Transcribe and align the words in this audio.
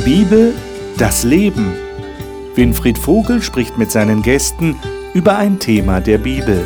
Die 0.00 0.04
Bibel, 0.04 0.54
das 0.96 1.24
Leben. 1.24 1.74
Winfried 2.54 2.96
Vogel 2.96 3.42
spricht 3.42 3.76
mit 3.76 3.90
seinen 3.90 4.22
Gästen 4.22 4.76
über 5.12 5.36
ein 5.36 5.58
Thema 5.58 6.00
der 6.00 6.16
Bibel. 6.16 6.64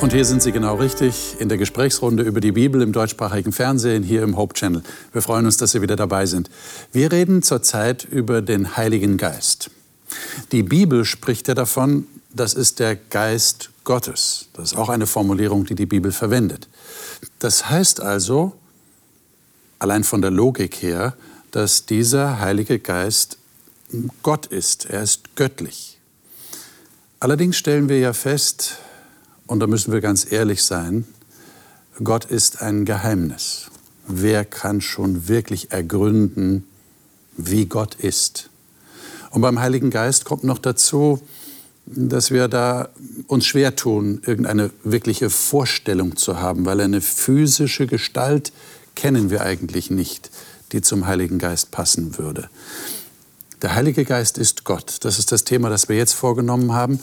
Und 0.00 0.12
hier 0.12 0.24
sind 0.26 0.42
Sie 0.42 0.52
genau 0.52 0.74
richtig 0.74 1.36
in 1.38 1.48
der 1.48 1.56
Gesprächsrunde 1.56 2.24
über 2.24 2.40
die 2.40 2.52
Bibel 2.52 2.82
im 2.82 2.92
deutschsprachigen 2.92 3.52
Fernsehen 3.52 4.02
hier 4.02 4.22
im 4.22 4.36
Hope 4.36 4.52
Channel. 4.52 4.82
Wir 5.12 5.22
freuen 5.22 5.46
uns, 5.46 5.56
dass 5.56 5.72
Sie 5.72 5.80
wieder 5.80 5.96
dabei 5.96 6.26
sind. 6.26 6.50
Wir 6.92 7.10
reden 7.10 7.42
zurzeit 7.42 8.04
über 8.04 8.42
den 8.42 8.76
Heiligen 8.76 9.16
Geist. 9.16 9.70
Die 10.52 10.62
Bibel 10.62 11.04
spricht 11.04 11.48
ja 11.48 11.54
davon, 11.54 12.06
das 12.32 12.54
ist 12.54 12.78
der 12.78 12.96
Geist 12.96 13.70
Gottes. 13.84 14.46
Das 14.52 14.72
ist 14.72 14.78
auch 14.78 14.88
eine 14.88 15.06
Formulierung, 15.06 15.64
die 15.64 15.74
die 15.74 15.86
Bibel 15.86 16.12
verwendet. 16.12 16.68
Das 17.38 17.68
heißt 17.68 18.00
also, 18.00 18.52
allein 19.78 20.04
von 20.04 20.22
der 20.22 20.30
Logik 20.30 20.82
her, 20.82 21.14
dass 21.50 21.86
dieser 21.86 22.38
Heilige 22.38 22.78
Geist 22.78 23.38
Gott 24.22 24.46
ist. 24.46 24.86
Er 24.86 25.02
ist 25.02 25.34
göttlich. 25.34 25.98
Allerdings 27.18 27.56
stellen 27.56 27.88
wir 27.88 27.98
ja 27.98 28.12
fest, 28.12 28.76
und 29.46 29.60
da 29.60 29.66
müssen 29.66 29.92
wir 29.92 30.00
ganz 30.00 30.30
ehrlich 30.30 30.62
sein, 30.62 31.06
Gott 32.02 32.24
ist 32.24 32.62
ein 32.62 32.84
Geheimnis. 32.84 33.66
Wer 34.06 34.44
kann 34.44 34.80
schon 34.80 35.28
wirklich 35.28 35.72
ergründen, 35.72 36.66
wie 37.36 37.66
Gott 37.66 37.96
ist? 37.96 38.49
Und 39.30 39.42
beim 39.42 39.60
Heiligen 39.60 39.90
Geist 39.90 40.24
kommt 40.24 40.44
noch 40.44 40.58
dazu, 40.58 41.20
dass 41.86 42.30
wir 42.30 42.48
da 42.48 42.88
uns 43.26 43.46
schwer 43.46 43.74
tun, 43.74 44.22
irgendeine 44.26 44.70
wirkliche 44.84 45.30
Vorstellung 45.30 46.16
zu 46.16 46.40
haben, 46.40 46.64
weil 46.64 46.80
eine 46.80 47.00
physische 47.00 47.86
Gestalt 47.86 48.52
kennen 48.94 49.30
wir 49.30 49.42
eigentlich 49.42 49.90
nicht, 49.90 50.30
die 50.72 50.82
zum 50.82 51.06
Heiligen 51.06 51.38
Geist 51.38 51.70
passen 51.70 52.18
würde. 52.18 52.48
Der 53.62 53.74
Heilige 53.74 54.04
Geist 54.04 54.38
ist 54.38 54.64
Gott. 54.64 54.98
Das 55.04 55.18
ist 55.18 55.32
das 55.32 55.44
Thema, 55.44 55.68
das 55.68 55.88
wir 55.88 55.96
jetzt 55.96 56.14
vorgenommen 56.14 56.72
haben. 56.72 57.00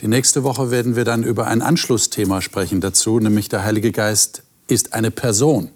Die 0.00 0.08
nächste 0.08 0.44
Woche 0.44 0.70
werden 0.70 0.94
wir 0.94 1.04
dann 1.04 1.24
über 1.24 1.46
ein 1.46 1.60
Anschlussthema 1.60 2.40
sprechen 2.40 2.80
dazu, 2.80 3.18
nämlich 3.18 3.48
der 3.48 3.64
Heilige 3.64 3.92
Geist 3.92 4.42
ist 4.68 4.92
eine 4.92 5.10
Person. 5.10 5.70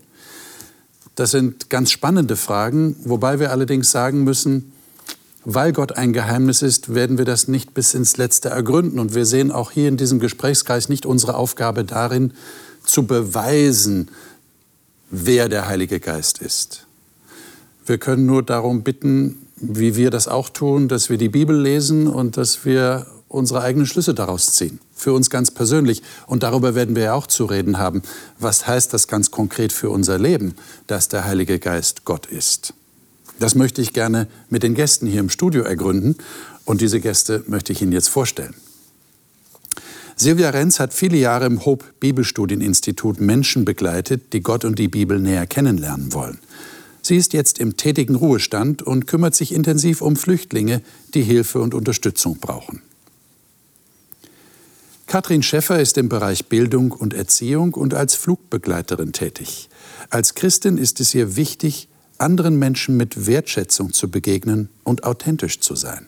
Das 1.17 1.33
sind 1.33 1.70
ganz 1.70 1.91
spannende 1.91 2.37
Fragen, 2.37 2.97
wobei 3.05 3.41
wir 3.41 3.51
allerdings 3.51 3.91
sagen 3.91 4.23
müssen, 4.25 4.73
weil 5.45 5.73
Gott 5.73 5.93
ein 5.93 6.12
Geheimnis 6.12 6.62
ist, 6.62 6.95
werden 6.95 7.19
wir 7.19 7.25
das 7.25 7.48
nicht 7.48 7.75
bis 7.75 7.95
ins 7.95 8.17
Letzte 8.17 8.51
ergründen. 8.51 8.98
Und 8.98 9.15
wir 9.15 9.27
sehen 9.27 9.51
auch 9.51 9.71
hier 9.71 9.89
in 9.89 9.97
diesem 9.97 10.21
Gesprächskreis 10.21 10.89
nicht 10.89 11.07
unsere 11.07 11.35
Aufgabe 11.35 11.85
darin, 11.85 12.33
zu 12.85 13.07
beweisen, 13.07 14.11
wer 15.11 15.48
der 15.48 15.69
Heilige 15.69 16.01
Geist 16.01 16.41
ist. 16.41 16.87
Wir 17.87 17.98
können 17.98 18.27
nur 18.27 18.43
darum 18.43 18.83
bitten, 18.83 19.47
wie 19.57 19.97
wir 19.97 20.11
das 20.11 20.29
auch 20.29 20.48
tun, 20.48 20.89
dass 20.89 21.11
wir 21.11 21.19
die 21.19 21.29
Bibel 21.29 21.61
lesen 21.61 22.07
und 22.07 22.37
dass 22.37 22.65
wir 22.65 23.07
unsere 23.29 23.63
eigenen 23.63 23.87
Schlüsse 23.87 24.15
daraus 24.15 24.53
ziehen. 24.53 24.79
Für 24.95 25.13
uns 25.13 25.31
ganz 25.31 25.51
persönlich. 25.51 26.03
Und 26.27 26.43
darüber 26.43 26.75
werden 26.75 26.95
wir 26.95 27.05
ja 27.05 27.15
auch 27.15 27.27
zu 27.27 27.47
reden 27.47 27.79
haben. 27.79 28.03
Was 28.39 28.67
heißt 28.67 28.93
das 28.93 29.09
ganz 29.09 29.31
konkret 29.31 29.73
für 29.73 29.91
unser 29.91 30.19
Leben, 30.19 30.55
dass 30.87 31.09
der 31.09 31.25
Heilige 31.25 31.59
Geist 31.59 32.05
Gott 32.05 32.27
ist? 32.27 32.75
Das 33.38 33.55
möchte 33.55 33.83
ich 33.83 33.92
gerne 33.92 34.28
mit 34.50 34.62
den 34.62 34.75
Gästen 34.75 35.06
hier 35.06 35.20
im 35.20 35.30
Studio 35.30 35.62
ergründen. 35.62 36.16
Und 36.64 36.80
diese 36.80 37.00
Gäste 37.00 37.42
möchte 37.47 37.72
ich 37.72 37.83
Ihnen 37.83 37.92
jetzt 37.92 38.08
vorstellen. 38.08 38.55
Silvia 40.17 40.51
Renz 40.51 40.79
hat 40.79 40.92
viele 40.95 41.17
Jahre 41.17 41.46
im 41.46 41.64
Hope 41.64 41.86
Bibelstudieninstitut 41.98 43.20
Menschen 43.20 43.64
begleitet, 43.64 44.33
die 44.33 44.40
Gott 44.40 44.64
und 44.64 44.79
die 44.79 44.89
Bibel 44.89 45.18
näher 45.18 45.46
kennenlernen 45.46 46.12
wollen. 46.12 46.39
Sie 47.01 47.17
ist 47.17 47.33
jetzt 47.33 47.58
im 47.58 47.77
tätigen 47.77 48.14
Ruhestand 48.14 48.83
und 48.83 49.08
kümmert 49.08 49.34
sich 49.34 49.52
intensiv 49.52 50.02
um 50.02 50.14
Flüchtlinge, 50.14 50.83
die 51.14 51.23
Hilfe 51.23 51.61
und 51.61 51.74
Unterstützung 51.74 52.39
brauchen. 52.39 52.83
Katrin 55.08 55.42
Schäffer 55.42 55.80
ist 55.80 55.98
im 55.98 56.08
Bereich 56.08 56.46
Bildung 56.46 56.92
und 56.92 57.12
Erziehung 57.12 57.74
und 57.74 57.92
als 57.92 58.14
Flugbegleiterin 58.14 59.12
tätig. 59.12 59.68
Als 60.08 60.34
Christin 60.34 60.78
ist 60.78 61.01
es 61.01 61.14
ihr 61.14 61.36
wichtig, 61.36 61.89
anderen 62.22 62.58
Menschen 62.58 62.96
mit 62.96 63.27
Wertschätzung 63.27 63.92
zu 63.92 64.10
begegnen 64.10 64.68
und 64.84 65.05
authentisch 65.05 65.60
zu 65.60 65.74
sein. 65.74 66.06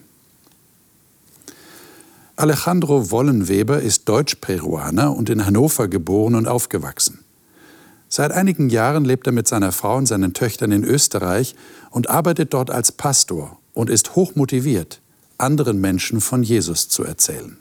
Alejandro 2.36 3.10
Wollenweber 3.10 3.80
ist 3.80 4.08
Deutsch-Peruaner 4.08 5.14
und 5.14 5.28
in 5.28 5.44
Hannover 5.44 5.88
geboren 5.88 6.34
und 6.34 6.48
aufgewachsen. 6.48 7.20
Seit 8.08 8.32
einigen 8.32 8.70
Jahren 8.70 9.04
lebt 9.04 9.26
er 9.26 9.32
mit 9.32 9.48
seiner 9.48 9.72
Frau 9.72 9.97
und 9.97 10.06
seinen 10.06 10.34
Töchtern 10.34 10.72
in 10.72 10.84
Österreich 10.84 11.54
und 11.91 12.10
arbeitet 12.10 12.54
dort 12.54 12.70
als 12.70 12.92
Pastor 12.92 13.58
und 13.72 13.91
ist 13.91 14.14
hochmotiviert, 14.14 15.00
anderen 15.38 15.81
Menschen 15.81 16.20
von 16.20 16.42
Jesus 16.42 16.88
zu 16.88 17.04
erzählen. 17.04 17.56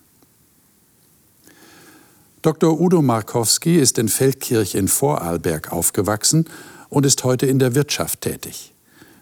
Dr. 2.43 2.79
Udo 2.79 3.01
Markowski 3.01 3.77
ist 3.77 3.97
in 3.97 4.09
Feldkirch 4.09 4.75
in 4.75 4.87
Vorarlberg 4.87 5.71
aufgewachsen 5.71 6.45
und 6.93 7.07
ist 7.07 7.23
heute 7.23 7.47
in 7.47 7.57
der 7.57 7.73
Wirtschaft 7.73 8.21
tätig. 8.21 8.71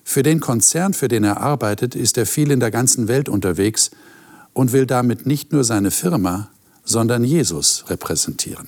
Für 0.04 0.24
den 0.24 0.42
Konzern, 0.42 0.94
für 0.94 1.08
den 1.08 1.24
er 1.24 1.40
arbeitet, 1.40 1.96
ist 1.96 2.18
er 2.18 2.26
viel 2.26 2.52
in 2.52 2.60
der 2.60 2.70
ganzen 2.70 3.08
Welt 3.08 3.30
unterwegs 3.30 3.92
und 4.52 4.74
will 4.74 4.86
damit 4.86 5.26
nicht 5.26 5.54
nur 5.54 5.64
seine 5.64 5.90
Firma, 5.90 6.50
sondern 6.84 7.24
Jesus 7.24 7.86
repräsentieren. 7.88 8.68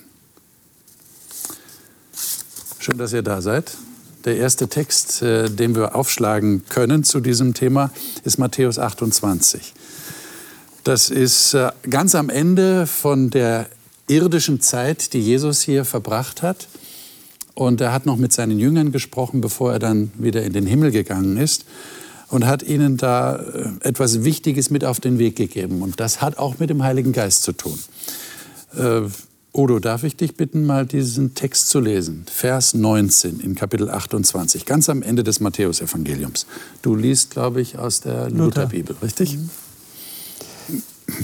Schön, 2.78 2.96
dass 2.96 3.12
ihr 3.12 3.20
da 3.20 3.42
seid. 3.42 3.76
Der 4.24 4.38
erste 4.38 4.68
Text, 4.68 5.20
äh, 5.20 5.50
den 5.50 5.74
wir 5.74 5.94
aufschlagen 5.94 6.64
können 6.70 7.04
zu 7.04 7.20
diesem 7.20 7.52
Thema, 7.52 7.90
ist 8.24 8.38
Matthäus 8.38 8.78
28. 8.78 9.74
Das 10.82 11.10
ist 11.10 11.52
äh, 11.52 11.72
ganz 11.90 12.14
am 12.14 12.30
Ende 12.30 12.86
von 12.86 13.28
der 13.28 13.68
irdischen 14.06 14.62
Zeit, 14.62 15.12
die 15.12 15.20
Jesus 15.20 15.60
hier 15.60 15.84
verbracht 15.84 16.40
hat. 16.40 16.68
Und 17.54 17.80
er 17.80 17.92
hat 17.92 18.04
noch 18.06 18.16
mit 18.16 18.32
seinen 18.32 18.58
Jüngern 18.58 18.90
gesprochen, 18.90 19.40
bevor 19.40 19.72
er 19.72 19.78
dann 19.78 20.10
wieder 20.18 20.42
in 20.42 20.52
den 20.52 20.66
Himmel 20.66 20.90
gegangen 20.90 21.36
ist 21.36 21.64
und 22.28 22.46
hat 22.46 22.62
ihnen 22.62 22.96
da 22.96 23.36
äh, 23.36 23.68
etwas 23.80 24.24
Wichtiges 24.24 24.70
mit 24.70 24.84
auf 24.84 25.00
den 25.00 25.18
Weg 25.18 25.36
gegeben. 25.36 25.82
Und 25.82 26.00
das 26.00 26.20
hat 26.20 26.38
auch 26.38 26.58
mit 26.58 26.70
dem 26.70 26.82
Heiligen 26.82 27.12
Geist 27.12 27.44
zu 27.44 27.52
tun. 27.52 27.78
Äh, 28.76 29.02
Odo, 29.52 29.78
darf 29.78 30.02
ich 30.02 30.16
dich 30.16 30.34
bitten, 30.34 30.66
mal 30.66 30.84
diesen 30.84 31.36
Text 31.36 31.68
zu 31.68 31.78
lesen? 31.78 32.26
Vers 32.28 32.74
19 32.74 33.38
in 33.38 33.54
Kapitel 33.54 33.88
28, 33.88 34.66
ganz 34.66 34.88
am 34.88 35.00
Ende 35.00 35.22
des 35.22 35.38
Matthäusevangeliums. 35.38 36.46
Du 36.82 36.96
liest, 36.96 37.30
glaube 37.30 37.60
ich, 37.60 37.78
aus 37.78 38.00
der 38.00 38.30
Lutherbibel, 38.30 38.94
Luther. 38.94 39.06
richtig? 39.06 39.38
Mhm. 39.38 39.50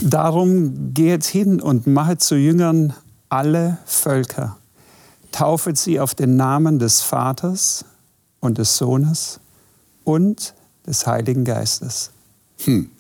Darum 0.01 0.95
geht 0.95 1.25
hin 1.25 1.61
und 1.61 1.89
machet 1.89 2.23
zu 2.23 2.37
Jüngern 2.37 2.93
alle 3.29 3.79
Völker, 3.85 4.59
taufet 5.33 5.79
sie 5.79 6.01
auf 6.01 6.15
den 6.15 6.37
Namen 6.37 6.79
des 6.79 7.01
Vaters 7.01 7.85
und 8.41 8.59
des 8.59 8.77
Sohnes 8.77 9.41
und 10.05 10.55
des 10.87 11.07
Heiligen 11.07 11.45
Geistes. 11.45 12.11
Hm. 12.65 12.91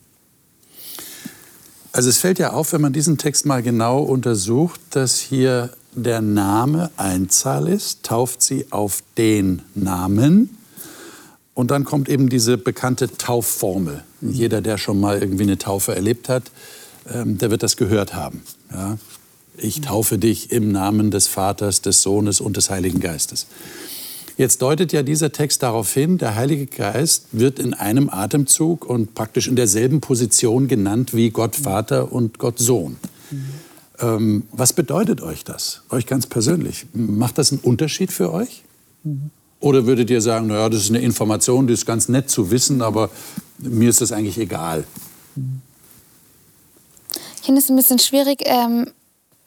Also 1.93 2.09
es 2.09 2.19
fällt 2.19 2.39
ja 2.39 2.53
auf, 2.53 2.73
wenn 2.73 2.81
man 2.81 2.93
diesen 2.93 3.19
Text 3.19 3.47
mal 3.47 3.63
genau 3.63 4.01
untersucht, 4.01 4.81
dass 4.91 5.19
hier 5.19 5.71
der 5.93 6.21
Name 6.21 6.91
Einzahl 6.97 7.67
ist, 7.67 8.05
tauft 8.05 8.43
sie 8.43 8.67
auf 8.71 9.03
den 9.19 9.63
Namen 9.75 10.57
und 11.55 11.73
dann 11.73 11.85
kommt 11.85 12.09
eben 12.09 12.29
diese 12.29 12.57
bekannte 12.59 13.09
Taufformel. 13.17 14.05
Jeder, 14.21 14.61
der 14.61 14.79
schon 14.79 15.01
mal 15.01 15.21
irgendwie 15.21 15.43
eine 15.43 15.59
Taufe 15.59 15.95
erlebt 15.95 16.29
hat, 16.29 16.45
ähm, 17.13 17.39
der 17.39 17.51
wird 17.51 17.63
das 17.63 17.77
gehört 17.77 18.15
haben. 18.15 18.43
Ja? 18.73 18.99
Ich 19.63 19.81
taufe 19.81 20.19
dich 20.19 20.51
im 20.51 20.73
Namen 20.73 21.11
des 21.11 21.27
Vaters, 21.27 21.83
des 21.83 22.03
Sohnes 22.03 22.41
und 22.41 22.57
des 22.57 22.71
Heiligen 22.71 23.01
Geistes. 23.01 23.47
Jetzt 24.37 24.63
deutet 24.63 24.93
ja 24.93 25.03
dieser 25.03 25.33
Text 25.33 25.63
darauf 25.63 25.93
hin, 25.93 26.17
der 26.17 26.35
Heilige 26.35 26.67
Geist 26.67 27.27
wird 27.33 27.59
in 27.59 27.75
einem 27.75 28.09
Atemzug 28.09 28.87
und 28.87 29.15
praktisch 29.15 29.49
in 29.49 29.57
derselben 29.57 30.01
Position 30.01 30.67
genannt 30.67 31.15
wie 31.15 31.29
Gott 31.29 31.57
Vater 31.57 32.11
und 32.11 32.39
Gott 32.39 32.59
Sohn. 32.59 32.97
Mhm. 33.31 33.45
Ähm, 34.01 34.43
was 34.53 34.73
bedeutet 34.73 35.21
euch 35.21 35.45
das, 35.45 35.83
euch 35.91 36.07
ganz 36.07 36.27
persönlich? 36.27 36.87
Macht 36.95 37.37
das 37.37 37.53
einen 37.53 37.61
Unterschied 37.61 38.13
für 38.13 38.33
euch? 38.33 38.63
Mhm. 39.05 39.31
Oder 39.61 39.87
würdet 39.87 40.09
ihr 40.09 40.23
sagen, 40.23 40.47
naja, 40.47 40.71
das 40.71 40.85
ist 40.85 40.89
eine 40.89 41.01
Information, 41.01 41.67
die 41.67 41.75
ist 41.75 41.85
ganz 41.85 42.09
nett 42.09 42.31
zu 42.31 42.51
wissen, 42.51 42.81
aber 42.81 43.11
mir 43.59 43.91
ist 43.91 44.01
das 44.01 44.11
eigentlich 44.11 44.39
egal? 44.39 44.85
Ich 47.37 47.43
finde 47.45 47.61
es 47.61 47.69
ein 47.69 47.77
bisschen 47.77 47.99
schwierig, 47.99 48.41
ähm, 48.47 48.87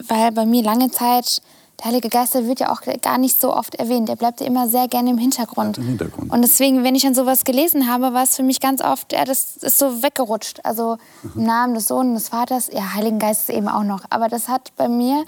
weil 0.07 0.31
bei 0.31 0.45
mir 0.45 0.63
lange 0.63 0.91
Zeit 0.91 1.41
der 1.79 1.87
Heilige 1.87 2.09
Geist 2.09 2.33
der 2.33 2.47
wird 2.47 2.59
ja 2.59 2.71
auch 2.71 2.81
gar 3.01 3.17
nicht 3.17 3.41
so 3.41 3.53
oft 3.53 3.75
erwähnt. 3.75 4.07
Der 4.07 4.15
bleibt 4.15 4.39
ja 4.39 4.47
immer 4.47 4.67
sehr 4.67 4.87
gerne 4.87 5.09
im 5.09 5.17
Hintergrund. 5.17 5.77
Im 5.77 5.85
Hintergrund. 5.85 6.31
Und 6.31 6.41
deswegen, 6.41 6.83
wenn 6.83 6.95
ich 6.95 7.03
dann 7.03 7.15
sowas 7.15 7.43
gelesen 7.43 7.91
habe, 7.91 8.13
war 8.13 8.23
es 8.23 8.35
für 8.35 8.43
mich 8.43 8.59
ganz 8.59 8.81
oft, 8.81 9.11
ja, 9.11 9.25
das 9.25 9.57
ist 9.57 9.79
so 9.79 10.03
weggerutscht. 10.03 10.59
Also 10.63 10.97
im 11.35 11.43
Namen 11.43 11.73
des 11.73 11.87
Sohnes, 11.87 12.23
des 12.23 12.29
Vaters, 12.29 12.69
ja, 12.71 12.93
Heiligen 12.93 13.19
Geistes 13.19 13.49
eben 13.49 13.67
auch 13.67 13.83
noch. 13.83 14.03
Aber 14.09 14.27
das 14.27 14.47
hat 14.47 14.71
bei 14.75 14.87
mir 14.87 15.25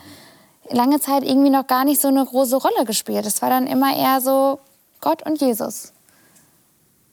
lange 0.70 1.00
Zeit 1.00 1.24
irgendwie 1.24 1.50
noch 1.50 1.68
gar 1.68 1.84
nicht 1.84 2.00
so 2.00 2.08
eine 2.08 2.26
große 2.26 2.56
Rolle 2.56 2.86
gespielt. 2.86 3.26
Das 3.26 3.42
war 3.42 3.50
dann 3.50 3.68
immer 3.68 3.96
eher 3.96 4.22
so 4.22 4.60
Gott 5.02 5.26
und 5.26 5.42
Jesus. 5.42 5.94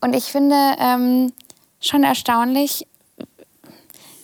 Und 0.00 0.15
ich 0.15 0.25
finde 0.25 0.56
ähm, 0.79 1.32
schon 1.81 2.05
erstaunlich, 2.05 2.87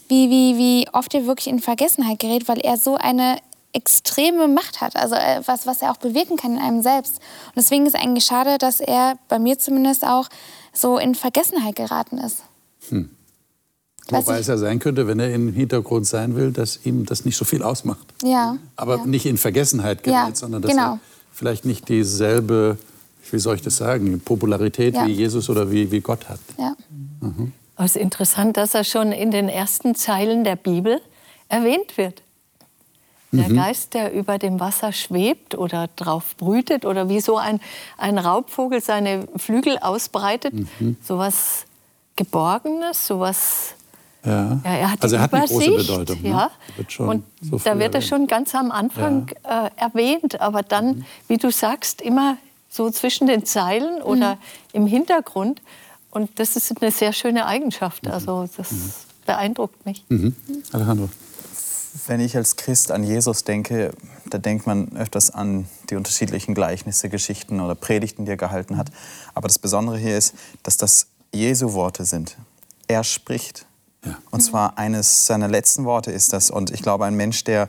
wie, 0.08 0.30
wie, 0.30 0.58
wie 0.58 0.88
oft 0.92 1.14
er 1.14 1.26
wirklich 1.26 1.48
in 1.48 1.60
Vergessenheit 1.60 2.18
gerät, 2.18 2.48
weil 2.48 2.58
er 2.60 2.76
so 2.76 2.96
eine 2.96 3.38
extreme 3.72 4.48
Macht 4.48 4.80
hat, 4.80 4.96
also 4.96 5.14
äh, 5.14 5.42
was, 5.44 5.66
was 5.66 5.82
er 5.82 5.92
auch 5.92 5.98
bewirken 5.98 6.36
kann 6.36 6.52
in 6.56 6.58
einem 6.58 6.82
selbst. 6.82 7.16
Und 7.48 7.56
deswegen 7.56 7.86
ist 7.86 7.94
es 7.94 8.00
eigentlich 8.00 8.24
schade, 8.24 8.58
dass 8.58 8.80
er 8.80 9.18
bei 9.28 9.38
mir 9.38 9.58
zumindest 9.58 10.04
auch 10.04 10.28
so 10.72 10.98
in 10.98 11.14
Vergessenheit 11.14 11.76
geraten 11.76 12.18
ist. 12.18 12.42
Hm. 12.88 13.10
Wobei 14.10 14.38
es 14.38 14.46
ja 14.46 14.56
sein 14.56 14.78
könnte, 14.78 15.06
wenn 15.06 15.20
er 15.20 15.34
im 15.34 15.52
Hintergrund 15.52 16.06
sein 16.06 16.34
will, 16.34 16.50
dass 16.50 16.80
ihm 16.84 17.04
das 17.04 17.26
nicht 17.26 17.36
so 17.36 17.44
viel 17.44 17.62
ausmacht. 17.62 18.06
Ja. 18.24 18.56
Aber 18.74 18.96
ja. 18.98 19.06
nicht 19.06 19.26
in 19.26 19.36
Vergessenheit 19.36 20.02
gerät, 20.02 20.28
Ja, 20.28 20.34
sondern 20.34 20.62
dass 20.62 20.70
genau. 20.70 20.94
er 20.94 21.00
vielleicht 21.30 21.66
nicht 21.66 21.88
dieselbe, 21.90 22.78
wie 23.30 23.38
soll 23.38 23.56
ich 23.56 23.62
das 23.62 23.76
sagen, 23.76 24.18
Popularität 24.20 24.94
Ja. 24.94 25.06
wie 25.06 25.12
Jesus 25.12 25.50
oder 25.50 25.70
wie, 25.70 25.90
wie 25.90 26.00
Gott 26.00 26.26
hat. 26.28 26.40
Ja. 26.58 26.74
Aber 27.78 27.84
es 27.84 27.94
ist 27.94 28.02
interessant, 28.02 28.56
dass 28.56 28.74
er 28.74 28.82
schon 28.82 29.12
in 29.12 29.30
den 29.30 29.48
ersten 29.48 29.94
Zeilen 29.94 30.42
der 30.42 30.56
Bibel 30.56 31.00
erwähnt 31.48 31.96
wird. 31.96 32.22
Der 33.30 33.48
Geist, 33.50 33.94
der 33.94 34.12
über 34.12 34.38
dem 34.38 34.58
Wasser 34.58 34.90
schwebt 34.90 35.54
oder 35.54 35.88
drauf 35.94 36.34
brütet 36.38 36.84
oder 36.84 37.08
wie 37.08 37.20
so 37.20 37.36
ein, 37.36 37.60
ein 37.96 38.18
Raubvogel 38.18 38.80
seine 38.80 39.28
Flügel 39.36 39.78
ausbreitet, 39.78 40.54
sowas 41.04 41.66
Geborgenes, 42.16 43.06
sowas 43.06 43.74
Ja. 44.24 44.60
Ja, 44.64 44.70
er 44.72 44.92
hat 44.92 45.02
also 45.02 45.14
er 45.14 45.22
hat 45.22 45.32
eine 45.32 45.46
große 45.46 45.70
Bedeutung. 45.70 46.22
ne? 46.22 46.28
Ja. 46.30 46.50
Wird 46.74 46.98
und 46.98 47.24
so 47.40 47.58
da 47.58 47.78
wird 47.78 47.94
er 47.94 48.02
schon 48.02 48.26
ganz 48.26 48.56
am 48.56 48.72
Anfang 48.72 49.28
äh, 49.44 49.70
erwähnt, 49.76 50.40
aber 50.40 50.64
dann, 50.64 51.04
wie 51.28 51.36
du 51.36 51.52
sagst, 51.52 52.00
immer 52.00 52.38
so 52.68 52.90
zwischen 52.90 53.28
den 53.28 53.44
Zeilen 53.44 54.02
oder 54.02 54.36
im 54.72 54.88
Hintergrund. 54.88 55.62
Und 56.10 56.38
das 56.38 56.56
ist 56.56 56.80
eine 56.80 56.90
sehr 56.90 57.12
schöne 57.12 57.46
Eigenschaft. 57.46 58.06
Also 58.08 58.48
das 58.56 58.68
beeindruckt 59.26 59.84
mich. 59.84 60.04
Mhm. 60.08 60.34
Alejandro. 60.72 61.08
Wenn 62.06 62.20
ich 62.20 62.36
als 62.36 62.56
Christ 62.56 62.90
an 62.90 63.02
Jesus 63.02 63.44
denke, 63.44 63.92
da 64.26 64.38
denkt 64.38 64.66
man 64.66 64.96
öfters 64.96 65.30
an 65.30 65.66
die 65.90 65.96
unterschiedlichen 65.96 66.54
Gleichnisse, 66.54 67.08
Geschichten 67.08 67.60
oder 67.60 67.74
Predigten, 67.74 68.24
die 68.24 68.32
er 68.32 68.36
gehalten 68.36 68.76
hat. 68.76 68.90
Aber 69.34 69.48
das 69.48 69.58
Besondere 69.58 69.98
hier 69.98 70.16
ist, 70.16 70.34
dass 70.62 70.76
das 70.76 71.08
Jesu 71.32 71.72
Worte 71.72 72.04
sind. 72.04 72.36
Er 72.86 73.04
spricht. 73.04 73.66
Ja. 74.04 74.16
Und 74.30 74.40
zwar 74.40 74.78
eines 74.78 75.26
seiner 75.26 75.48
letzten 75.48 75.84
Worte 75.84 76.10
ist 76.10 76.32
das. 76.32 76.50
Und 76.50 76.70
ich 76.70 76.82
glaube, 76.82 77.04
ein 77.04 77.14
Mensch, 77.14 77.44
der 77.44 77.68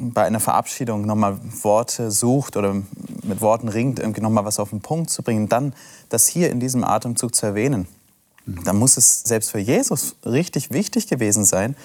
bei 0.00 0.24
einer 0.24 0.40
Verabschiedung 0.40 1.06
nochmal 1.06 1.38
Worte 1.62 2.10
sucht 2.10 2.56
oder 2.56 2.74
mit 3.22 3.40
Worten 3.40 3.68
ringt, 3.68 3.98
irgendwie 3.98 4.22
nochmal 4.22 4.44
was 4.44 4.58
auf 4.58 4.70
den 4.70 4.80
Punkt 4.80 5.10
zu 5.10 5.22
bringen, 5.22 5.48
dann 5.48 5.74
das 6.08 6.26
hier 6.26 6.50
in 6.50 6.58
diesem 6.58 6.84
Atemzug 6.84 7.34
zu 7.34 7.46
erwähnen, 7.46 7.86
dann 8.46 8.76
muss 8.76 8.96
es 8.96 9.22
selbst 9.22 9.50
für 9.50 9.58
Jesus 9.58 10.16
richtig 10.24 10.70
wichtig 10.70 11.06
gewesen 11.06 11.44
sein, 11.44 11.76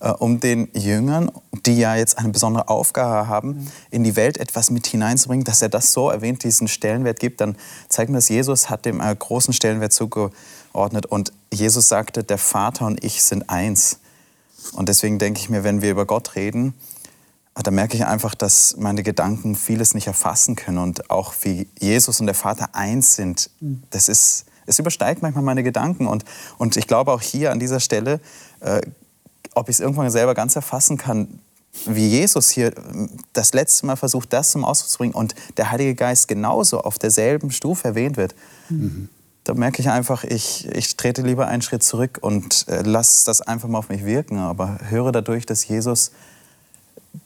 äh, 0.00 0.10
um 0.10 0.40
den 0.40 0.68
Jüngern, 0.74 1.30
die 1.64 1.78
ja 1.78 1.96
jetzt 1.96 2.18
eine 2.18 2.28
besondere 2.28 2.68
Aufgabe 2.68 3.28
haben, 3.28 3.66
in 3.90 4.04
die 4.04 4.16
Welt 4.16 4.36
etwas 4.36 4.70
mit 4.70 4.86
hineinzubringen, 4.86 5.44
dass 5.44 5.62
er 5.62 5.68
das 5.68 5.92
so 5.92 6.10
erwähnt, 6.10 6.44
diesen 6.44 6.68
Stellenwert 6.68 7.20
gibt, 7.20 7.40
dann 7.40 7.56
zeigt 7.88 8.10
mir 8.10 8.18
das, 8.18 8.28
Jesus 8.28 8.68
hat 8.68 8.84
dem 8.84 9.00
einen 9.00 9.18
großen 9.18 9.54
Stellenwert 9.54 9.92
zugeordnet 9.92 11.06
und 11.06 11.32
Jesus 11.52 11.88
sagte, 11.88 12.22
der 12.22 12.38
Vater 12.38 12.86
und 12.86 13.02
ich 13.02 13.22
sind 13.22 13.48
eins. 13.48 13.98
Und 14.74 14.88
deswegen 14.88 15.18
denke 15.18 15.40
ich 15.40 15.48
mir, 15.48 15.64
wenn 15.64 15.82
wir 15.82 15.90
über 15.90 16.06
Gott 16.06 16.36
reden, 16.36 16.74
da 17.54 17.70
merke 17.70 17.96
ich 17.96 18.06
einfach, 18.06 18.34
dass 18.34 18.76
meine 18.78 19.02
Gedanken 19.02 19.54
vieles 19.54 19.94
nicht 19.94 20.06
erfassen 20.06 20.56
können 20.56 20.78
und 20.78 21.10
auch 21.10 21.34
wie 21.42 21.68
Jesus 21.78 22.20
und 22.20 22.26
der 22.26 22.34
Vater 22.34 22.74
eins 22.74 23.14
sind. 23.14 23.50
Das 23.90 24.08
ist, 24.08 24.46
es 24.66 24.78
übersteigt 24.78 25.22
manchmal 25.22 25.44
meine 25.44 25.62
Gedanken 25.62 26.06
und, 26.06 26.24
und 26.58 26.76
ich 26.76 26.86
glaube 26.86 27.12
auch 27.12 27.20
hier 27.20 27.52
an 27.52 27.58
dieser 27.58 27.80
Stelle, 27.80 28.20
äh, 28.60 28.80
ob 29.54 29.68
ich 29.68 29.76
es 29.76 29.80
irgendwann 29.80 30.10
selber 30.10 30.34
ganz 30.34 30.56
erfassen 30.56 30.96
kann, 30.96 31.40
wie 31.86 32.08
Jesus 32.08 32.50
hier 32.50 32.68
äh, 32.68 33.08
das 33.32 33.52
letzte 33.52 33.86
Mal 33.86 33.96
versucht, 33.96 34.32
das 34.32 34.52
zum 34.52 34.64
Ausdruck 34.64 34.90
zu 34.90 34.98
bringen 34.98 35.14
und 35.14 35.34
der 35.56 35.70
Heilige 35.70 35.94
Geist 35.94 36.28
genauso 36.28 36.80
auf 36.80 36.98
derselben 36.98 37.50
Stufe 37.50 37.88
erwähnt 37.88 38.16
wird. 38.16 38.34
Da 39.44 39.54
merke 39.54 39.82
ich 39.82 39.90
einfach, 39.90 40.24
ich, 40.24 40.68
ich 40.68 40.96
trete 40.96 41.22
lieber 41.22 41.48
einen 41.48 41.62
Schritt 41.62 41.82
zurück 41.82 42.18
und 42.20 42.66
äh, 42.68 42.82
lasse 42.82 43.26
das 43.26 43.42
einfach 43.42 43.68
mal 43.68 43.78
auf 43.78 43.88
mich 43.88 44.04
wirken, 44.04 44.38
aber 44.38 44.78
höre 44.88 45.10
dadurch, 45.12 45.46
dass 45.46 45.66
Jesus, 45.66 46.12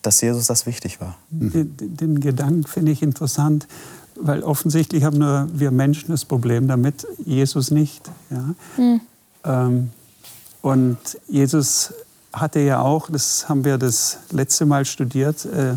dass 0.03 0.21
Jesus 0.21 0.47
das 0.47 0.67
wichtig 0.67 1.01
war. 1.01 1.17
Den, 1.31 1.77
den 1.79 2.21
Gedanken 2.21 2.65
finde 2.65 2.93
ich 2.93 3.03
interessant, 3.03 3.67
weil 4.17 4.43
offensichtlich 4.43 5.05
haben 5.05 5.19
nur 5.19 5.49
wir 5.53 5.71
Menschen 5.71 6.11
das 6.11 6.25
Problem 6.25 6.69
damit, 6.69 7.07
Jesus 7.25 7.71
nicht. 7.71 8.11
Ja? 8.31 8.95
Ähm, 9.45 9.91
und 10.63 10.99
Jesus 11.29 11.93
hatte 12.33 12.61
ja 12.61 12.81
auch, 12.81 13.09
das 13.11 13.49
haben 13.49 13.65
wir 13.65 13.79
das 13.79 14.19
letzte 14.31 14.67
Mal 14.67 14.85
studiert, 14.85 15.45
äh, 15.45 15.75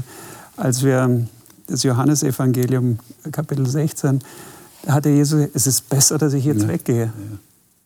als 0.57 0.83
wir 0.83 1.27
das 1.67 1.83
Johannesevangelium 1.83 2.99
Kapitel 3.31 3.67
16, 3.67 4.21
da 4.83 4.93
hatte 4.93 5.09
Jesus, 5.09 5.47
es 5.53 5.67
ist 5.67 5.89
besser, 5.89 6.17
dass 6.17 6.33
ich 6.33 6.45
jetzt 6.45 6.67
weggehe. 6.67 7.13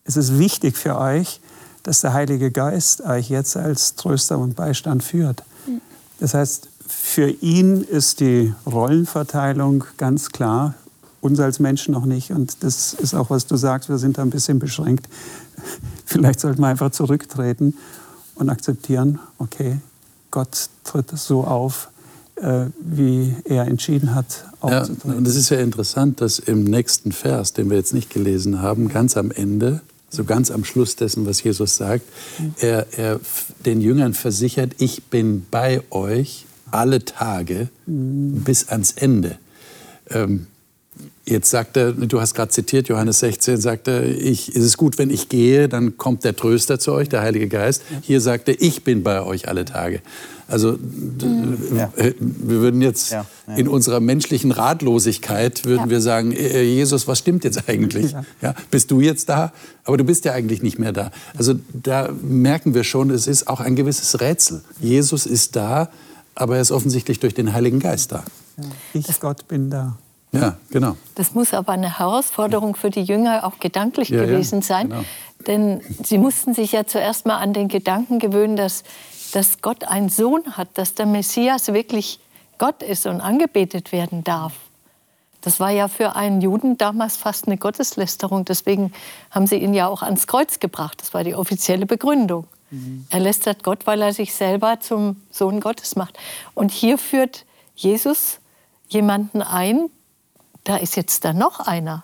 Es 0.06 0.16
ist 0.16 0.38
wichtig 0.38 0.78
für 0.78 0.98
euch, 0.98 1.42
dass 1.84 2.02
der 2.02 2.14
Heilige 2.14 2.52
Geist 2.52 3.02
euch 3.02 3.30
jetzt 3.30 3.58
als 3.58 3.96
Tröster 3.96 4.38
und 4.38 4.56
Beistand 4.56 5.04
führt. 5.04 5.44
Das 6.24 6.34
heißt, 6.34 6.70
für 6.88 7.32
ihn 7.42 7.82
ist 7.82 8.22
die 8.22 8.54
Rollenverteilung 8.66 9.84
ganz 9.98 10.30
klar, 10.30 10.74
uns 11.20 11.38
als 11.42 11.60
Menschen 11.60 11.94
noch 11.94 12.06
nicht. 12.06 12.32
Und 12.32 12.64
das 12.64 12.94
ist 12.94 13.14
auch, 13.14 13.30
was 13.30 13.46
du 13.46 13.58
sagst, 13.58 13.90
wir 13.90 13.98
sind 13.98 14.18
da 14.18 14.22
ein 14.22 14.30
bisschen 14.30 14.58
beschränkt. 14.58 15.10
Vielleicht 16.06 16.40
sollten 16.40 16.62
wir 16.62 16.68
einfach 16.68 16.92
zurücktreten 16.92 17.74
und 18.36 18.48
akzeptieren, 18.48 19.20
okay, 19.38 19.80
Gott 20.32 20.70
tritt 20.86 21.10
so 21.10 21.44
auf, 21.44 21.90
äh, 22.36 22.68
wie 22.80 23.36
er 23.44 23.68
entschieden 23.68 24.16
hat, 24.16 24.46
Ja, 24.66 24.88
und 25.04 25.28
es 25.28 25.36
ist 25.36 25.50
ja 25.50 25.60
interessant, 25.60 26.22
dass 26.22 26.40
im 26.40 26.64
nächsten 26.64 27.12
Vers, 27.12 27.52
den 27.52 27.70
wir 27.70 27.76
jetzt 27.76 27.94
nicht 27.94 28.10
gelesen 28.10 28.62
haben, 28.62 28.88
ganz 28.88 29.18
am 29.18 29.30
Ende, 29.30 29.82
so 30.14 30.24
ganz 30.24 30.52
am 30.52 30.64
Schluss 30.64 30.96
dessen, 30.96 31.26
was 31.26 31.44
Jesus 31.44 31.76
sagt, 31.76 32.06
er, 32.60 32.88
er 32.98 33.20
den 33.66 33.82
Jüngern 33.82 34.14
versichert, 34.14 34.72
ich 34.78 35.04
bin 35.04 35.46
bei 35.50 35.82
euch 35.90 36.46
alle 36.72 37.04
Tage 37.04 37.70
bis 37.86 38.70
ans 38.70 38.94
Ende. 38.94 39.38
Ähm, 40.10 40.48
Jetzt 41.26 41.50
sagt 41.50 41.78
er, 41.78 41.94
du 41.94 42.20
hast 42.20 42.36
gerade 42.36 42.52
zitiert, 42.52 42.90
Johannes 42.90 43.20
16, 43.20 43.56
sagt 43.58 43.88
er, 43.88 44.04
ich, 44.04 44.54
ist 44.54 44.64
es 44.64 44.76
gut, 44.76 44.98
wenn 44.98 45.10
ich 45.10 45.30
gehe, 45.30 45.70
dann 45.70 45.98
kommt 45.98 46.26
der 46.26 46.36
Tröster 46.36 46.80
zu 46.80 46.92
euch, 46.92 47.08
der 47.08 47.22
Heilige 47.22 47.48
Geist. 47.48 47.82
Hier 48.02 48.20
sagt 48.20 48.50
er, 48.50 48.62
ich 48.62 48.84
bin 48.84 49.04
bei 49.04 49.24
euch 49.24 49.48
alle 49.48 49.64
Tage. 49.64 50.02
Also 50.54 50.78
d- 50.80 51.26
Ja. 51.76 51.92
äh, 51.96 52.14
wir 52.20 52.60
würden 52.62 52.82
jetzt 52.84 53.12
Ja, 53.12 53.26
ja. 53.48 53.56
in 53.56 53.68
unserer 53.68 54.00
menschlichen 54.00 54.52
Ratlosigkeit, 54.52 55.66
würden 55.66 55.86
Ja. 55.86 55.90
wir 55.90 56.00
sagen, 56.00 56.32
äh, 56.32 56.62
Jesus, 56.62 57.08
was 57.08 57.18
stimmt 57.20 57.44
jetzt 57.44 57.68
eigentlich? 57.68 58.12
Ja. 58.12 58.24
Ja. 58.42 58.54
bist 58.70 58.92
du 58.92 59.02
jetzt 59.02 59.30
da? 59.30 59.52
Aber 59.84 59.98
du 59.98 60.04
bist 60.04 60.26
ja 60.26 60.34
eigentlich 60.34 60.62
nicht 60.62 60.78
mehr 60.78 60.92
da. 60.92 61.10
Also 61.36 61.56
da 61.74 62.10
merken 62.22 62.76
wir 62.76 62.84
schon, 62.84 63.10
es 63.10 63.26
ist 63.26 63.48
auch 63.48 63.62
ein 63.62 63.76
gewisses 63.76 64.22
Rätsel. 64.22 64.62
Jesus 64.80 65.26
ist 65.26 65.56
da, 65.56 65.90
aber 66.36 66.58
er 66.58 66.62
ist 66.62 66.72
offensichtlich 66.72 67.20
durch 67.20 67.34
den 67.34 67.52
Heiligen 67.54 67.80
Geist 67.80 68.12
da. 68.12 68.24
Ich, 68.94 69.20
Gott, 69.20 69.48
bin 69.48 69.72
da. 69.72 69.98
Ja, 70.32 70.58
genau. 70.70 70.98
Das 71.16 71.34
muss 71.34 71.54
aber 71.54 71.74
eine 71.74 71.98
Herausforderung 71.98 72.76
für 72.76 72.92
die 72.92 73.02
Jünger 73.04 73.44
auch 73.46 73.60
gedanklich 73.60 74.10
Ja, 74.10 74.18
ja, 74.18 74.26
gewesen 74.28 74.62
sein. 74.62 74.90
genau. 74.90 75.04
Denn 75.48 75.82
sie 76.04 76.18
mussten 76.18 76.54
sich 76.54 76.72
ja 76.72 76.86
zuerst 76.88 77.26
mal 77.26 77.38
an 77.38 77.52
den 77.54 77.68
Gedanken 77.68 78.18
gewöhnen, 78.20 78.56
dass, 78.56 78.84
dass 79.34 79.62
Gott 79.62 79.84
einen 79.84 80.10
Sohn 80.10 80.58
hat, 80.58 80.70
dass 80.78 80.94
der 80.94 81.06
Messias 81.06 81.74
wirklich 81.74 82.20
Gott 82.60 82.84
ist 82.84 83.06
und 83.08 83.20
angebetet 83.20 83.92
werden 83.92 84.24
darf. 84.24 84.54
Das 85.42 85.60
war 85.60 85.72
ja 85.72 85.88
für 85.88 86.16
einen 86.16 86.40
Juden 86.40 86.78
damals 86.78 87.18
fast 87.18 87.48
eine 87.48 87.58
Gotteslästerung. 87.58 88.46
Deswegen 88.46 88.94
haben 89.32 89.48
sie 89.48 89.58
ihn 89.58 89.74
ja 89.74 89.88
auch 89.88 90.02
ans 90.04 90.28
Kreuz 90.28 90.60
gebracht. 90.60 91.02
Das 91.02 91.14
war 91.14 91.24
die 91.24 91.36
offizielle 91.36 91.86
Begründung. 91.86 92.48
Er 93.10 93.20
lästert 93.20 93.64
Gott, 93.64 93.86
weil 93.86 94.02
er 94.02 94.14
sich 94.14 94.34
selber 94.34 94.80
zum 94.80 95.22
Sohn 95.30 95.60
Gottes 95.60 95.96
macht. 95.96 96.18
Und 96.54 96.72
hier 96.72 96.98
führt 96.98 97.46
Jesus 97.76 98.40
jemanden 98.88 99.42
ein, 99.42 99.90
da 100.64 100.78
ist 100.78 100.96
jetzt 100.96 101.26
da 101.26 101.34
noch 101.34 101.60
einer. 101.60 102.04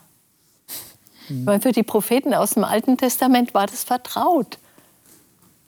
Weil 1.45 1.62
für 1.62 1.71
die 1.71 1.83
Propheten 1.83 2.33
aus 2.33 2.51
dem 2.51 2.63
Alten 2.63 2.98
Testament 2.98 3.53
war 3.53 3.67
das 3.67 3.83
vertraut. 3.83 4.57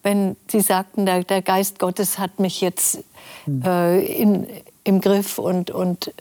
Wenn 0.04 0.36
sie 0.50 0.62
sagten, 0.62 1.06
der, 1.06 1.24
der 1.24 1.42
Geist 1.42 1.80
Gottes 1.80 2.18
hat 2.18 2.40
mich 2.40 2.62
jetzt 2.62 3.04
äh, 3.48 4.06
in, 4.06 4.48
im 4.84 5.02
Griff 5.02 5.38
und, 5.38 5.72
und 5.72 6.12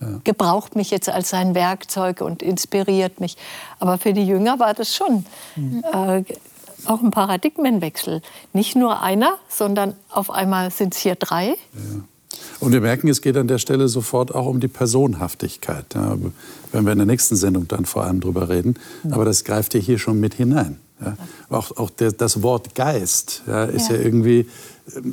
ja. 0.00 0.20
gebraucht 0.24 0.76
mich 0.76 0.90
jetzt 0.90 1.08
als 1.08 1.30
sein 1.30 1.54
Werkzeug 1.54 2.20
und 2.20 2.42
inspiriert 2.42 3.20
mich. 3.20 3.36
Aber 3.78 3.98
für 3.98 4.12
die 4.12 4.26
Jünger 4.26 4.58
war 4.58 4.74
das 4.74 4.94
schon 4.94 5.24
mhm. 5.56 5.84
äh, 5.92 6.24
auch 6.86 7.02
ein 7.02 7.10
Paradigmenwechsel. 7.10 8.22
Nicht 8.52 8.76
nur 8.76 9.02
einer, 9.02 9.34
sondern 9.48 9.94
auf 10.10 10.30
einmal 10.30 10.70
sind 10.70 10.94
es 10.94 11.00
hier 11.00 11.14
drei. 11.14 11.48
Ja. 11.48 12.02
Und 12.60 12.72
wir 12.72 12.80
merken, 12.80 13.08
es 13.08 13.22
geht 13.22 13.36
an 13.36 13.48
der 13.48 13.58
Stelle 13.58 13.88
sofort 13.88 14.34
auch 14.34 14.46
um 14.46 14.60
die 14.60 14.68
Personhaftigkeit. 14.68 15.86
Ja, 15.94 16.16
werden 16.72 16.84
wir 16.86 16.92
in 16.92 16.98
der 16.98 17.06
nächsten 17.06 17.36
Sendung 17.36 17.68
dann 17.68 17.86
vor 17.86 18.04
allem 18.04 18.20
drüber 18.20 18.48
reden. 18.48 18.74
Aber 19.10 19.24
das 19.24 19.44
greift 19.44 19.74
ja 19.74 19.80
hier 19.80 19.98
schon 19.98 20.20
mit 20.20 20.34
hinein. 20.34 20.78
Ja. 21.04 21.16
Auch, 21.48 21.76
auch 21.76 21.90
der, 21.90 22.12
das 22.12 22.42
Wort 22.42 22.74
Geist 22.74 23.42
ja, 23.46 23.64
ist 23.64 23.88
ja. 23.88 23.96
ja. 23.96 24.02
irgendwie, 24.02 24.48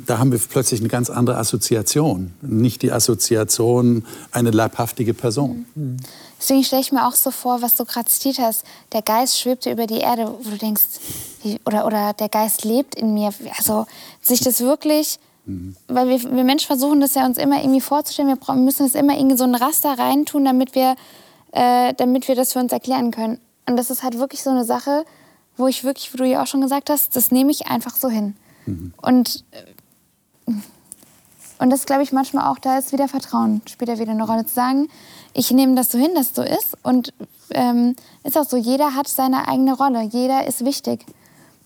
da 0.06 0.18
haben 0.18 0.32
wir 0.32 0.38
plötzlich 0.38 0.80
eine 0.80 0.88
ganz 0.88 1.10
andere 1.10 1.36
Assoziation. 1.36 2.32
Nicht 2.42 2.82
die 2.82 2.92
Assoziation 2.92 4.04
eine 4.32 4.50
leibhaftige 4.50 5.14
Person. 5.14 5.66
Mhm. 5.74 5.96
Deswegen 6.38 6.62
stelle 6.62 6.82
ich 6.82 6.92
mir 6.92 7.06
auch 7.06 7.14
so 7.14 7.30
vor, 7.30 7.62
was 7.62 7.74
du 7.74 7.84
gerade 7.84 8.08
zitiert 8.08 8.38
hast. 8.38 8.64
Der 8.92 9.02
Geist 9.02 9.40
schwebte 9.40 9.72
über 9.72 9.86
die 9.86 9.98
Erde, 9.98 10.32
wo 10.40 10.50
du 10.50 10.56
denkst, 10.56 10.82
oder, 11.64 11.84
oder 11.84 12.12
der 12.12 12.28
Geist 12.28 12.64
lebt 12.64 12.94
in 12.94 13.12
mir. 13.14 13.32
Also 13.56 13.86
sich 14.22 14.40
das 14.40 14.60
wirklich 14.60 15.18
Mhm. 15.48 15.74
Weil 15.88 16.08
wir, 16.08 16.22
wir 16.22 16.44
Menschen 16.44 16.66
versuchen 16.66 17.00
das 17.00 17.14
ja 17.14 17.24
uns 17.24 17.38
immer 17.38 17.60
irgendwie 17.60 17.80
vorzustellen. 17.80 18.28
Wir, 18.28 18.36
brauchen, 18.36 18.64
müssen 18.64 18.86
es 18.86 18.94
immer 18.94 19.16
irgendwie 19.16 19.36
so 19.36 19.44
ein 19.44 19.54
Raster 19.54 19.98
reintun, 19.98 20.44
damit 20.44 20.74
wir, 20.74 20.94
äh, 21.52 21.94
damit 21.94 22.28
wir 22.28 22.36
das 22.36 22.52
für 22.52 22.58
uns 22.58 22.70
erklären 22.70 23.10
können. 23.10 23.40
Und 23.66 23.76
das 23.76 23.90
ist 23.90 24.02
halt 24.02 24.18
wirklich 24.18 24.42
so 24.42 24.50
eine 24.50 24.64
Sache, 24.64 25.04
wo 25.58 25.66
ich 25.66 25.84
wirklich, 25.84 26.12
wie 26.12 26.16
du 26.16 26.24
ja 26.24 26.42
auch 26.42 26.46
schon 26.46 26.60
gesagt 26.60 26.88
hast, 26.88 27.14
das 27.16 27.30
nehme 27.30 27.50
ich 27.50 27.66
einfach 27.66 27.94
so 27.94 28.08
hin. 28.08 28.34
Mhm. 28.66 28.94
Und, 28.96 29.44
äh, 29.50 30.52
und 31.58 31.70
das 31.70 31.84
glaube 31.84 32.02
ich 32.02 32.12
manchmal 32.12 32.50
auch, 32.50 32.58
da 32.58 32.78
ist 32.78 32.92
wieder 32.92 33.08
Vertrauen, 33.08 33.60
spielt 33.68 33.90
ja 33.90 33.98
wieder 33.98 34.12
eine 34.12 34.24
Rolle 34.24 34.46
zu 34.46 34.54
sagen, 34.54 34.88
ich 35.34 35.50
nehme 35.50 35.74
das 35.74 35.90
so 35.90 35.98
hin, 35.98 36.14
dass 36.14 36.28
es 36.28 36.34
so 36.34 36.42
ist. 36.42 36.76
Und 36.82 37.12
ähm, 37.50 37.96
ist 38.24 38.38
auch 38.38 38.44
so, 38.48 38.56
jeder 38.56 38.94
hat 38.94 39.08
seine 39.08 39.48
eigene 39.48 39.74
Rolle, 39.74 40.02
jeder 40.02 40.46
ist 40.46 40.64
wichtig. 40.64 41.04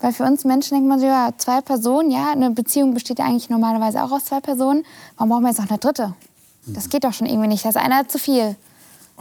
Weil 0.00 0.12
für 0.12 0.24
uns 0.24 0.44
Menschen 0.44 0.74
denkt 0.74 0.88
man 0.88 0.98
so, 0.98 1.06
ja, 1.06 1.30
zwei 1.36 1.60
Personen, 1.60 2.10
ja, 2.10 2.32
eine 2.32 2.50
Beziehung 2.50 2.92
besteht 2.92 3.20
ja 3.20 3.24
eigentlich 3.24 3.50
normalerweise 3.50 4.02
auch 4.02 4.10
aus 4.10 4.24
zwei 4.24 4.40
Personen. 4.40 4.84
Warum 5.16 5.30
brauchen 5.30 5.42
wir 5.42 5.50
jetzt 5.50 5.60
noch 5.60 5.70
eine 5.70 5.78
dritte? 5.78 6.14
Das 6.66 6.88
geht 6.88 7.04
doch 7.04 7.12
schon 7.12 7.26
irgendwie 7.26 7.48
nicht. 7.48 7.64
Das 7.64 7.76
ist 7.76 7.80
einer 7.80 8.08
zu 8.08 8.18
viel. 8.18 8.56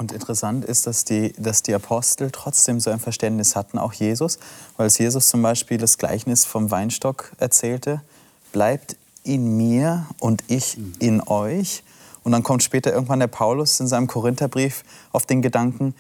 Und 0.01 0.11
interessant 0.11 0.65
ist, 0.65 0.87
dass 0.87 1.05
die, 1.05 1.31
dass 1.33 1.61
die 1.61 1.75
Apostel 1.75 2.31
trotzdem 2.31 2.79
so 2.79 2.89
ein 2.89 2.99
Verständnis 2.99 3.55
hatten, 3.55 3.77
auch 3.77 3.93
Jesus, 3.93 4.39
weil 4.75 4.87
es 4.87 4.97
Jesus 4.97 5.29
zum 5.29 5.43
Beispiel 5.43 5.77
das 5.77 5.99
Gleichnis 5.99 6.43
vom 6.43 6.71
Weinstock 6.71 7.31
erzählte, 7.37 8.01
bleibt 8.51 8.95
in 9.23 9.57
mir 9.57 10.07
und 10.17 10.43
ich 10.47 10.79
in 10.97 11.21
euch. 11.21 11.83
Und 12.23 12.31
dann 12.31 12.41
kommt 12.41 12.63
später 12.63 12.91
irgendwann 12.91 13.19
der 13.19 13.27
Paulus 13.27 13.79
in 13.79 13.85
seinem 13.85 14.07
Korintherbrief 14.07 14.83
auf 15.11 15.27
den 15.27 15.43
Gedanken, 15.43 15.93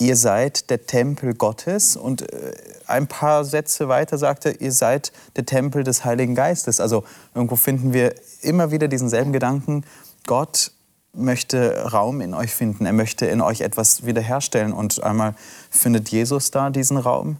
ihr 0.00 0.16
seid 0.16 0.68
der 0.68 0.84
Tempel 0.84 1.34
Gottes 1.34 1.94
und 1.94 2.22
äh, 2.32 2.52
ein 2.88 3.06
paar 3.06 3.44
Sätze 3.44 3.86
weiter 3.86 4.18
sagte, 4.18 4.50
ihr 4.50 4.72
seid 4.72 5.12
der 5.36 5.46
Tempel 5.46 5.84
des 5.84 6.04
Heiligen 6.04 6.34
Geistes. 6.34 6.80
Also 6.80 7.04
irgendwo 7.32 7.54
finden 7.54 7.92
wir 7.92 8.16
immer 8.42 8.72
wieder 8.72 8.88
diesen 8.88 9.08
selben 9.08 9.32
Gedanken, 9.32 9.84
Gott 10.26 10.72
möchte 11.14 11.84
Raum 11.92 12.20
in 12.20 12.34
euch 12.34 12.52
finden, 12.52 12.86
er 12.86 12.92
möchte 12.92 13.26
in 13.26 13.40
euch 13.40 13.60
etwas 13.60 14.06
wiederherstellen 14.06 14.72
und 14.72 15.02
einmal 15.02 15.34
findet 15.70 16.08
Jesus 16.08 16.50
da 16.50 16.70
diesen 16.70 16.96
Raum, 16.96 17.36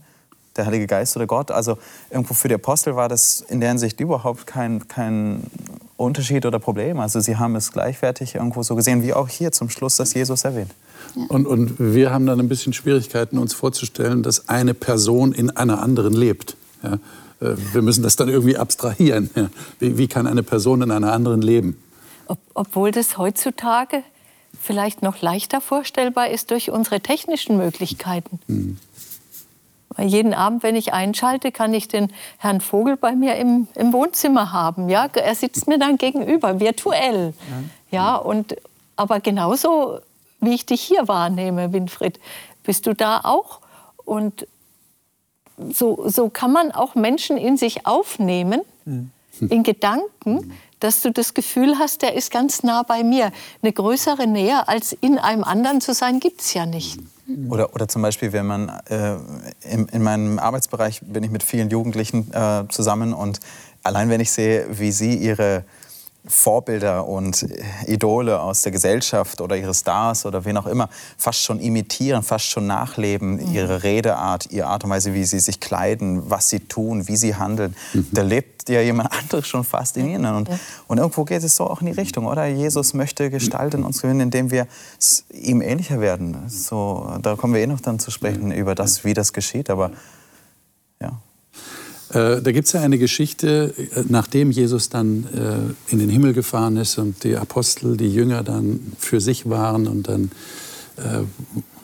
der 0.57 0.67
Heilige 0.67 0.87
Geist 0.87 1.17
oder 1.17 1.27
Gott. 1.27 1.51
Also 1.51 1.79
irgendwo 2.11 2.35
für 2.35 2.49
die 2.49 2.55
Apostel 2.55 2.97
war 2.97 3.09
das 3.09 3.41
in 3.49 3.61
der 3.61 3.71
Hinsicht 3.71 4.01
überhaupt 4.01 4.47
kein, 4.47 4.87
kein 4.89 5.43
Unterschied 5.97 6.47
oder 6.47 6.59
Problem. 6.59 7.01
Also 7.01 7.21
sie 7.21 7.37
haben 7.37 7.57
es 7.57 7.73
gleichwertig 7.73 8.35
irgendwo 8.35 8.63
so 8.63 8.75
gesehen, 8.75 9.03
wie 9.03 9.13
auch 9.13 9.29
hier 9.29 9.53
zum 9.53 9.71
Schluss 9.71 9.97
das 9.97 10.15
Jesus 10.15 10.45
erwähnt. 10.45 10.71
Und, 11.29 11.47
und 11.47 11.75
wir 11.79 12.11
haben 12.11 12.27
dann 12.27 12.41
ein 12.41 12.49
bisschen 12.49 12.73
Schwierigkeiten, 12.73 13.39
uns 13.39 13.55
vorzustellen, 13.55 14.23
dass 14.23 14.49
eine 14.49 14.75
Person 14.75 15.33
in 15.33 15.51
einer 15.51 15.83
anderen 15.83 16.13
lebt. 16.13 16.57
Ja? 16.83 16.95
Äh, 17.41 17.57
wir 17.73 17.83
müssen 17.83 18.03
das 18.03 18.17
dann 18.17 18.29
irgendwie 18.29 18.57
abstrahieren. 18.57 19.31
Ja? 19.35 19.51
Wie, 19.79 19.99
wie, 19.99 20.09
kann 20.09 20.27
eine 20.27 20.43
Person 20.43 20.83
in 20.83 20.91
einer 20.91 21.13
anderen 21.13 21.43
leben? 21.43 21.77
Ob, 22.29 22.39
obwohl 22.55 22.91
das 22.91 23.19
heutzutage 23.19 24.03
vielleicht 24.61 25.03
noch 25.03 25.21
leichter 25.21 25.61
vorstellbar 25.61 26.31
ist 26.31 26.51
durch 26.51 26.71
unsere 26.71 27.01
technischen 27.01 27.57
Möglichkeiten. 27.57 28.41
Hm. 28.47 28.79
Jeden 29.99 30.35
Abend, 30.35 30.63
wenn 30.65 30.75
ich 30.75 30.93
einschalte, 30.93 31.53
kann 31.53 31.73
ich 31.73 31.87
den 31.87 32.13
Herrn 32.39 32.61
Vogel 32.61 32.97
bei 32.97 33.15
mir 33.15 33.37
im, 33.37 33.69
im 33.77 33.93
Wohnzimmer 33.93 34.53
haben. 34.53 34.89
Ja? 34.89 35.07
Er 35.15 35.35
sitzt 35.37 35.69
mir 35.69 35.79
dann 35.79 35.99
gegenüber, 35.99 36.59
virtuell. 36.59 37.33
Ja, 37.91 37.99
ja 37.99 38.17
und, 38.17 38.57
aber 38.97 39.21
genauso 39.21 40.01
wie 40.41 40.55
ich 40.55 40.67
dich 40.67 40.81
hier 40.81 41.07
wahrnehme, 41.07 41.73
Winfried. 41.73 42.19
Bist 42.65 42.87
du 42.87 42.95
da 42.95 43.21
auch? 43.23 43.61
Und 44.05 44.49
so, 45.71 46.09
so 46.09 46.29
kann 46.29 46.53
man 46.53 46.73
auch 46.73 46.95
Menschen 46.95 47.37
in 47.37 47.57
sich 47.57 47.87
aufnehmen, 47.87 48.63
mhm. 48.85 49.11
in 49.49 49.63
Gedanken, 49.63 50.53
dass 50.85 51.01
du 51.01 51.11
das 51.11 51.33
Gefühl 51.33 51.79
hast, 51.79 52.03
der 52.03 52.15
ist 52.15 52.31
ganz 52.31 52.63
nah 52.63 52.83
bei 52.83 53.03
mir. 53.03 53.33
Eine 53.63 53.73
größere 53.73 54.27
Nähe 54.27 54.69
als 54.69 54.93
in 54.93 55.19
einem 55.19 55.43
anderen 55.43 55.81
zu 55.81 55.95
sein, 55.95 56.21
gibt 56.21 56.43
es 56.43 56.53
ja 56.53 56.67
nicht. 56.67 57.01
Oder, 57.49 57.75
oder 57.75 57.89
zum 57.89 58.03
Beispiel, 58.03 58.35
wenn 58.35 58.45
man 58.45 58.69
äh, 58.91 59.15
in, 59.63 59.87
in, 59.87 60.03
meinem 60.03 60.39
Arbeitsbereich 60.39 61.01
bin 61.03 61.25
ich 61.25 61.31
mit 61.31 61.43
vielen 61.43 61.71
Jugendlichen 61.71 62.31
äh, 62.35 62.65
zusammen 62.69 63.15
und 63.15 63.41
allein 63.83 64.11
wenn 64.11 64.21
ich 64.21 64.31
sehe, 64.31 64.67
wie 64.79 64.93
sie 64.93 65.15
ihre 65.15 65.65
Vorbilder 66.27 67.07
und 67.07 67.47
Idole 67.87 68.41
aus 68.41 68.63
der 68.63 68.73
Gesellschaft 68.73 69.43
oder 69.43 69.57
ihre 69.57 69.75
Stars 69.75 70.25
oder 70.25 70.45
wen 70.45 70.57
auch 70.57 70.67
immer 70.67 70.89
fast 71.19 71.43
schon 71.43 71.61
imitieren, 71.61 72.23
fast 72.23 72.47
schon 72.47 72.67
nachleben, 72.67 73.35
mhm. 73.35 73.53
ihre 73.53 73.83
Redeart, 73.83 74.51
ihre 74.51 74.69
Art 74.69 74.85
und 74.85 74.91
Weise, 74.91 75.13
wie 75.13 75.25
sie 75.25 75.39
sich 75.39 75.61
kleiden, 75.61 76.31
was 76.31 76.49
sie 76.49 76.61
tun, 76.61 77.09
wie 77.09 77.17
sie 77.17 77.35
handeln. 77.35 77.77
Mhm. 77.93 78.07
Da 78.13 78.23
lebt 78.23 78.69
ja 78.71 78.81
jemand 78.81 79.13
anderes 79.19 79.47
schon 79.47 79.65
fast 79.65 79.99
in 79.99 80.09
ihnen. 80.09 80.35
Und, 80.35 80.49
und 80.89 80.99
irgendwo 80.99 81.25
geht 81.25 81.43
es 81.43 81.57
so 81.57 81.67
auch 81.67 81.81
in 81.81 81.87
die 81.87 81.93
Richtung, 81.93 82.27
oder? 82.27 82.47
Jesus 82.47 82.95
möchte 82.95 83.29
Gestalt 83.29 83.75
in 83.75 83.85
uns 83.85 84.01
gewinnen, 84.01 84.21
indem 84.21 84.51
wir 84.51 84.67
ihm 85.31 85.61
ähnlicher 85.61 86.01
werden. 86.01 86.49
So, 86.49 87.19
da 87.21 87.37
kommen 87.37 87.53
wir 87.53 87.61
eh 87.61 87.67
noch 87.67 87.81
dann 87.81 87.99
zu 87.99 88.11
sprechen 88.11 88.51
über 88.51 88.75
das, 88.75 89.05
wie 89.05 89.13
das 89.13 89.35
geschieht. 89.35 89.69
Aber 89.69 89.91
ja. 91.03 91.13
Äh, 92.15 92.41
da 92.43 92.53
gibt 92.53 92.67
es 92.67 92.73
ja 92.73 92.81
eine 92.81 92.99
Geschichte, 92.99 93.75
äh, 93.77 94.05
nachdem 94.09 94.53
Jesus 94.53 94.89
dann 94.89 95.27
äh, 95.35 95.93
in 95.93 95.99
den 95.99 96.09
Himmel 96.09 96.33
gefahren 96.33 96.77
ist 96.77 96.97
und 96.99 97.25
die 97.25 97.37
Apostel, 97.37 97.97
die 97.97 98.13
Jünger 98.13 98.45
dann 98.45 98.93
für 98.99 99.21
sich 99.21 99.49
waren 99.51 99.87
und 99.87 100.09
dann 100.09 100.31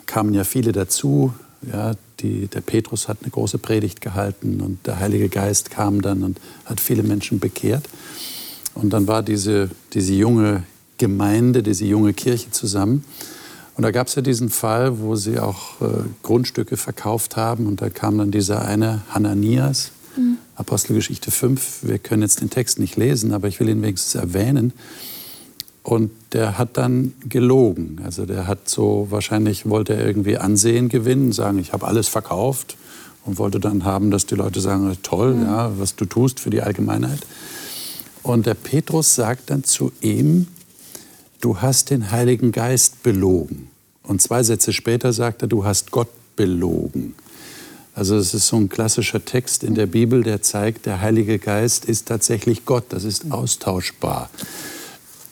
kamen 0.07 0.35
ja 0.35 0.45
viele 0.45 0.71
dazu. 0.71 1.35
Ja, 1.73 1.95
die, 2.21 2.47
der 2.47 2.61
Petrus 2.61 3.09
hat 3.09 3.19
eine 3.23 3.31
große 3.33 3.59
Predigt 3.59 4.01
gehalten 4.01 4.61
und 4.61 4.87
der 4.87 5.01
Heilige 5.01 5.29
Geist 5.29 5.71
kam 5.71 6.01
dann 6.01 6.23
und 6.23 6.41
hat 6.65 6.81
viele 6.81 7.03
Menschen 7.03 7.41
bekehrt. 7.41 7.83
Und 8.75 8.93
dann 8.93 9.09
war 9.09 9.25
diese, 9.25 9.69
diese 9.95 10.15
junge 10.15 10.63
Gemeinde, 10.97 11.65
diese 11.65 11.87
junge 11.87 12.13
Kirche 12.13 12.53
zusammen. 12.53 13.05
Und 13.77 13.83
da 13.83 13.91
gab 13.91 14.07
es 14.07 14.15
ja 14.15 14.23
diesen 14.23 14.49
Fall, 14.49 15.01
wo 15.01 15.17
sie 15.17 15.41
auch 15.41 15.81
äh, 15.81 16.05
Grundstücke 16.23 16.77
verkauft 16.77 17.37
haben. 17.37 17.67
Und 17.67 17.83
da 17.83 17.91
kam 17.91 18.17
dann 18.17 18.31
dieser 18.31 18.65
eine 18.65 19.03
Hananias, 19.09 19.91
Mhm. 20.17 20.38
Apostelgeschichte 20.55 21.31
5, 21.31 21.81
wir 21.83 21.99
können 21.99 22.23
jetzt 22.23 22.40
den 22.40 22.50
Text 22.50 22.79
nicht 22.79 22.97
lesen, 22.97 23.33
aber 23.33 23.49
ich 23.49 23.61
will 23.61 23.69
ihn 23.69 23.83
wenigstens 23.83 24.14
erwähnen. 24.14 24.73
Und 25.83 26.11
der 26.33 26.59
hat 26.59 26.76
dann 26.76 27.14
gelogen. 27.29 28.00
Also 28.05 28.26
der 28.26 28.47
hat 28.47 28.69
so, 28.69 29.07
wahrscheinlich 29.11 29.69
wollte 29.69 29.95
er 29.95 30.07
irgendwie 30.07 30.37
Ansehen 30.37 30.88
gewinnen, 30.88 31.33
sagen, 31.33 31.59
ich 31.59 31.73
habe 31.73 31.87
alles 31.87 32.09
verkauft 32.09 32.76
und 33.25 33.38
wollte 33.38 33.61
dann 33.61 33.85
haben, 33.85 34.11
dass 34.11 34.26
die 34.26 34.35
Leute 34.35 34.61
sagen, 34.61 34.97
toll, 35.02 35.35
mhm. 35.35 35.45
ja, 35.45 35.73
was 35.79 35.97
du 35.97 36.05
tust 36.05 36.40
für 36.40 36.50
die 36.50 36.62
Allgemeinheit. 36.62 37.21
Und 38.23 38.47
der 38.47 38.55
Petrus 38.55 39.14
sagt 39.14 39.50
dann 39.50 39.64
zu 39.64 39.93
ihm, 40.00 40.49
du 41.40 41.59
hast 41.59 41.90
den 41.90 42.11
Heiligen 42.11 42.52
Geist 42.52 43.02
belogen. 43.02 43.69
Und 44.02 44.21
zwei 44.21 44.43
Sätze 44.43 44.73
später 44.73 45.12
sagt 45.12 45.43
er, 45.43 45.49
du 45.49 45.64
hast 45.64 45.90
Gott 45.90 46.09
belogen. 46.37 47.14
Also 48.00 48.16
es 48.16 48.33
ist 48.33 48.47
so 48.47 48.57
ein 48.57 48.71
klassischer 48.71 49.23
Text 49.23 49.62
in 49.62 49.75
der 49.75 49.85
Bibel, 49.85 50.23
der 50.23 50.40
zeigt, 50.40 50.87
der 50.87 51.02
Heilige 51.02 51.38
Geist 51.38 51.85
ist 51.85 52.09
tatsächlich 52.09 52.64
Gott, 52.64 52.85
das 52.88 53.04
ist 53.04 53.30
austauschbar. 53.30 54.30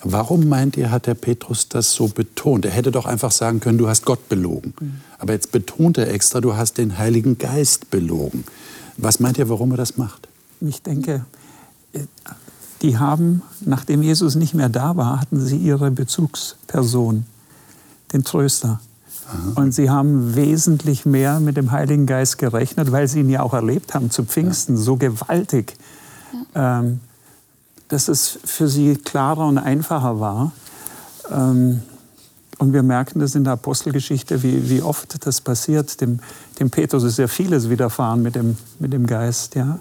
Warum 0.04 0.50
meint 0.50 0.76
ihr, 0.76 0.90
hat 0.90 1.06
der 1.06 1.14
Petrus 1.14 1.70
das 1.70 1.94
so 1.94 2.08
betont? 2.08 2.66
Er 2.66 2.70
hätte 2.72 2.92
doch 2.92 3.06
einfach 3.06 3.30
sagen 3.30 3.60
können, 3.60 3.78
du 3.78 3.88
hast 3.88 4.04
Gott 4.04 4.28
belogen. 4.28 4.74
Aber 5.16 5.32
jetzt 5.32 5.50
betont 5.50 5.96
er 5.96 6.12
extra, 6.12 6.42
du 6.42 6.56
hast 6.56 6.76
den 6.76 6.98
Heiligen 6.98 7.38
Geist 7.38 7.90
belogen. 7.90 8.44
Was 8.98 9.18
meint 9.18 9.38
ihr, 9.38 9.48
warum 9.48 9.70
er 9.70 9.78
das 9.78 9.96
macht? 9.96 10.28
Ich 10.60 10.82
denke, 10.82 11.24
die 12.82 12.98
haben, 12.98 13.40
nachdem 13.64 14.02
Jesus 14.02 14.34
nicht 14.34 14.52
mehr 14.52 14.68
da 14.68 14.94
war, 14.94 15.22
hatten 15.22 15.40
sie 15.40 15.56
ihre 15.56 15.90
Bezugsperson, 15.90 17.24
den 18.12 18.24
Tröster. 18.24 18.82
Und 19.54 19.72
sie 19.72 19.90
haben 19.90 20.34
wesentlich 20.36 21.04
mehr 21.04 21.40
mit 21.40 21.56
dem 21.56 21.70
Heiligen 21.70 22.06
Geist 22.06 22.38
gerechnet, 22.38 22.92
weil 22.92 23.08
sie 23.08 23.20
ihn 23.20 23.28
ja 23.28 23.42
auch 23.42 23.52
erlebt 23.52 23.94
haben 23.94 24.10
zu 24.10 24.24
Pfingsten, 24.24 24.76
ja. 24.76 24.82
so 24.82 24.96
gewaltig, 24.96 25.74
ja. 26.54 26.80
ähm, 26.80 27.00
dass 27.88 28.08
es 28.08 28.38
für 28.44 28.68
sie 28.68 28.96
klarer 28.96 29.46
und 29.46 29.58
einfacher 29.58 30.18
war. 30.18 30.52
Ähm, 31.30 31.82
und 32.58 32.72
wir 32.72 32.82
merken 32.82 33.20
das 33.20 33.34
in 33.34 33.44
der 33.44 33.52
Apostelgeschichte, 33.52 34.42
wie, 34.42 34.68
wie 34.68 34.82
oft 34.82 35.24
das 35.24 35.40
passiert. 35.40 36.00
Dem, 36.00 36.20
dem 36.58 36.70
Petrus 36.70 37.04
ist 37.04 37.18
ja 37.18 37.28
vieles 37.28 37.70
widerfahren 37.70 38.22
mit 38.22 38.34
dem, 38.34 38.56
mit 38.78 38.92
dem 38.92 39.06
Geist. 39.06 39.54
Ja? 39.54 39.78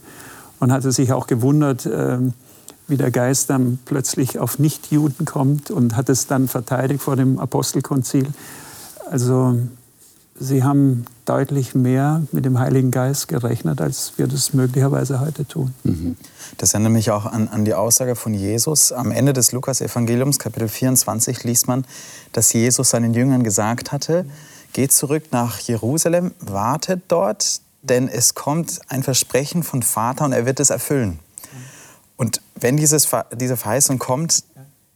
Und 0.59 0.71
hatte 0.71 0.91
sich 0.91 1.11
auch 1.11 1.25
gewundert, 1.25 1.85
äh, 1.85 2.19
wie 2.87 2.97
der 2.97 3.11
Geist 3.11 3.49
dann 3.49 3.79
plötzlich 3.85 4.39
auf 4.39 4.59
Nichtjuden 4.59 5.25
kommt 5.25 5.71
und 5.71 5.95
hat 5.95 6.09
es 6.09 6.27
dann 6.27 6.47
verteidigt 6.47 7.01
vor 7.01 7.15
dem 7.15 7.39
Apostelkonzil. 7.39 8.27
Also 9.11 9.57
sie 10.39 10.63
haben 10.63 11.05
deutlich 11.25 11.75
mehr 11.75 12.23
mit 12.31 12.45
dem 12.45 12.59
Heiligen 12.59 12.91
Geist 12.91 13.27
gerechnet, 13.27 13.81
als 13.81 14.13
wir 14.17 14.27
das 14.27 14.53
möglicherweise 14.53 15.19
heute 15.19 15.45
tun. 15.45 15.73
Mhm. 15.83 16.15
Das 16.57 16.73
erinnert 16.73 16.93
mich 16.93 17.11
auch 17.11 17.25
an, 17.25 17.47
an 17.47 17.65
die 17.65 17.73
Aussage 17.73 18.15
von 18.15 18.33
Jesus. 18.33 18.91
Am 18.91 19.11
Ende 19.11 19.33
des 19.33 19.51
Lukas-Evangeliums, 19.51 20.39
Kapitel 20.39 20.67
24, 20.67 21.43
liest 21.43 21.67
man, 21.67 21.85
dass 22.31 22.53
Jesus 22.53 22.89
seinen 22.89 23.13
Jüngern 23.13 23.43
gesagt 23.43 23.91
hatte, 23.91 24.25
geht 24.73 24.91
zurück 24.91 25.25
nach 25.31 25.59
Jerusalem, 25.59 26.31
wartet 26.39 27.01
dort, 27.07 27.61
denn 27.81 28.07
es 28.07 28.35
kommt 28.35 28.79
ein 28.89 29.03
Versprechen 29.03 29.63
von 29.63 29.81
Vater 29.81 30.25
und 30.25 30.33
er 30.33 30.45
wird 30.45 30.59
es 30.59 30.69
erfüllen. 30.69 31.19
Und 32.17 32.41
wenn 32.55 32.77
dieses, 32.77 33.07
diese 33.35 33.57
Verheißung 33.57 33.99
kommt, 33.99 34.43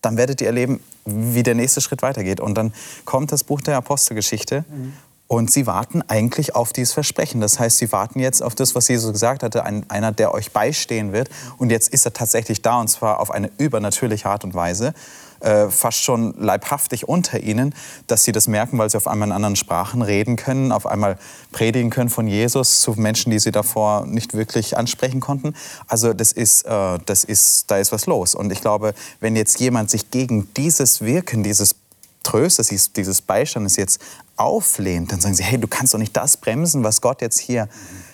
dann 0.02 0.18
werdet 0.18 0.42
ihr 0.42 0.48
erleben, 0.48 0.80
wie 1.06 1.44
der 1.44 1.56
nächste 1.56 1.82
Schritt 1.82 2.02
weitergeht. 2.02 2.40
Und 2.40 2.56
dann 2.56 2.74
kommt 3.06 3.32
das 3.32 3.44
Buch 3.44 3.62
der 3.62 3.78
Apostelgeschichte. 3.78 4.66
Mhm. 4.70 4.94
Und 5.28 5.50
sie 5.50 5.66
warten 5.66 6.02
eigentlich 6.10 6.56
auf 6.56 6.74
dieses 6.74 6.94
Versprechen. 6.94 7.40
Das 7.40 7.58
heißt, 7.58 7.78
sie 7.78 7.92
warten 7.94 8.20
jetzt 8.20 8.44
auf 8.44 8.54
das, 8.54 8.76
was 8.76 8.90
Jesus 8.90 9.14
gesagt 9.14 9.44
hatte, 9.44 9.64
ein, 9.64 9.90
einer, 9.90 10.12
der 10.12 10.34
euch 10.34 10.52
beistehen 10.52 11.14
wird. 11.14 11.30
Und 11.58 11.70
jetzt 11.70 11.88
ist 11.88 12.06
er 12.06 12.12
tatsächlich 12.12 12.62
da, 12.62 12.82
und 12.82 12.90
zwar 12.90 13.22
auf 13.22 13.32
eine 13.32 13.50
übernatürliche 13.58 14.28
Art 14.28 14.44
und 14.44 14.54
Weise, 14.54 14.94
äh, 15.42 15.70
fast 15.70 16.04
schon 16.04 16.34
leibhaftig 16.40 17.08
unter 17.08 17.40
ihnen, 17.40 17.74
dass 18.08 18.24
sie 18.24 18.32
das 18.32 18.48
merken, 18.48 18.78
weil 18.78 18.90
sie 18.90 18.98
auf 18.98 19.08
einmal 19.08 19.28
in 19.28 19.32
anderen 19.34 19.56
Sprachen 19.56 20.02
reden 20.02 20.36
können, 20.36 20.72
auf 20.72 20.86
einmal 20.86 21.18
predigen 21.52 21.90
können 21.90 22.10
von 22.10 22.28
Jesus 22.28 22.82
zu 22.82 22.94
Menschen, 22.94 23.32
die 23.32 23.40
sie 23.40 23.52
davor 23.52 24.06
nicht 24.06 24.34
wirklich 24.34 24.78
ansprechen 24.78 25.20
konnten. 25.20 25.54
Also 25.88 26.14
das 26.14 26.32
ist, 26.32 26.66
äh, 26.66 27.00
das 27.06 27.24
ist, 27.24 27.70
da 27.72 27.78
ist 27.78 27.92
was 27.92 28.06
los. 28.06 28.36
Und 28.36 28.52
ich 28.52 28.62
glaube, 28.62 28.94
wenn 29.20 29.36
jetzt 29.36 29.60
jemand 29.60 29.90
sich 29.90 30.12
gegen 30.12 30.48
dieses 30.56 31.02
Wirken, 31.02 31.44
dieses 31.44 31.76
Tröstes, 32.24 32.94
dieses 32.94 33.22
Beistandes 33.22 33.78
jetzt 33.78 34.00
auflehnt, 34.36 35.12
dann 35.12 35.22
sagen 35.22 35.34
sie, 35.34 35.44
hey, 35.44 35.60
du 35.60 35.68
kannst 35.68 35.94
doch 35.94 36.00
nicht 36.00 36.16
das 36.16 36.38
bremsen, 36.38 36.84
was 36.84 37.02
Gott 37.02 37.22
jetzt 37.22 37.40
hier 37.40 37.68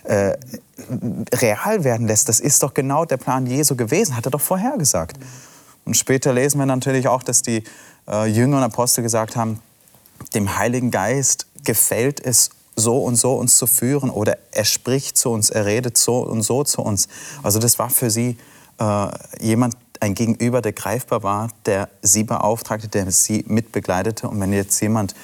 äh, 0.05 0.33
real 1.33 1.83
werden 1.83 2.07
lässt. 2.07 2.29
Das 2.29 2.39
ist 2.39 2.63
doch 2.63 2.73
genau 2.73 3.05
der 3.05 3.17
Plan 3.17 3.45
Jesu 3.45 3.75
gewesen, 3.75 4.15
hat 4.15 4.25
er 4.25 4.31
doch 4.31 4.41
vorhergesagt. 4.41 5.17
Und 5.87 5.95
später 5.95 6.33
lesen 6.33 6.59
wir 6.59 6.65
natürlich 6.65 7.07
auch, 7.07 7.23
dass 7.23 7.41
die 7.41 7.63
äh, 8.09 8.25
Jünger 8.27 8.57
und 8.57 8.63
Apostel 8.63 9.03
gesagt 9.03 9.37
haben, 9.37 9.61
dem 10.33 10.57
Heiligen 10.57 10.91
Geist 10.91 11.47
gefällt 11.63 12.19
es 12.19 12.49
so 12.75 12.97
und 12.97 13.15
so 13.15 13.35
uns 13.35 13.57
zu 13.57 13.67
führen 13.67 14.09
oder 14.09 14.37
er 14.51 14.65
spricht 14.65 15.17
zu 15.17 15.29
uns, 15.29 15.49
er 15.49 15.65
redet 15.65 15.97
so 15.97 16.19
und 16.19 16.41
so 16.41 16.65
zu 16.65 16.81
uns. 16.81 17.07
Also 17.41 17.59
das 17.59 17.79
war 17.79 17.89
für 17.89 18.09
sie 18.09 18.37
äh, 18.79 19.07
jemand, 19.39 19.75
ein 19.99 20.13
Gegenüber, 20.13 20.61
der 20.61 20.73
greifbar 20.73 21.23
war, 21.23 21.49
der 21.65 21.89
sie 22.01 22.23
beauftragte, 22.23 22.87
der 22.89 23.09
sie 23.09 23.45
mitbegleitete. 23.47 24.27
Und 24.27 24.39
wenn 24.41 24.53
jetzt 24.53 24.79
jemand 24.81 25.15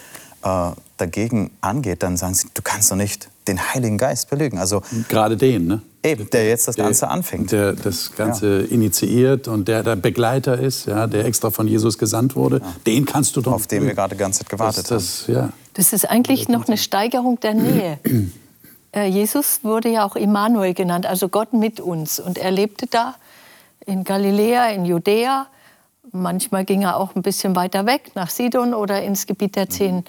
äh, 0.43 0.71
dagegen 0.97 1.51
angeht, 1.59 2.01
dann 2.01 2.17
sagen 2.17 2.33
sie, 2.33 2.47
du 2.53 2.61
kannst 2.63 2.89
doch 2.89 2.95
nicht 2.95 3.29
den 3.49 3.59
Heiligen 3.59 3.97
Geist 3.97 4.29
belügen. 4.29 4.57
Also 4.57 4.81
gerade 5.09 5.37
den, 5.37 5.67
ne? 5.67 5.81
Eben, 6.03 6.29
der 6.29 6.47
jetzt 6.49 6.67
das 6.67 6.75
Ganze 6.75 7.01
der, 7.01 7.11
anfängt. 7.11 7.51
Der 7.53 7.73
das 7.73 8.13
Ganze 8.13 8.61
ja. 8.61 8.67
initiiert 8.67 9.47
und 9.47 9.67
der 9.69 9.83
der 9.83 9.95
Begleiter 9.95 10.59
ist, 10.59 10.85
ja, 10.85 11.07
der 11.07 11.25
extra 11.25 11.49
von 11.49 11.67
Jesus 11.67 11.97
gesandt 11.97 12.35
wurde. 12.35 12.57
Ja. 12.57 12.75
Den 12.85 13.05
kannst 13.05 13.35
du 13.37 13.41
doch. 13.41 13.53
Auf 13.53 13.67
den 13.67 13.83
wir 13.83 13.93
gerade 13.93 14.15
die 14.15 14.19
ganze 14.19 14.39
Zeit 14.39 14.49
gewartet 14.49 14.91
das, 14.91 15.25
das, 15.25 15.27
haben. 15.27 15.47
Ja. 15.47 15.53
Das 15.73 15.93
ist 15.93 16.09
eigentlich 16.09 16.49
noch 16.49 16.67
eine 16.67 16.77
Steigerung 16.77 17.39
der 17.39 17.53
Nähe. 17.53 17.99
Äh, 18.95 19.07
Jesus 19.07 19.61
wurde 19.63 19.89
ja 19.89 20.05
auch 20.05 20.15
Immanuel 20.15 20.75
genannt, 20.75 21.07
also 21.07 21.27
Gott 21.27 21.53
mit 21.53 21.79
uns. 21.79 22.19
Und 22.19 22.37
er 22.37 22.51
lebte 22.51 22.85
da 22.85 23.15
in 23.87 24.03
Galiläa, 24.03 24.67
in 24.69 24.85
Judäa. 24.85 25.47
Manchmal 26.11 26.63
ging 26.63 26.83
er 26.83 26.97
auch 26.97 27.15
ein 27.15 27.23
bisschen 27.23 27.55
weiter 27.55 27.87
weg, 27.87 28.11
nach 28.13 28.29
Sidon 28.29 28.75
oder 28.75 29.01
ins 29.01 29.25
Gebiet 29.25 29.55
der 29.55 29.67
zehn 29.67 30.03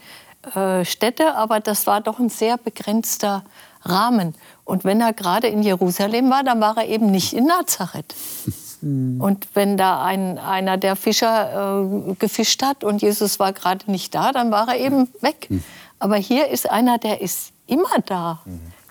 äh, 0.55 0.85
Städte, 0.85 1.35
aber 1.35 1.61
das 1.61 1.87
war 1.87 2.03
doch 2.03 2.19
ein 2.19 2.29
sehr 2.29 2.59
begrenzter 2.59 3.45
Rahmen. 3.85 4.35
Und 4.65 4.85
wenn 4.85 5.01
er 5.01 5.13
gerade 5.13 5.49
in 5.49 5.63
Jerusalem 5.63 6.31
war, 6.31 6.43
dann 6.43 6.61
war 6.61 6.77
er 6.79 6.89
eben 6.89 7.11
nicht 7.11 7.33
in 7.33 7.47
Nazareth. 7.47 8.15
Hm. 8.81 9.21
Und 9.21 9.49
wenn 9.55 9.77
da 9.77 10.03
ein, 10.03 10.39
einer 10.39 10.77
der 10.77 10.97
Fischer 10.97 11.83
äh, 11.83 12.15
gefischt 12.15 12.63
hat 12.63 12.85
und 12.85 13.03
Jesus 13.03 13.39
war 13.39 13.53
gerade 13.53 13.91
nicht 13.91 14.15
da, 14.15 14.33
dann 14.33 14.51
war 14.51 14.69
er 14.69 14.79
eben 14.79 15.09
weg. 15.21 15.47
Hm. 15.49 15.63
Aber 15.99 16.17
hier 16.17 16.49
ist 16.49 16.71
einer, 16.71 16.99
der 16.99 17.21
ist 17.21 17.53
immer 17.67 17.99
da. 18.05 18.41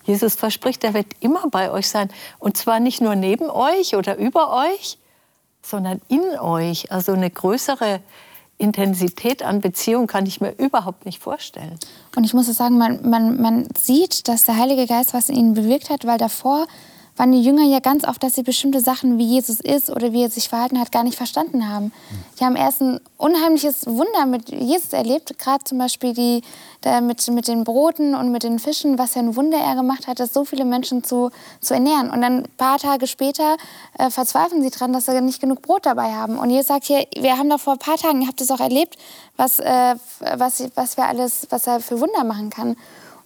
Jesus 0.04 0.36
verspricht, 0.36 0.84
er 0.84 0.94
wird 0.94 1.08
immer 1.20 1.48
bei 1.50 1.72
euch 1.72 1.88
sein. 1.88 2.10
Und 2.40 2.58
zwar 2.58 2.80
nicht 2.80 3.02
nur 3.02 3.16
neben 3.16 3.50
euch 3.50 3.96
oder 3.96 4.18
über 4.18 4.52
euch, 4.52 4.98
sondern 5.62 6.02
in 6.08 6.40
euch. 6.40 6.92
Also 6.92 7.14
eine 7.14 7.30
größere 7.30 8.02
Intensität 8.64 9.44
an 9.44 9.62
Beziehung 9.62 10.08
kann 10.08 10.26
ich 10.26 10.42
mir 10.42 10.52
überhaupt 10.58 11.06
nicht 11.06 11.20
vorstellen. 11.20 11.78
Und 12.16 12.24
ich 12.24 12.34
muss 12.34 12.48
sagen, 12.48 12.78
man, 12.78 13.08
man, 13.08 13.42
man 13.42 13.68
sieht, 13.78 14.28
dass 14.28 14.46
der 14.46 14.58
Heilige 14.58 14.88
Geist 14.88 15.14
was 15.14 15.30
in 15.30 15.36
ihnen 15.36 15.54
bewirkt 15.54 15.90
hat, 15.90 16.06
weil 16.06 16.18
davor 16.18 16.68
waren 17.16 17.32
die 17.32 17.42
Jünger 17.42 17.64
ja 17.64 17.80
ganz 17.80 18.06
oft, 18.06 18.24
dass 18.24 18.36
sie 18.36 18.44
bestimmte 18.44 18.80
Sachen, 18.80 19.18
wie 19.20 19.26
Jesus 19.26 19.60
ist 19.60 19.90
oder 19.90 20.14
wie 20.14 20.24
er 20.24 20.30
sich 20.30 20.50
verhalten 20.50 20.80
hat, 20.80 20.92
gar 20.92 21.04
nicht 21.04 21.18
verstanden 21.18 21.70
haben. 21.70 21.92
Die 22.40 22.44
haben 22.44 22.56
erst 22.56 22.82
ein 22.82 23.00
unheimliches 23.18 23.86
Wunder 23.86 24.26
mit 24.26 24.50
Jesus 24.50 24.94
erlebt, 24.94 25.38
gerade 25.38 25.64
zum 25.64 25.78
Beispiel 25.78 26.14
die, 26.14 26.42
mit, 27.02 27.28
mit 27.30 27.48
den 27.48 27.64
Broten 27.64 28.16
und 28.16 28.32
mit 28.32 28.44
den 28.44 28.58
Fischen, 28.58 28.98
was 28.98 29.14
für 29.14 29.20
ein 29.20 29.36
Wunder 29.36 29.60
er 29.60 29.76
gemacht 29.76 30.08
hat, 30.08 30.20
dass 30.20 30.34
so 30.34 30.44
viele 30.44 30.66
Menschen 30.66 31.04
zu, 31.04 31.30
zu 31.62 31.76
ernähren. 31.76 32.10
Und 32.10 32.22
dann 32.22 32.40
ein 32.40 32.50
paar 32.58 32.80
Tage 32.80 33.06
später 33.06 33.58
äh, 33.98 34.10
verzweifeln 34.10 34.64
sie 34.64 34.72
daran, 34.72 34.92
dass 34.92 35.06
sie 35.06 35.22
nicht 35.22 35.40
genug 35.40 35.62
Brot 35.62 35.86
dabei 35.86 36.14
haben. 36.14 36.38
Und 36.38 36.50
Jesus 36.50 36.68
sagt 36.68 36.86
hier, 36.86 37.06
wir 37.16 37.38
haben 37.38 37.50
doch 37.50 37.60
vor 37.60 37.74
ein 37.74 37.80
paar 37.80 37.98
Tagen, 37.98 38.22
ihr 38.22 38.28
habt 38.28 38.42
es 38.42 38.50
auch 38.50 38.60
erlebt, 38.60 38.98
was, 39.38 39.60
äh, 39.60 39.96
was, 40.36 40.64
was, 40.76 40.98
wir 40.98 41.06
alles, 41.06 41.48
was 41.52 41.68
er 41.68 41.80
für 41.80 42.02
Wunder 42.02 42.24
machen 42.24 42.50
kann. 42.50 42.76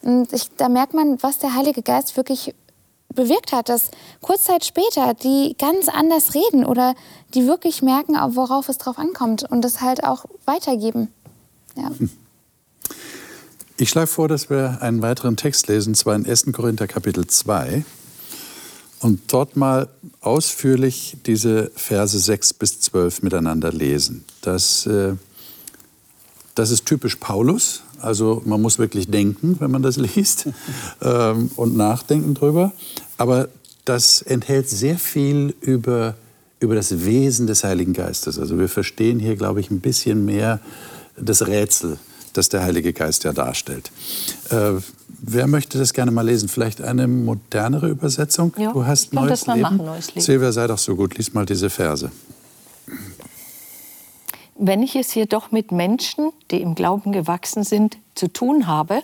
Und 0.01 0.31
ich, 0.33 0.55
da 0.57 0.69
merkt 0.69 0.93
man, 0.93 1.21
was 1.23 1.39
der 1.39 1.55
Heilige 1.55 1.81
Geist 1.81 2.17
wirklich 2.17 2.53
bewirkt 3.17 3.51
hat, 3.51 3.67
dass 3.67 3.91
kurz 4.21 4.45
Zeit 4.45 4.63
später 4.63 5.13
die 5.13 5.55
ganz 5.59 5.89
anders 5.89 6.33
reden 6.33 6.63
oder 6.63 6.95
die 7.33 7.45
wirklich 7.45 7.81
merken, 7.81 8.13
worauf 8.35 8.69
es 8.69 8.77
drauf 8.77 8.97
ankommt 8.97 9.43
und 9.43 9.61
das 9.63 9.81
halt 9.81 10.05
auch 10.05 10.23
weitergeben. 10.45 11.09
Ja. 11.75 11.91
Ich 13.75 13.89
schlage 13.89 14.07
vor, 14.07 14.29
dass 14.29 14.49
wir 14.49 14.81
einen 14.81 15.01
weiteren 15.01 15.35
Text 15.35 15.67
lesen, 15.67 15.93
zwar 15.93 16.15
in 16.15 16.25
1. 16.25 16.45
Korinther 16.53 16.87
Kapitel 16.87 17.27
2 17.27 17.83
und 19.01 19.21
dort 19.27 19.57
mal 19.57 19.89
ausführlich 20.21 21.17
diese 21.25 21.71
Verse 21.75 22.17
6 22.17 22.53
bis 22.53 22.79
12 22.79 23.23
miteinander 23.23 23.71
lesen. 23.71 24.23
Das, 24.41 24.85
äh, 24.85 25.15
das 26.55 26.71
ist 26.71 26.85
typisch 26.85 27.17
Paulus, 27.17 27.83
also 28.01 28.41
man 28.45 28.61
muss 28.61 28.79
wirklich 28.79 29.09
denken, 29.09 29.57
wenn 29.59 29.71
man 29.71 29.81
das 29.81 29.97
liest 30.15 30.49
ähm, 31.01 31.51
und 31.55 31.75
nachdenken 31.75 32.33
drüber. 32.33 32.71
Aber 33.17 33.49
das 33.85 34.21
enthält 34.21 34.69
sehr 34.69 34.97
viel 34.97 35.55
über, 35.61 36.15
über 36.59 36.75
das 36.75 37.05
Wesen 37.05 37.47
des 37.47 37.63
Heiligen 37.63 37.93
Geistes. 37.93 38.37
Also 38.37 38.59
wir 38.59 38.69
verstehen 38.69 39.19
hier, 39.19 39.35
glaube 39.35 39.59
ich, 39.59 39.71
ein 39.71 39.79
bisschen 39.79 40.25
mehr 40.25 40.59
das 41.15 41.47
Rätsel, 41.47 41.97
das 42.33 42.49
der 42.49 42.63
Heilige 42.63 42.93
Geist 42.93 43.23
ja 43.23 43.33
darstellt. 43.33 43.91
Äh, 44.49 44.73
wer 45.21 45.47
möchte 45.47 45.77
das 45.77 45.93
gerne 45.93 46.11
mal 46.11 46.25
lesen? 46.25 46.49
Vielleicht 46.49 46.81
eine 46.81 47.07
modernere 47.07 47.89
Übersetzung? 47.89 48.53
Ja, 48.57 48.71
du 48.71 48.85
hast 48.85 49.13
neues 49.13 49.29
das 49.29 49.47
mal 49.47 49.53
Leben. 49.55 49.63
Machen, 49.63 49.85
neues 49.85 50.07
Leben. 50.09 50.21
Silvia, 50.21 50.51
sei 50.51 50.67
doch 50.67 50.77
so 50.77 50.95
gut, 50.95 51.17
lies 51.17 51.33
mal 51.33 51.45
diese 51.45 51.69
Verse. 51.69 52.11
Wenn 54.59 54.81
ich 54.81 54.95
es 54.95 55.13
jedoch 55.13 55.51
mit 55.51 55.71
Menschen, 55.71 56.31
die 56.49 56.61
im 56.61 56.73
Glauben 56.73 57.11
gewachsen 57.11 57.63
sind, 57.63 57.97
zu 58.15 58.27
tun 58.27 58.65
habe, 58.67 59.03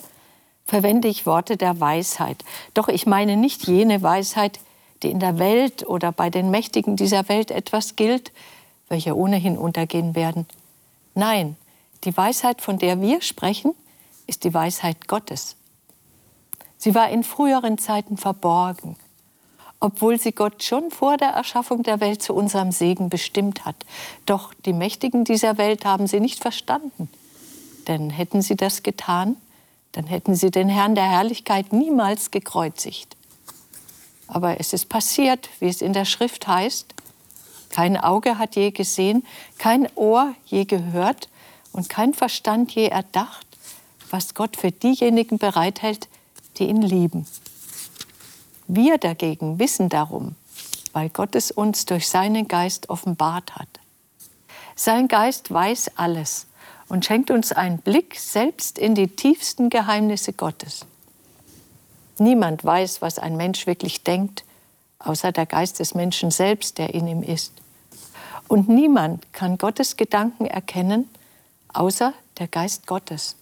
verwende 0.65 1.07
ich 1.07 1.25
Worte 1.25 1.57
der 1.57 1.79
Weisheit. 1.79 2.43
Doch 2.73 2.87
ich 2.87 3.05
meine 3.05 3.37
nicht 3.37 3.67
jene 3.67 4.01
Weisheit, 4.01 4.59
die 5.01 5.11
in 5.11 5.19
der 5.19 5.37
Welt 5.39 5.87
oder 5.87 6.11
bei 6.11 6.29
den 6.29 6.49
Mächtigen 6.49 6.95
dieser 6.95 7.27
Welt 7.29 7.51
etwas 7.51 7.95
gilt, 7.95 8.31
welche 8.87 9.15
ohnehin 9.15 9.57
untergehen 9.57 10.15
werden. 10.15 10.45
Nein, 11.15 11.57
die 12.03 12.15
Weisheit, 12.15 12.61
von 12.61 12.79
der 12.79 13.01
wir 13.01 13.21
sprechen, 13.21 13.73
ist 14.27 14.43
die 14.43 14.53
Weisheit 14.53 15.07
Gottes. 15.07 15.55
Sie 16.77 16.95
war 16.95 17.09
in 17.09 17.23
früheren 17.23 17.77
Zeiten 17.77 18.17
verborgen, 18.17 18.97
obwohl 19.79 20.19
sie 20.19 20.31
Gott 20.31 20.63
schon 20.63 20.91
vor 20.91 21.17
der 21.17 21.29
Erschaffung 21.29 21.83
der 21.83 21.99
Welt 21.99 22.21
zu 22.21 22.33
unserem 22.33 22.71
Segen 22.71 23.09
bestimmt 23.09 23.65
hat. 23.65 23.75
Doch 24.25 24.53
die 24.53 24.73
Mächtigen 24.73 25.23
dieser 25.23 25.57
Welt 25.57 25.85
haben 25.85 26.07
sie 26.07 26.19
nicht 26.19 26.41
verstanden. 26.41 27.09
Denn 27.87 28.09
hätten 28.09 28.41
sie 28.41 28.55
das 28.55 28.83
getan, 28.83 29.37
dann 29.93 30.05
hätten 30.05 30.35
sie 30.35 30.51
den 30.51 30.69
Herrn 30.69 30.95
der 30.95 31.09
Herrlichkeit 31.09 31.71
niemals 31.71 32.31
gekreuzigt. 32.31 33.15
Aber 34.27 34.59
es 34.59 34.73
ist 34.73 34.89
passiert, 34.89 35.49
wie 35.59 35.69
es 35.69 35.81
in 35.81 35.93
der 35.93 36.05
Schrift 36.05 36.47
heißt, 36.47 36.93
kein 37.69 37.97
Auge 37.97 38.37
hat 38.37 38.55
je 38.55 38.71
gesehen, 38.71 39.25
kein 39.57 39.87
Ohr 39.95 40.35
je 40.45 40.65
gehört 40.65 41.29
und 41.71 41.89
kein 41.89 42.13
Verstand 42.13 42.71
je 42.73 42.87
erdacht, 42.87 43.47
was 44.11 44.35
Gott 44.35 44.57
für 44.57 44.71
diejenigen 44.71 45.39
bereithält, 45.39 46.07
die 46.57 46.65
ihn 46.65 46.81
lieben. 46.83 47.25
Wir 48.67 48.97
dagegen 48.97 49.57
wissen 49.57 49.89
darum, 49.89 50.35
weil 50.93 51.09
Gott 51.09 51.35
es 51.35 51.49
uns 51.49 51.85
durch 51.85 52.07
seinen 52.07 52.47
Geist 52.47 52.89
offenbart 52.89 53.55
hat. 53.55 53.67
Sein 54.75 55.07
Geist 55.07 55.51
weiß 55.51 55.91
alles 55.95 56.45
und 56.93 57.03
schenkt 57.03 57.31
uns 57.31 57.51
einen 57.51 57.79
Blick 57.79 58.19
selbst 58.19 58.77
in 58.77 58.93
die 58.93 59.07
tiefsten 59.07 59.71
Geheimnisse 59.71 60.31
Gottes. 60.31 60.85
Niemand 62.19 62.63
weiß, 62.63 63.01
was 63.01 63.17
ein 63.17 63.35
Mensch 63.35 63.65
wirklich 63.65 64.03
denkt, 64.03 64.43
außer 64.99 65.31
der 65.31 65.47
Geist 65.47 65.79
des 65.79 65.95
Menschen 65.95 66.29
selbst, 66.29 66.77
der 66.77 66.93
in 66.93 67.07
ihm 67.07 67.23
ist. 67.23 67.51
Und 68.47 68.69
niemand 68.69 69.33
kann 69.33 69.57
Gottes 69.57 69.97
Gedanken 69.97 70.45
erkennen, 70.45 71.09
außer 71.69 72.13
der 72.37 72.47
Geist 72.47 72.85
Gottes. 72.85 73.37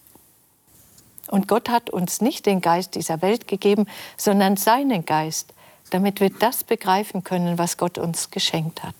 Und 1.26 1.46
Gott 1.46 1.68
hat 1.68 1.90
uns 1.90 2.22
nicht 2.22 2.46
den 2.46 2.62
Geist 2.62 2.94
dieser 2.94 3.20
Welt 3.20 3.48
gegeben, 3.48 3.84
sondern 4.16 4.56
seinen 4.56 5.04
Geist, 5.04 5.52
damit 5.90 6.20
wir 6.20 6.30
das 6.30 6.64
begreifen 6.64 7.22
können, 7.22 7.58
was 7.58 7.76
Gott 7.76 7.98
uns 7.98 8.30
geschenkt 8.30 8.82
hat. 8.82 8.94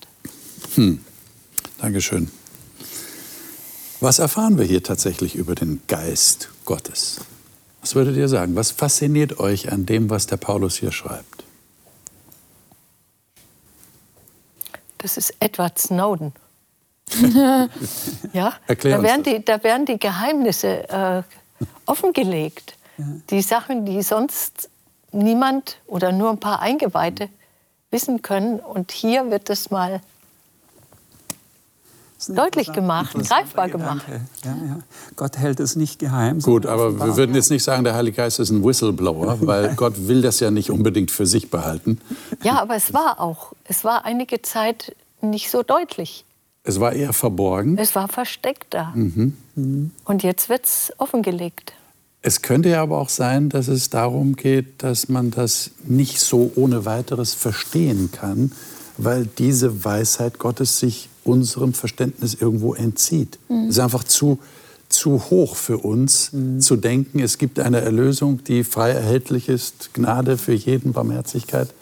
Hm. 0.75 1.03
Dankeschön. 1.79 2.29
Was 4.03 4.19
erfahren 4.19 4.57
wir 4.57 4.65
hier 4.65 4.83
tatsächlich 4.83 5.33
über 5.35 5.55
den 5.55 5.81
Geist 5.87 6.49
Gottes? 6.65 7.21
Was 7.79 7.95
würdet 7.95 8.17
ihr 8.17 8.27
sagen? 8.27 8.53
Was 8.57 8.71
fasziniert 8.71 9.39
euch 9.39 9.71
an 9.71 9.85
dem, 9.85 10.09
was 10.09 10.27
der 10.27 10.35
Paulus 10.35 10.75
hier 10.75 10.91
schreibt? 10.91 11.45
Das 14.97 15.15
ist 15.15 15.33
Edward 15.39 15.79
Snowden. 15.79 16.33
ja, 18.33 18.53
Erklär 18.67 18.97
da 18.97 19.03
werden, 19.03 19.23
die, 19.23 19.45
da 19.45 19.63
werden 19.63 19.85
die 19.85 19.97
Geheimnisse 19.97 20.89
äh, 20.89 21.23
offengelegt. 21.85 22.75
Die 23.29 23.41
Sachen, 23.41 23.85
die 23.85 24.01
sonst 24.01 24.69
niemand 25.13 25.77
oder 25.87 26.11
nur 26.11 26.29
ein 26.29 26.41
paar 26.41 26.59
Eingeweihte 26.59 27.29
wissen 27.89 28.21
können. 28.21 28.59
Und 28.59 28.91
hier 28.91 29.31
wird 29.31 29.49
es 29.49 29.71
mal 29.71 29.93
Das 29.93 30.01
ein 30.01 30.12
Deutlich 32.29 32.71
gemacht, 32.71 33.15
greifbar 33.15 33.67
gemacht. 33.67 34.05
Ja, 34.45 34.51
ja. 34.51 34.79
Gott 35.15 35.37
hält 35.37 35.59
es 35.59 35.75
nicht 35.75 35.99
geheim. 35.99 36.39
Gut, 36.39 36.65
aber 36.65 36.97
wir 36.99 37.17
würden 37.17 37.35
jetzt 37.35 37.49
nicht 37.49 37.63
sagen, 37.63 37.83
der 37.83 37.95
Heilige 37.95 38.17
Geist 38.17 38.39
ist 38.39 38.49
ein 38.49 38.63
Whistleblower, 38.63 39.37
weil 39.45 39.75
Gott 39.75 40.07
will 40.07 40.21
das 40.21 40.39
ja 40.39 40.51
nicht 40.51 40.71
unbedingt 40.71 41.11
für 41.11 41.25
sich 41.25 41.49
behalten. 41.49 41.99
Ja, 42.41 42.61
aber 42.61 42.75
es 42.75 42.93
war 42.93 43.19
auch, 43.19 43.53
es 43.65 43.83
war 43.83 44.05
einige 44.05 44.41
Zeit 44.41 44.95
nicht 45.21 45.49
so 45.49 45.63
deutlich. 45.63 46.25
Es 46.63 46.79
war 46.79 46.93
eher 46.93 47.11
verborgen. 47.11 47.77
Es 47.77 47.93
war 47.93 48.07
versteckt 48.07 48.73
da. 48.73 48.93
Mhm. 48.95 49.91
Und 50.05 50.23
jetzt 50.23 50.47
wird 50.47 50.65
es 50.65 50.93
offengelegt. 50.97 51.73
Es 52.25 52.41
könnte 52.41 52.69
ja 52.69 52.81
aber 52.81 52.99
auch 52.99 53.09
sein, 53.09 53.49
dass 53.49 53.67
es 53.67 53.89
darum 53.89 54.37
geht, 54.37 54.81
dass 54.81 55.09
man 55.09 55.29
das 55.29 55.71
nicht 55.85 56.21
so 56.21 56.53
ohne 56.55 56.85
weiteres 56.85 57.33
verstehen 57.33 58.11
kann, 58.13 58.53
weil 58.97 59.25
diese 59.25 59.83
Weisheit 59.85 60.39
Gottes 60.39 60.79
sich 60.79 61.09
unserem 61.23 61.73
Verständnis 61.73 62.33
irgendwo 62.33 62.73
entzieht. 62.73 63.39
Es 63.49 63.75
ist 63.75 63.79
einfach 63.79 64.03
zu, 64.03 64.39
zu 64.89 65.29
hoch 65.29 65.55
für 65.55 65.77
uns 65.77 66.31
zu 66.59 66.75
denken, 66.75 67.19
es 67.19 67.37
gibt 67.37 67.59
eine 67.59 67.81
Erlösung, 67.81 68.43
die 68.43 68.63
frei 68.63 68.91
erhältlich 68.91 69.49
ist, 69.49 69.93
Gnade 69.93 70.37
für 70.37 70.53
jeden, 70.53 70.93
Barmherzigkeit, 70.93 71.73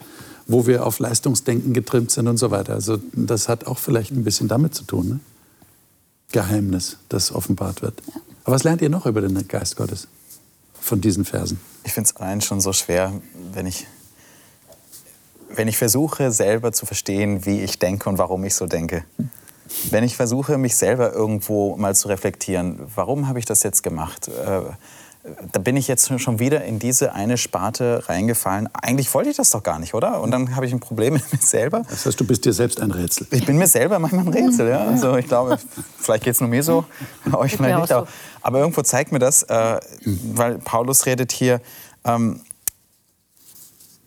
wo 0.48 0.68
wir 0.68 0.86
auf 0.86 1.00
Leistungsdenken 1.00 1.74
getrimmt 1.74 2.12
sind 2.12 2.28
und 2.28 2.38
so 2.38 2.52
weiter. 2.52 2.74
Also 2.74 3.00
das 3.14 3.50
hat 3.50 3.68
auch 3.68 3.80
vielleicht 3.80 4.12
ein 4.12 4.24
bisschen 4.24 4.48
damit 4.48 4.76
zu 4.76 4.84
tun. 4.84 5.10
Ne? 5.10 5.20
Geheimnis, 6.32 6.98
das 7.10 7.32
offenbart 7.32 7.82
wird. 7.82 8.02
Aber 8.44 8.56
was 8.56 8.64
lernt 8.64 8.82
ihr 8.82 8.90
noch 8.90 9.06
über 9.06 9.22
den 9.22 9.48
Geist 9.48 9.76
Gottes 9.76 10.08
von 10.80 11.02
diesen 11.02 11.26
Versen? 11.26 11.60
Ich 11.84 11.94
finde 11.94 12.10
es 12.10 12.16
allein 12.16 12.42
schon 12.42 12.62
so 12.62 12.74
schwer, 12.74 13.14
wenn 13.54 13.66
ich, 13.66 13.88
wenn 15.56 15.68
ich 15.68 15.78
versuche, 15.78 16.32
selber 16.32 16.72
zu 16.72 16.86
verstehen, 16.86 17.46
wie 17.46 17.62
ich 17.62 17.80
denke 17.80 18.10
und 18.10 18.18
warum 18.18 18.44
ich 18.44 18.56
so 18.56 18.66
denke. 18.66 19.04
Wenn 19.90 20.04
ich 20.04 20.18
versuche, 20.18 20.58
mich 20.58 20.76
selber 20.76 21.14
irgendwo 21.14 21.76
mal 21.78 21.96
zu 21.96 22.08
reflektieren, 22.08 22.80
warum 22.96 23.28
habe 23.28 23.40
ich 23.40 23.46
das 23.46 23.64
jetzt 23.64 23.84
gemacht? 23.84 24.28
Äh, 24.28 24.62
da 25.52 25.60
bin 25.60 25.78
ich 25.78 25.88
jetzt 25.88 26.20
schon 26.20 26.40
wieder 26.40 26.64
in 26.64 26.80
diese 26.80 27.14
eine 27.14 27.38
Sparte 27.38 28.04
reingefallen. 28.10 28.68
Eigentlich 28.74 29.14
wollte 29.14 29.30
ich 29.30 29.38
das 29.38 29.52
doch 29.52 29.62
gar 29.62 29.78
nicht, 29.78 29.94
oder? 29.94 30.20
Und 30.20 30.32
dann 30.32 30.56
habe 30.56 30.66
ich 30.66 30.74
ein 30.74 30.80
Problem 30.80 31.14
mit 31.16 31.32
mir 31.32 31.40
selber. 31.40 31.84
Das 31.90 32.06
heißt, 32.06 32.20
du 32.20 32.26
bist 32.26 32.44
dir 32.46 32.54
selbst 32.54 32.82
ein 32.82 32.92
Rätsel. 32.92 33.28
Ich 33.32 33.46
bin 33.46 33.58
mir 33.58 33.68
selber 33.68 34.00
manchmal 34.00 34.26
ein 34.26 34.34
Rätsel, 34.34 34.70
ja. 34.70 34.86
Also 34.86 35.16
ich 35.18 35.28
glaube, 35.28 35.60
vielleicht 36.00 36.24
geht 36.24 36.34
es 36.34 36.42
nur 36.42 36.50
mir 36.50 36.64
so, 36.64 36.86
euch 37.32 37.60
auch 37.60 37.60
nicht. 37.60 37.88
so. 37.88 37.96
Aber, 37.96 38.08
aber 38.42 38.60
irgendwo 38.60 38.82
zeigt 38.82 39.12
mir 39.12 39.20
das, 39.20 39.44
äh, 39.44 39.80
weil 40.34 40.58
Paulus 40.58 41.06
redet 41.06 41.32
hier, 41.32 41.62
ähm, 42.04 42.42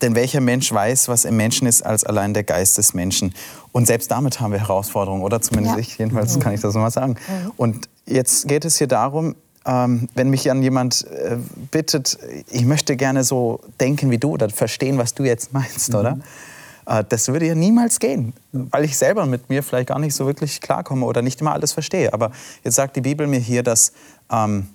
denn 0.05 0.15
welcher 0.15 0.41
Mensch 0.41 0.71
weiß, 0.71 1.09
was 1.09 1.25
im 1.25 1.37
Menschen 1.37 1.67
ist, 1.67 1.83
als 1.85 2.05
allein 2.05 2.35
der 2.35 2.45
Geist 2.45 2.79
des 2.79 2.95
Menschen. 2.95 3.35
Und 3.73 3.87
selbst 3.87 4.11
damit 4.11 4.39
haben 4.39 4.53
wir 4.53 4.61
Herausforderungen, 4.61 5.23
oder 5.23 5.41
zumindest 5.41 5.77
Ja. 5.77 5.81
ich, 5.81 5.99
jedenfalls 5.99 6.39
kann 6.39 6.53
ich 6.55 6.61
das 6.61 6.75
mal 6.75 6.91
sagen. 6.91 7.17
Und 7.57 7.89
jetzt 8.07 8.47
geht 8.47 8.65
es 8.65 8.77
hier 8.79 8.87
darum, 8.87 9.35
ähm, 9.67 10.09
wenn 10.15 10.29
mich 10.29 10.45
dann 10.45 10.63
jemand 10.63 11.07
äh, 11.07 11.39
bittet, 11.71 12.19
ich 12.51 12.67
möchte 12.67 12.97
gerne 12.97 13.25
so 13.25 13.61
denken 13.81 14.11
wie 14.11 14.19
du 14.19 14.33
oder 14.33 14.51
verstehen, 14.51 14.99
was 14.99 15.15
du 15.15 15.25
jetzt 15.25 15.53
meinst, 15.55 15.95
oder? 15.95 16.19
Äh, 16.87 17.03
das 17.09 17.29
würde 17.29 17.47
ja 17.47 17.55
niemals 17.55 17.99
gehen, 17.99 18.35
weil 18.53 18.85
ich 18.85 18.99
selber 18.99 19.25
mit 19.25 19.49
mir 19.49 19.63
vielleicht 19.63 19.89
gar 19.89 19.99
nicht 19.99 20.15
so 20.15 20.27
wirklich 20.27 20.61
klarkomme 20.61 21.07
oder 21.07 21.23
nicht 21.23 21.41
immer 21.41 21.55
alles 21.55 21.73
verstehe. 21.73 22.13
Aber 22.13 22.31
jetzt 22.63 22.75
sagt 22.75 22.95
die 22.97 23.01
Bibel 23.01 23.27
mir 23.27 23.41
hier, 23.41 23.63
dass 23.63 23.93
ähm, 24.31 24.69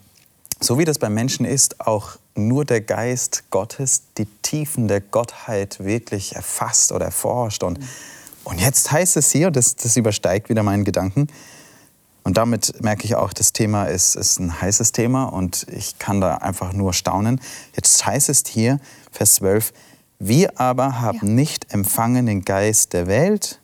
so 0.59 0.79
wie 0.79 0.85
das 0.85 0.97
beim 0.97 1.13
Menschen 1.13 1.45
ist, 1.45 1.79
auch 1.85 2.17
nur 2.47 2.65
der 2.65 2.81
Geist 2.81 3.43
Gottes 3.49 4.03
die 4.17 4.25
Tiefen 4.41 4.87
der 4.87 5.01
Gottheit 5.01 5.83
wirklich 5.83 6.35
erfasst 6.35 6.91
oder 6.91 7.05
erforscht. 7.05 7.63
Und, 7.63 7.79
und 8.43 8.59
jetzt 8.59 8.91
heißt 8.91 9.17
es 9.17 9.31
hier, 9.31 9.51
das, 9.51 9.75
das 9.75 9.95
übersteigt 9.97 10.49
wieder 10.49 10.63
meinen 10.63 10.83
Gedanken, 10.83 11.27
und 12.23 12.37
damit 12.37 12.81
merke 12.83 13.05
ich 13.05 13.15
auch, 13.15 13.33
das 13.33 13.53
Thema 13.53 13.85
ist, 13.85 14.15
ist 14.15 14.39
ein 14.39 14.61
heißes 14.61 14.91
Thema 14.91 15.23
und 15.23 15.65
ich 15.71 15.97
kann 15.99 16.21
da 16.21 16.35
einfach 16.35 16.73
nur 16.73 16.93
staunen. 16.93 17.41
Jetzt 17.75 18.05
heißt 18.05 18.29
es 18.29 18.43
hier, 18.47 18.79
Vers 19.11 19.35
12, 19.35 19.73
wir 20.19 20.59
aber 20.59 21.01
haben 21.01 21.27
Ja. 21.27 21.33
nicht 21.33 21.73
empfangen 21.73 22.25
den 22.25 22.43
Geist 22.43 22.93
der 22.93 23.07
Welt, 23.07 23.59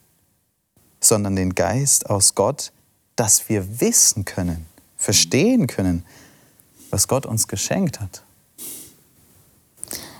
sondern 1.00 1.36
den 1.36 1.54
Geist 1.54 2.08
aus 2.10 2.34
Gott, 2.34 2.72
dass 3.14 3.48
wir 3.48 3.80
wissen 3.80 4.24
können, 4.24 4.66
verstehen 4.96 5.66
können, 5.66 6.04
was 6.90 7.06
Gott 7.06 7.26
uns 7.26 7.46
geschenkt 7.46 8.00
hat. 8.00 8.24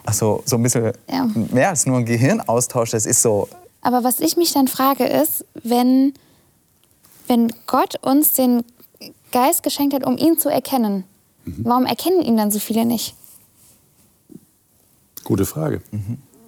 Also 0.06 0.42
so 0.46 0.56
ein 0.56 0.62
bisschen 0.62 0.92
Ja. 1.10 1.28
mehr 1.52 1.68
als 1.70 1.84
nur 1.86 1.98
ein 1.98 2.04
Gehirnaustausch, 2.06 2.90
das 2.90 3.06
ist 3.06 3.20
so, 3.22 3.48
Aber 3.82 4.02
was 4.04 4.20
ich 4.20 4.36
mich 4.36 4.52
dann 4.52 4.68
frage 4.68 5.04
ist, 5.04 5.44
wenn, 5.62 6.14
wenn 7.28 7.52
Gott 7.66 7.96
uns 8.02 8.32
den 8.32 8.64
Geist 9.32 9.62
geschenkt 9.62 9.94
hat, 9.94 10.04
um 10.06 10.16
ihn 10.16 10.38
zu 10.38 10.48
erkennen, 10.48 11.04
warum 11.44 11.86
erkennen 11.86 12.22
ihn 12.22 12.36
dann 12.36 12.50
so 12.50 12.58
viele 12.58 12.84
nicht? 12.84 13.14
Gute 15.24 15.44
Frage. 15.44 15.82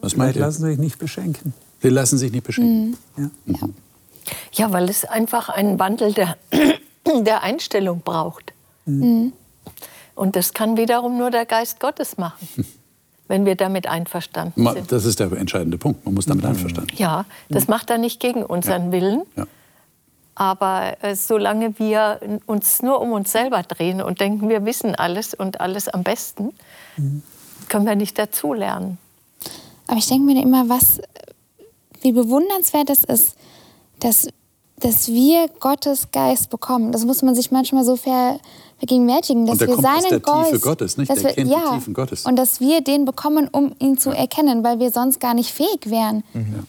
Was 0.00 0.16
meint 0.16 0.36
ihr? 0.36 0.42
lassen 0.42 0.62
sie 0.62 0.68
sich 0.70 0.78
nicht 0.78 0.98
beschenken. 0.98 1.52
Die 1.82 1.88
lassen 1.88 2.16
sich 2.18 2.30
nicht 2.32 2.44
beschenken. 2.44 2.96
Ja. 3.16 3.30
Ja, 4.52 4.72
weil 4.72 4.88
es 4.88 5.04
einfach 5.04 5.48
einen 5.48 5.78
Wandel 5.78 6.12
der, 6.12 6.36
der 7.22 7.42
Einstellung 7.42 8.00
braucht. 8.02 8.52
Und 8.86 9.32
das 10.36 10.52
kann 10.54 10.76
wiederum 10.76 11.18
nur 11.18 11.30
der 11.30 11.44
Geist 11.46 11.78
Gottes 11.80 12.16
machen, 12.16 12.48
wenn 13.28 13.44
wir 13.46 13.54
damit 13.54 13.86
einverstanden 13.86 14.62
Ma- 14.62 14.72
sind. 14.72 14.90
Das 14.90 15.04
ist 15.04 15.20
der 15.20 15.30
entscheidende 15.32 15.78
Punkt. 15.78 16.04
Man 16.04 16.14
muss 16.14 16.26
damit 16.26 16.44
einverstanden. 16.44 16.90
Ja, 16.96 17.24
das 17.48 17.68
macht 17.68 17.90
er 17.90 17.98
nicht 17.98 18.20
gegen 18.20 18.42
unseren 18.42 18.90
Willen. 18.90 19.22
Ja. 19.36 19.46
Aber 20.34 20.96
äh, 21.02 21.14
solange 21.16 21.78
wir 21.78 22.20
uns 22.46 22.80
nur 22.82 23.00
um 23.00 23.12
uns 23.12 23.32
selber 23.32 23.62
drehen 23.62 24.00
und 24.00 24.20
denken, 24.20 24.48
wir 24.48 24.64
wissen 24.64 24.94
alles 24.94 25.34
und 25.34 25.60
alles 25.60 25.88
am 25.88 26.04
besten, 26.04 26.52
können 27.68 27.86
wir 27.86 27.96
nicht 27.96 28.18
dazulernen. 28.18 28.98
Aber 29.88 29.96
ich 29.96 30.06
denke 30.06 30.24
mir 30.32 30.40
immer, 30.40 30.68
was, 30.68 31.00
wie 32.02 32.12
bewundernswert 32.12 32.88
es 32.90 33.02
ist, 33.02 33.36
dass, 33.98 34.28
dass 34.78 35.08
wir 35.08 35.48
Gottes 35.58 36.12
Geist 36.12 36.50
bekommen. 36.50 36.92
Das 36.92 37.04
muss 37.04 37.22
man 37.22 37.34
sich 37.34 37.50
manchmal 37.50 37.84
so 37.84 37.96
ver, 37.96 38.38
vergegenwärtigen, 38.78 39.46
dass 39.46 39.52
Und 39.54 39.60
der 39.60 39.68
wir 39.68 39.76
seinen 39.76 40.08
der 40.10 40.22
Tiefe 40.22 40.60
Gottes, 40.60 40.96
nicht? 40.96 41.10
dass 41.10 41.18
Der 41.20 41.28
wir, 41.30 41.34
kennt 41.34 41.48
die 41.48 41.52
ja, 41.52 41.74
Tiefen 41.74 41.94
Gottes. 41.94 42.24
und 42.24 42.36
dass 42.36 42.60
wir 42.60 42.80
den 42.80 43.04
bekommen, 43.04 43.48
um 43.50 43.74
ihn 43.78 43.98
zu 43.98 44.10
erkennen, 44.10 44.62
weil 44.64 44.78
wir 44.78 44.90
sonst 44.90 45.20
gar 45.20 45.34
nicht 45.34 45.52
fähig 45.52 45.86
wären, 45.90 46.22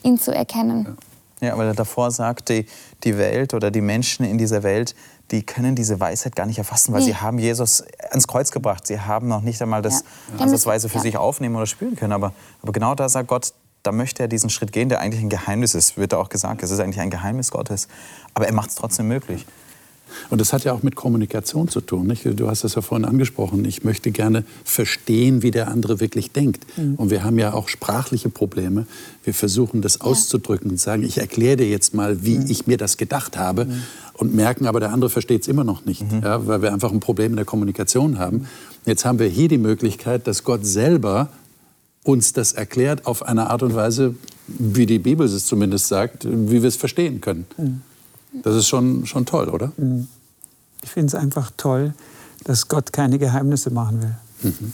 ihn 0.03 0.17
zu 0.17 0.33
erkennen. 0.33 0.97
Ja, 1.41 1.57
weil 1.57 1.67
er 1.67 1.73
davor 1.73 2.11
sagt, 2.11 2.49
die, 2.49 2.65
die 3.05 3.17
Welt 3.17 3.53
oder 3.53 3.71
die 3.71 3.79
Menschen 3.79 4.25
in 4.25 4.37
dieser 4.37 4.61
Welt, 4.63 4.93
die 5.31 5.43
können 5.43 5.73
diese 5.73 5.97
Weisheit 5.99 6.35
gar 6.35 6.45
nicht 6.45 6.57
erfassen, 6.57 6.91
weil 6.91 6.99
Nee. 6.99 7.05
sie 7.07 7.15
haben 7.15 7.39
Jesus 7.39 7.83
ans 8.09 8.27
Kreuz 8.27 8.51
gebracht. 8.51 8.85
Sie 8.87 8.99
haben 8.99 9.27
noch 9.29 9.41
nicht 9.41 9.61
einmal 9.61 9.81
das 9.81 10.03
Ja. 10.37 10.43
ansatzweise 10.43 10.89
für 10.89 10.95
Ja. 10.97 11.01
sich 11.01 11.15
aufnehmen 11.17 11.55
oder 11.55 11.65
spüren 11.67 11.95
können. 11.95 12.11
Aber, 12.11 12.33
aber 12.61 12.73
genau 12.73 12.93
da 12.93 13.07
sagt 13.07 13.27
Gott, 13.29 13.53
da 13.83 13.93
möchte 13.93 14.23
er 14.23 14.27
diesen 14.27 14.49
Schritt 14.49 14.73
gehen, 14.73 14.89
der 14.89 14.99
eigentlich 14.99 15.21
ein 15.23 15.29
Geheimnis 15.29 15.75
ist, 15.75 15.95
wird 15.97 16.11
da 16.11 16.17
auch 16.17 16.27
gesagt. 16.27 16.61
Es 16.63 16.71
ist 16.71 16.79
eigentlich 16.81 16.99
ein 16.99 17.09
Geheimnis 17.11 17.51
Gottes. 17.51 17.87
Aber 18.33 18.45
er 18.47 18.53
macht 18.53 18.71
es 18.71 18.75
trotzdem 18.75 19.07
möglich. 19.07 19.45
Und 20.29 20.41
das 20.41 20.53
hat 20.53 20.63
ja 20.63 20.73
auch 20.73 20.83
mit 20.83 20.95
Kommunikation 20.95 21.67
zu 21.67 21.81
tun. 21.81 22.07
Nicht? 22.07 22.25
Du 22.25 22.47
hast 22.47 22.63
das 22.63 22.75
ja 22.75 22.81
vorhin 22.81 23.05
angesprochen. 23.05 23.65
Ich 23.65 23.83
möchte 23.83 24.11
gerne 24.11 24.43
verstehen, 24.63 25.41
wie 25.41 25.51
der 25.51 25.69
andere 25.69 25.99
wirklich 25.99 26.31
denkt. 26.31 26.65
Mhm. 26.77 26.95
Und 26.95 27.09
wir 27.09 27.23
haben 27.23 27.39
ja 27.39 27.53
auch 27.53 27.69
sprachliche 27.69 28.29
Probleme. 28.29 28.87
Wir 29.23 29.33
versuchen 29.33 29.81
das 29.81 29.95
ja. 29.95 30.01
auszudrücken 30.01 30.71
und 30.71 30.79
sagen, 30.79 31.03
ich 31.03 31.17
erkläre 31.17 31.57
dir 31.57 31.67
jetzt 31.69 31.93
mal, 31.93 32.23
wie 32.23 32.39
mhm. 32.39 32.45
ich 32.49 32.67
mir 32.67 32.77
das 32.77 32.97
gedacht 32.97 33.37
habe. 33.37 33.65
Mhm. 33.65 33.83
Und 34.13 34.35
merken 34.35 34.65
aber, 34.65 34.81
der 34.81 34.91
andere 34.91 35.09
versteht 35.09 35.43
es 35.43 35.47
immer 35.47 35.63
noch 35.63 35.85
nicht, 35.85 36.01
mhm. 36.01 36.21
ja, 36.23 36.45
weil 36.45 36.61
wir 36.61 36.73
einfach 36.73 36.91
ein 36.91 36.99
Problem 36.99 37.31
in 37.31 37.35
der 37.37 37.45
Kommunikation 37.45 38.19
haben. 38.19 38.47
Jetzt 38.85 39.05
haben 39.05 39.17
wir 39.17 39.27
hier 39.27 39.47
die 39.47 39.57
Möglichkeit, 39.57 40.27
dass 40.27 40.43
Gott 40.43 40.65
selber 40.65 41.29
uns 42.03 42.33
das 42.33 42.53
erklärt 42.53 43.05
auf 43.05 43.23
eine 43.23 43.49
Art 43.49 43.63
und 43.63 43.75
Weise, 43.75 44.15
wie 44.47 44.85
die 44.85 44.99
Bibel 44.99 45.25
es 45.25 45.45
zumindest 45.45 45.87
sagt, 45.87 46.25
wie 46.25 46.61
wir 46.61 46.67
es 46.67 46.75
verstehen 46.75 47.21
können. 47.21 47.45
Mhm. 48.31 48.41
Das 48.43 48.55
ist 48.55 48.67
schon, 48.67 49.05
schon 49.05 49.25
toll, 49.25 49.49
oder? 49.49 49.71
Mhm. 49.77 50.07
Ich 50.83 50.89
finde 50.89 51.07
es 51.07 51.15
einfach 51.15 51.51
toll, 51.57 51.93
dass 52.43 52.67
Gott 52.67 52.93
keine 52.93 53.19
Geheimnisse 53.19 53.71
machen 53.71 54.01
will. 54.01 54.15
Mhm. 54.51 54.73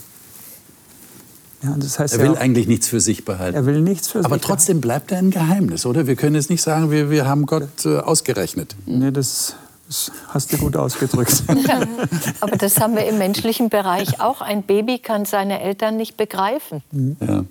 Ja, 1.64 1.76
das 1.78 1.98
heißt 1.98 2.14
er 2.14 2.20
will 2.20 2.28
ja 2.28 2.34
auch, 2.34 2.40
eigentlich 2.40 2.68
nichts 2.68 2.88
für 2.88 3.00
sich 3.00 3.26
behalten. 3.26 3.56
Er 3.56 3.66
will 3.66 3.82
nichts 3.82 4.08
für 4.08 4.24
Aber 4.24 4.36
sich 4.36 4.44
trotzdem 4.44 4.82
bleibt 4.82 5.12
er 5.12 5.18
ein 5.18 5.32
Geheimnis, 5.32 5.86
oder? 5.86 6.06
Wir 6.06 6.16
können 6.16 6.36
jetzt 6.36 6.50
nicht 6.50 6.62
sagen, 6.62 6.92
wir, 6.92 7.10
wir 7.10 7.26
haben 7.26 7.46
Gott 7.48 7.86
äh, 7.86 7.98
ausgerechnet. 7.98 8.76
Nee, 8.86 9.10
das, 9.10 9.56
das 9.88 10.12
hast 10.28 10.54
du 10.54 10.58
gut 10.58 10.78
ausgedrückt. 10.78 11.44
Aber 12.40 12.58
das 12.58 12.80
haben 12.80 12.96
wir 12.96 13.08
im 13.08 13.18
menschlichen 13.18 13.70
Bereich 13.70 14.20
auch. 14.22 14.42
Ein 14.42 14.62
Baby 14.64 15.00
kann 15.00 15.26
seine 15.26 15.62
Eltern 15.62 15.98
nicht 15.98 16.18
begreifen. 16.18 16.84
Mhm. 16.92 17.18
Ja. 17.26 17.46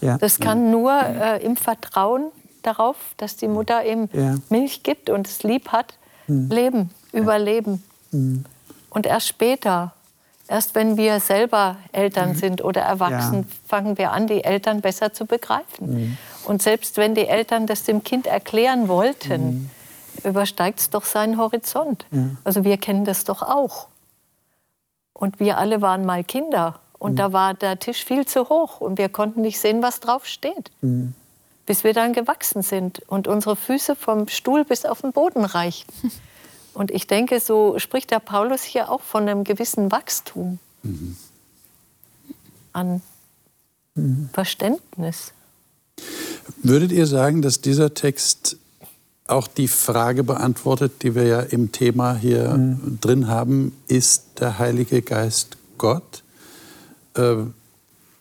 Ja. 0.00 0.18
Das 0.18 0.38
kann 0.38 0.70
nur 0.70 0.92
äh, 0.92 1.42
im 1.42 1.56
Vertrauen 1.56 2.30
darauf, 2.66 2.96
dass 3.16 3.36
die 3.36 3.48
Mutter 3.48 3.84
ihm 3.84 4.08
ja. 4.12 4.36
Milch 4.48 4.82
gibt 4.82 5.10
und 5.10 5.26
es 5.26 5.42
lieb 5.42 5.68
hat, 5.68 5.94
mhm. 6.26 6.50
leben, 6.50 6.90
überleben. 7.12 7.82
Mhm. 8.10 8.44
Und 8.90 9.06
erst 9.06 9.28
später, 9.28 9.92
erst 10.48 10.74
wenn 10.74 10.96
wir 10.96 11.20
selber 11.20 11.76
Eltern 11.92 12.30
mhm. 12.30 12.36
sind 12.36 12.64
oder 12.64 12.82
erwachsen, 12.82 13.40
ja. 13.40 13.56
fangen 13.66 13.98
wir 13.98 14.12
an, 14.12 14.26
die 14.26 14.44
Eltern 14.44 14.80
besser 14.80 15.12
zu 15.12 15.26
begreifen. 15.26 15.94
Mhm. 15.94 16.18
Und 16.44 16.62
selbst 16.62 16.96
wenn 16.96 17.14
die 17.14 17.26
Eltern 17.26 17.66
das 17.66 17.84
dem 17.84 18.04
Kind 18.04 18.26
erklären 18.26 18.88
wollten, 18.88 19.44
mhm. 19.44 19.70
übersteigt 20.28 20.80
es 20.80 20.90
doch 20.90 21.04
seinen 21.04 21.38
Horizont. 21.38 22.06
Ja. 22.10 22.28
Also 22.44 22.64
wir 22.64 22.76
kennen 22.76 23.04
das 23.04 23.24
doch 23.24 23.42
auch. 23.42 23.88
Und 25.12 25.40
wir 25.40 25.58
alle 25.58 25.80
waren 25.80 26.04
mal 26.04 26.24
Kinder. 26.24 26.80
Und 26.98 27.12
mhm. 27.12 27.16
da 27.16 27.32
war 27.32 27.54
der 27.54 27.78
Tisch 27.78 28.04
viel 28.04 28.26
zu 28.26 28.48
hoch 28.48 28.80
und 28.80 28.98
wir 28.98 29.08
konnten 29.08 29.42
nicht 29.42 29.60
sehen, 29.60 29.82
was 29.82 30.00
drauf 30.00 30.26
steht. 30.26 30.70
Mhm 30.80 31.14
bis 31.66 31.84
wir 31.84 31.92
dann 31.92 32.12
gewachsen 32.12 32.62
sind 32.62 33.02
und 33.06 33.28
unsere 33.28 33.56
Füße 33.56 33.96
vom 33.96 34.28
Stuhl 34.28 34.64
bis 34.64 34.84
auf 34.84 35.00
den 35.00 35.12
Boden 35.12 35.44
reichten. 35.44 36.10
Und 36.74 36.90
ich 36.90 37.06
denke, 37.06 37.38
so 37.38 37.78
spricht 37.78 38.10
der 38.10 38.18
Paulus 38.18 38.64
hier 38.64 38.90
auch 38.90 39.00
von 39.00 39.28
einem 39.28 39.44
gewissen 39.44 39.92
Wachstum 39.92 40.58
mhm. 40.82 41.16
an 42.72 43.00
mhm. 43.94 44.28
Verständnis. 44.32 45.32
Würdet 46.62 46.90
ihr 46.90 47.06
sagen, 47.06 47.42
dass 47.42 47.60
dieser 47.60 47.94
Text 47.94 48.56
auch 49.26 49.46
die 49.46 49.68
Frage 49.68 50.24
beantwortet, 50.24 51.02
die 51.02 51.14
wir 51.14 51.24
ja 51.24 51.40
im 51.40 51.72
Thema 51.72 52.16
hier 52.16 52.50
mhm. 52.50 52.98
drin 53.00 53.28
haben, 53.28 53.72
ist 53.86 54.40
der 54.40 54.58
Heilige 54.58 55.00
Geist 55.00 55.56
Gott? 55.78 56.24
Äh, 57.14 57.36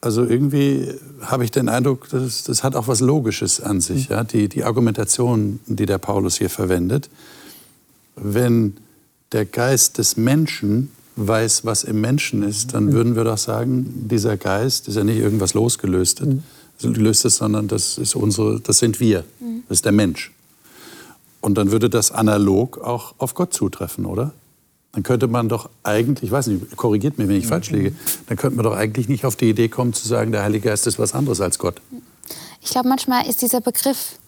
also 0.04 0.26
irgendwie 0.26 0.89
habe 1.22 1.46
ich 1.46 1.52
den 1.52 1.70
Eindruck, 1.70 2.10
das, 2.10 2.44
das 2.44 2.62
hat 2.62 2.76
auch 2.76 2.89
was 2.89 3.00
Logisches 3.00 3.62
an 3.62 3.80
sich, 3.80 4.10
mhm. 4.10 4.16
ja? 4.16 4.24
die, 4.26 4.50
die 4.50 4.66
Argumentation, 4.66 5.62
die 5.66 5.86
der 5.86 5.98
Paulus 5.98 6.38
hier 6.38 6.50
verwendet. 6.50 7.10
Wenn 8.18 8.76
der 9.32 9.46
Geist 9.46 10.00
des 10.00 10.18
Menschen 10.18 10.92
weiß, 11.16 11.63
was 11.63 11.86
im 11.86 12.02
Menschen 12.02 12.44
ist, 12.44 12.74
dann 12.74 12.88
mhm. 12.88 12.92
würden 12.92 13.16
wir 13.16 13.24
doch 13.24 13.38
sagen, 13.38 14.08
dieser 14.10 14.36
Geist 14.36 14.89
ist 14.89 14.96
ja 14.96 15.06
nicht 15.06 15.20
irgendwas 15.20 15.54
losgelöstes, 15.54 16.28
mhm. 16.28 16.94
löstes, 16.96 17.38
sondern 17.38 17.70
das, 17.70 17.98
ist 17.98 18.16
unsere, 18.16 18.60
das 18.60 18.80
sind 18.80 19.00
wir, 19.00 19.24
mhm. 19.39 19.63
das 19.70 19.78
ist 19.78 19.86
der 19.86 19.94
Mensch. 19.94 20.34
Und 21.39 21.58
dann 21.58 21.72
würde 21.72 21.89
das 21.89 22.12
analog 22.12 22.78
auch 22.78 23.16
auf 23.20 23.36
Gott 23.36 23.54
zutreffen, 23.54 24.06
oder? 24.06 24.34
Dann 24.93 25.01
könnte 25.01 25.27
man 25.27 25.49
doch 25.49 25.69
eigentlich, 25.82 26.29
ich 26.29 26.32
weiß 26.32 26.47
nicht, 26.47 26.77
korrigiert 26.77 27.17
mich, 27.17 27.27
wenn 27.27 27.36
ich 27.36 27.47
falsch 27.47 27.71
liege, 27.71 27.93
dann 28.27 28.38
könnte 28.38 28.56
man 28.56 28.63
doch 28.63 28.75
eigentlich 28.75 29.10
nicht 29.10 29.25
auf 29.25 29.36
die 29.36 29.49
Idee 29.49 29.67
kommen 29.67 29.91
zu 29.91 30.08
sagen, 30.08 30.32
der 30.32 30.43
Heilige 30.43 30.69
Geist 30.69 30.86
ist 30.86 30.99
was 30.99 31.13
anderes 31.13 31.41
als 31.41 31.58
Gott. 31.58 31.82
Ich 32.62 32.69
glaube, 32.69 32.88
manchmal 32.88 33.27
ist 33.27 33.41
dieser 33.41 33.60
Begriff, 33.60 34.19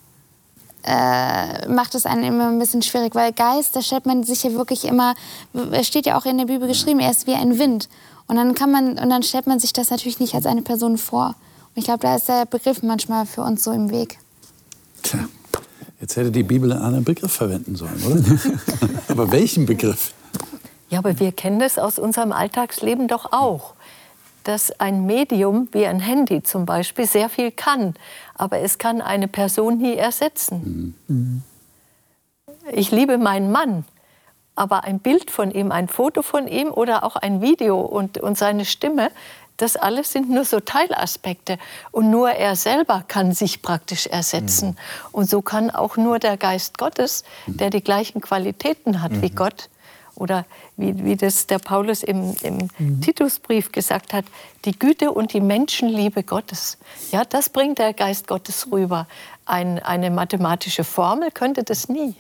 äh, 0.84 1.70
macht 1.70 1.94
es 1.94 2.08
einen 2.08 2.24
immer 2.24 2.50
ein 2.50 2.58
bisschen 2.58 2.82
schwierig, 2.82 3.14
weil 3.14 3.32
Geist, 3.32 3.76
da 3.76 3.82
stellt 3.84 4.08
man 4.08 4.24
sich 4.24 4.44
ja 4.44 4.54
wirklich 4.54 4.86
immer, 4.86 5.14
es 5.72 5.86
steht 5.86 6.08
ja 6.08 6.18
auch 6.18 6.26
in 6.26 6.40
der 6.40 6.46
Bibel 6.46 6.68
geschrieben, 6.68 7.00
er 7.00 7.12
ist 7.12 7.28
wie 7.28 7.36
ein 7.36 7.60
Wind. 7.60 7.88
Und 8.28 8.38
dann, 8.38 8.56
kann 8.56 8.72
man, 8.72 8.98
und 8.98 9.10
dann 9.10 9.22
stellt 9.22 9.46
man 9.46 9.60
sich 9.60 9.72
das 9.72 9.92
natürlich 9.92 10.20
nicht 10.20 10.34
als 10.34 10.48
eine 10.48 10.64
Person 10.64 10.98
vor. 10.98 11.28
Und 11.28 11.80
ich 11.80 11.86
glaube, 11.86 12.00
da 12.00 12.16
ist 12.16 12.28
der 12.28 12.48
Begriff 12.48 12.82
manchmal 12.82 13.28
für 13.28 13.44
uns 13.44 13.64
so 13.64 13.72
im 13.72 13.92
Weg. 13.92 14.18
Tja, 15.04 15.20
jetzt 16.02 16.16
hätte 16.16 16.32
die 16.32 16.42
Bibel 16.42 16.72
einen 16.72 16.82
anderen 16.82 17.04
Begriff 17.04 17.34
verwenden 17.34 17.76
sollen, 17.76 18.02
oder? 18.04 18.24
Aber 19.10 19.32
welchen 19.32 19.68
Begriff? 19.68 20.12
Ja, 20.90 21.00
aber 21.00 21.20
wir 21.20 21.32
kennen 21.32 21.60
das 21.60 21.80
aus 21.80 22.00
unserem 22.00 22.32
Alltagsleben 22.32 23.08
doch 23.08 23.32
auch, 23.32 23.74
dass 24.44 24.80
ein 24.80 25.06
Medium 25.06 25.68
wie 25.72 25.88
ein 25.88 26.00
Handy 26.00 26.44
zum 26.44 26.66
Beispiel 26.66 27.08
sehr 27.08 27.30
viel 27.30 27.52
kann, 27.52 27.96
aber 28.36 28.60
es 28.60 28.78
kann 28.78 29.02
eine 29.02 29.28
Person 29.28 29.80
nie 29.80 29.96
ersetzen. 29.96 30.96
Mhm. 31.08 31.44
Ich 32.72 32.92
liebe 32.92 33.18
meinen 33.18 33.52
Mann, 33.52 33.86
aber 34.56 34.84
ein 34.84 35.00
Bild 35.00 35.32
von 35.32 35.52
ihm, 35.52 35.72
ein 35.72 35.88
Foto 35.88 36.22
von 36.22 36.48
ihm 36.48 36.70
oder 36.70 37.04
auch 37.04 37.16
ein 37.16 37.42
Video 37.42 37.82
und, 37.82 38.20
und 38.20 38.38
seine 38.38 38.66
Stimme, 38.66 39.12
das 39.58 39.78
alles 39.78 40.12
sind 40.12 40.30
nur 40.30 40.44
so 40.44 40.60
Teilaspekte. 40.60 41.58
Und 41.92 42.10
nur 42.10 42.32
er 42.32 42.56
selber 42.56 43.04
kann 43.08 43.32
sich 43.32 43.62
praktisch 43.62 44.08
ersetzen. 44.08 44.70
Mhm. 44.70 44.76
Und 45.12 45.30
so 45.30 45.42
kann 45.42 45.70
auch 45.70 45.98
nur 45.98 46.20
der 46.20 46.38
Geist 46.38 46.78
Gottes, 46.78 47.24
der 47.48 47.70
die 47.70 47.82
gleichen 47.82 48.22
Qualitäten 48.22 49.02
hat 49.02 49.14
mhm. 49.14 49.22
wie 49.22 49.30
Gott, 49.30 49.70
oder 50.16 50.46
wie, 50.78 51.04
wie 51.04 51.16
das 51.16 51.48
der 51.48 51.60
Paulus 51.60 52.04
im, 52.04 52.36
im 52.42 52.70
mhm. 52.78 53.02
Titusbrief 53.02 53.72
gesagt 53.72 54.14
hat, 54.14 54.26
die 54.66 54.78
Güte 54.78 55.12
und 55.12 55.34
die 55.34 55.42
Menschenliebe 55.42 56.24
Gottes. 56.24 56.78
Ja, 57.12 57.24
das 57.26 57.50
bringt 57.50 57.78
der 57.78 57.94
Geist 57.94 58.28
Gottes 58.28 58.68
rüber. 58.72 59.08
Ein, 59.46 59.80
eine 59.80 60.10
mathematische 60.10 60.84
Formel 60.84 61.32
könnte 61.32 61.64
das 61.64 61.90
nie. 61.90 62.16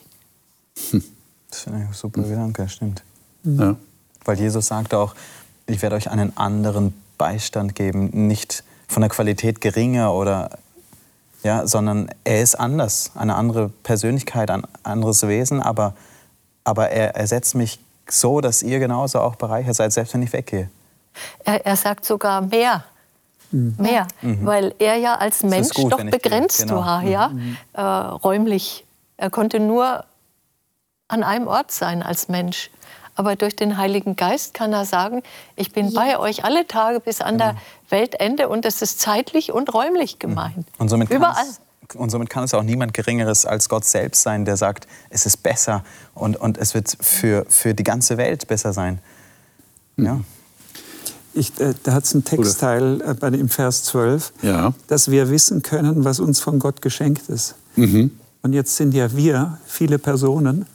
Hm. 0.92 1.04
Das 1.50 1.60
ist 1.60 1.68
ein 1.68 1.90
super 1.94 2.22
Gedanke, 2.22 2.68
stimmt. 2.68 3.04
Mhm. 3.44 3.60
Ja. 3.60 3.76
Weil 4.26 4.40
Jesus 4.40 4.68
sagte 4.68 4.98
auch, 4.98 5.16
ich 5.68 5.82
werde 5.82 5.96
euch 5.96 6.10
einen 6.10 6.36
anderen 6.38 6.94
Beistand 7.18 7.76
geben, 7.76 8.28
nicht 8.28 8.64
von 8.88 9.02
der 9.02 9.10
Qualität 9.10 9.62
geringer 9.62 10.14
oder 10.14 10.58
ja, 11.44 11.68
sondern 11.68 12.10
er 12.24 12.42
ist 12.42 12.56
anders, 12.56 13.12
eine 13.14 13.36
andere 13.36 13.70
Persönlichkeit, 13.84 14.50
ein 14.50 14.64
anderes 14.82 15.28
Wesen, 15.28 15.62
aber, 15.62 15.94
aber 16.64 16.90
er 16.90 17.16
ersetzt 17.16 17.54
mich 17.54 17.80
so, 18.10 18.42
dass 18.42 18.62
ihr 18.64 18.80
genauso 18.80 19.20
auch 19.20 19.36
bereichert 19.36 19.76
seid, 19.76 19.94
selbst 19.94 20.14
wenn 20.14 20.22
ich 20.22 20.34
weggehe. 20.34 20.70
Er, 21.44 21.66
er 21.66 21.76
sagt 21.76 22.06
sogar 22.06 22.42
mehr. 22.42 22.84
Mhm. 23.52 23.76
Mehr, 23.78 24.08
mhm. 24.22 24.46
weil 24.46 24.76
er 24.80 24.96
ja 24.96 25.16
als 25.16 25.44
Mensch 25.44 25.70
gut, 25.70 25.94
doch 25.94 26.04
begrenzt 26.04 26.62
genau. 26.62 26.78
war, 26.78 27.04
ja, 27.04 27.30
mhm. 27.30 27.58
äh, 27.74 27.82
räumlich. 27.82 28.86
Er 29.18 29.30
konnte 29.30 29.60
nur 29.60 30.04
an 31.08 31.24
einem 31.24 31.48
Ort 31.48 31.72
sein 31.72 32.02
als 32.02 32.28
Mensch. 32.28 32.72
Aber 33.18 33.38
durch 33.38 33.56
den 33.56 33.78
Heiligen 33.78 34.18
Geist 34.18 34.54
kann 34.54 34.74
er 34.74 34.84
sagen, 34.84 35.24
ich 35.56 35.72
bin 35.72 35.88
ja. 35.88 36.02
bei 36.02 36.20
euch 36.20 36.44
alle 36.44 36.68
Tage 36.68 37.00
bis 37.00 37.22
an 37.22 37.38
genau. 37.38 37.52
der 37.52 37.58
Weltende 37.90 38.50
und 38.50 38.66
das 38.66 38.82
ist 38.82 39.00
zeitlich 39.00 39.54
und 39.54 39.74
räumlich 39.74 40.20
gemeint. 40.20 40.68
Und 40.78 40.90
somit 40.90 41.10
Überall. 41.10 41.46
Und 41.94 42.10
somit 42.10 42.30
kann 42.30 42.44
es 42.44 42.54
auch 42.54 42.64
niemand 42.64 42.94
Geringeres 42.94 43.46
als 43.46 43.70
Gott 43.70 43.86
selbst 43.86 44.24
sein, 44.24 44.46
der 44.46 44.58
sagt, 44.58 44.88
es 45.10 45.26
ist 45.26 45.44
besser 45.44 45.84
und, 46.14 46.38
und 46.38 46.58
es 46.58 46.74
wird 46.74 46.96
für, 47.00 47.46
für 47.48 47.74
die 47.74 47.84
ganze 47.84 48.18
Welt 48.18 48.48
besser 48.48 48.74
sein. 48.74 49.00
Hm. 49.98 50.06
Ja. 50.06 50.22
Ich, 51.34 51.60
äh, 51.60 51.74
da 51.84 51.94
hat 51.94 52.06
es 52.06 52.14
einen 52.14 52.24
Textteil 52.24 53.02
äh, 53.02 53.14
bei, 53.14 53.28
im 53.28 53.50
Vers 53.50 53.84
12, 53.84 54.32
ja. 54.42 54.74
dass 54.88 55.12
wir 55.12 55.30
wissen 55.30 55.62
können, 55.62 56.06
was 56.06 56.20
uns 56.20 56.40
von 56.40 56.60
Gott 56.60 56.82
geschenkt 56.82 57.30
ist. 57.30 57.56
Mhm. 57.76 58.12
Und 58.42 58.54
jetzt 58.54 58.78
sind 58.78 58.94
ja 58.94 59.16
wir, 59.16 59.58
viele 59.66 60.00
Personen, 60.00 60.66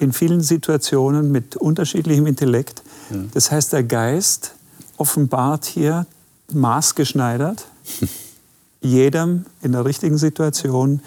in 0.00 0.12
vielen 0.12 0.40
Situationen 0.40 1.32
mit 1.32 1.56
unterschiedlichem 1.56 2.26
Intellekt. 2.26 2.82
Ja. 3.10 3.18
Das 3.34 3.50
heißt, 3.50 3.72
der 3.72 3.82
Geist 3.82 4.52
offenbart 4.96 5.66
hier 5.66 6.06
maßgeschneidert 6.52 7.66
jedem 8.90 9.46
in 9.62 9.72
der 9.72 9.84
richtigen 9.84 10.18
Situation 10.18 11.00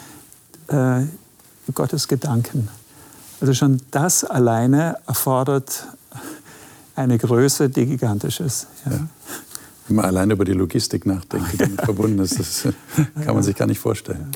äh, 0.68 1.02
Gottes 1.74 2.08
Gedanken. 2.08 2.70
Also 3.42 3.54
schon 3.54 3.82
das 3.92 4.24
alleine 4.24 4.98
erfordert 5.08 5.88
eine 6.96 7.18
Größe, 7.18 7.70
die 7.70 7.86
gigantisch 7.86 8.39
ist. 8.39 8.68
Ja. 8.86 8.92
Ja. 8.92 9.08
Wenn 9.88 9.96
man 9.96 10.06
alleine 10.06 10.34
über 10.34 10.46
die 10.46 10.54
Logistik 10.54 11.06
nachdenkt, 11.06 11.54
die 11.54 11.58
damit 11.58 11.82
verbunden 11.82 12.20
ist, 12.20 12.39
das 12.39 12.68
kann 13.24 13.34
man 13.34 13.44
sich 13.44 13.56
gar 13.56 13.65
nicht 13.65 13.80
vorstellen. 13.80 14.32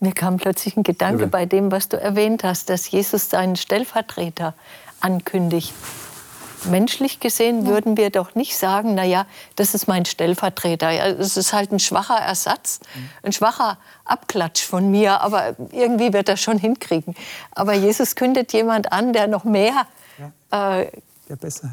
Mir 0.00 0.12
kam 0.12 0.38
plötzlich 0.38 0.76
ein 0.76 0.82
Gedanke 0.82 1.26
bei 1.26 1.46
dem, 1.46 1.70
was 1.70 1.88
du 1.88 2.00
erwähnt 2.00 2.42
hast, 2.42 2.70
dass 2.70 2.90
Jesus 2.90 3.30
seinen 3.30 3.56
Stellvertreter 3.56 4.54
ankündigt. 5.00 5.72
Menschlich 6.64 7.20
gesehen 7.20 7.66
würden 7.66 7.96
wir 7.96 8.10
doch 8.10 8.34
nicht 8.34 8.56
sagen, 8.56 8.94
na 8.94 9.04
ja, 9.04 9.26
das 9.56 9.74
ist 9.74 9.88
mein 9.88 10.04
Stellvertreter. 10.04 10.90
Ja, 10.90 11.06
es 11.06 11.36
ist 11.36 11.52
halt 11.52 11.72
ein 11.72 11.78
schwacher 11.78 12.16
Ersatz, 12.16 12.80
ein 13.22 13.32
schwacher 13.32 13.78
Abklatsch 14.04 14.62
von 14.62 14.90
mir, 14.90 15.20
aber 15.20 15.54
irgendwie 15.72 16.12
wird 16.12 16.28
er 16.28 16.36
schon 16.36 16.58
hinkriegen. 16.58 17.14
Aber 17.52 17.74
Jesus 17.74 18.14
kündet 18.16 18.52
jemand 18.52 18.92
an, 18.92 19.12
der 19.12 19.26
noch 19.26 19.44
mehr 19.44 19.86
äh, 20.50 20.86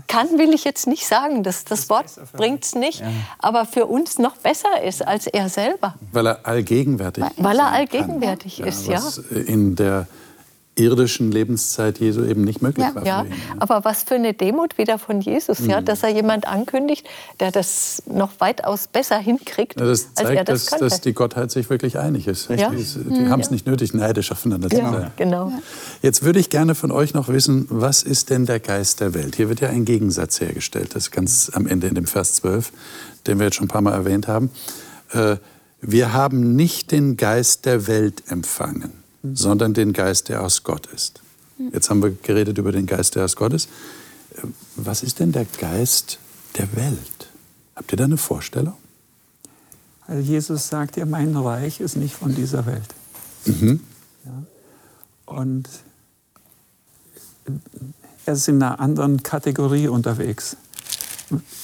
kann, 0.08 0.38
will 0.38 0.54
ich 0.54 0.64
jetzt 0.64 0.88
nicht 0.88 1.08
sagen. 1.08 1.44
Das, 1.44 1.66
das, 1.66 1.82
das 1.82 1.90
Wort 1.90 2.06
bringt 2.34 2.64
es 2.64 2.76
nicht. 2.76 3.00
Ja. 3.00 3.08
Aber 3.40 3.66
für 3.66 3.86
uns 3.86 4.20
noch 4.20 4.38
besser 4.38 4.82
ist 4.84 5.06
als 5.06 5.28
er 5.28 5.50
selber. 5.50 5.96
Weil 6.12 6.28
er 6.28 6.46
allgegenwärtig 6.46 7.24
ist. 7.24 7.44
Weil 7.44 7.58
er 7.58 7.72
allgegenwärtig 7.72 8.58
kann. 8.58 8.68
ist, 8.68 8.88
ja. 8.88 8.98
Was 8.98 9.18
in 9.18 9.76
der 9.76 10.08
irdischen 10.78 11.32
Lebenszeit 11.32 12.00
Jesu 12.00 12.24
eben 12.24 12.44
nicht 12.44 12.62
möglich 12.62 12.86
ja, 12.86 12.96
war. 12.96 13.06
Ja, 13.06 13.24
ihn, 13.24 13.34
aber 13.60 13.84
was 13.84 14.04
für 14.04 14.16
eine 14.16 14.34
Demut 14.34 14.78
wieder 14.78 14.98
von 14.98 15.22
Jesus, 15.22 15.60
mhm. 15.60 15.70
ja, 15.70 15.82
dass 15.82 16.04
er 16.04 16.10
jemand 16.10 16.48
ankündigt, 16.48 17.08
der 17.40 17.52
das 17.52 18.04
noch 18.06 18.32
weitaus 18.40 18.88
besser 18.88 19.18
hinkriegt. 19.18 19.80
Ja, 19.80 19.86
das 19.86 20.14
zeigt, 20.14 20.30
als 20.30 20.38
er 20.38 20.44
das 20.44 20.66
dass, 20.66 20.80
dass, 20.80 21.02
die 21.02 21.14
Gottheit 21.14 21.52
sich 21.52 21.70
wirklich 21.70 21.98
einig 21.98 22.28
ist. 22.28 22.50
Ja. 22.50 22.70
Die, 22.70 22.84
die 22.84 23.22
mhm. 23.22 23.30
haben 23.30 23.42
es 23.42 23.52
nicht 23.52 23.66
nötig, 23.66 23.94
neidisch 23.94 24.32
aufeinander 24.32 24.70
zu 24.70 24.78
sein. 24.78 25.12
Genau. 25.18 25.52
Jetzt 26.02 26.24
würde 26.24 26.40
ich 26.40 26.50
gerne 26.50 26.76
von 26.76 26.92
euch 26.92 27.14
noch 27.14 27.28
wissen, 27.28 27.68
was 27.70 28.04
ist 28.04 28.30
denn 28.30 28.46
der 28.46 28.60
Geist 28.60 29.00
der 29.00 29.14
Welt? 29.14 29.36
Hier 29.36 29.50
wird 29.50 29.62
ja 29.62 29.70
ein 29.70 29.86
Gegensatz 29.86 30.40
hergestellt, 30.40 30.96
das 30.96 31.06
ist 31.06 31.12
ganz 31.12 31.52
am 31.54 31.68
Ende 31.68 31.88
in 31.88 31.96
dem 31.96 32.06
Vers 32.06 32.36
12, 32.36 32.72
den 33.26 33.40
wir 33.40 33.46
jetzt 33.46 33.56
schon 33.56 33.66
ein 33.66 33.70
paar 33.70 33.82
Mal 33.82 33.94
erwähnt 33.94 34.28
haben. 34.28 34.52
Äh, 35.12 35.38
wir 35.82 36.14
haben 36.14 36.56
nicht 36.56 36.92
den 36.92 37.18
Geist 37.18 37.66
der 37.66 37.88
Welt 37.88 38.24
empfangen 38.30 39.07
sondern 39.24 39.74
den 39.74 39.94
Geist, 39.94 40.30
der 40.30 40.44
aus 40.44 40.64
Gott 40.64 40.88
ist. 40.88 41.22
Jetzt 41.74 41.90
haben 41.90 42.02
wir 42.04 42.12
geredet 42.12 42.58
über 42.58 42.72
den 42.72 42.86
Geist, 42.86 43.16
der 43.16 43.26
aus 43.26 43.36
Gott 43.36 43.54
ist. 43.54 43.70
Was 44.76 45.04
ist 45.04 45.20
denn 45.20 45.32
der 45.32 45.46
Geist 45.46 46.20
der 46.58 46.76
Welt? 46.76 47.30
Habt 47.76 47.92
ihr 47.92 47.98
da 47.98 48.04
eine 48.04 48.18
Vorstellung? 48.18 48.76
Also 50.06 50.22
Jesus 50.22 50.68
sagt 50.68 50.98
ja, 50.98 51.06
mein 51.06 51.36
Reich 51.36 51.80
ist 51.80 51.98
nicht 51.98 52.16
von 52.16 52.34
dieser 52.34 52.66
Welt. 52.66 52.94
Mhm. 53.46 53.82
Ja. 54.26 54.44
Und 55.26 55.68
er 58.26 58.34
ist 58.34 58.48
in 58.48 58.62
einer 58.62 58.80
anderen 58.80 59.24
Kategorie 59.24 59.88
unterwegs. 59.88 60.58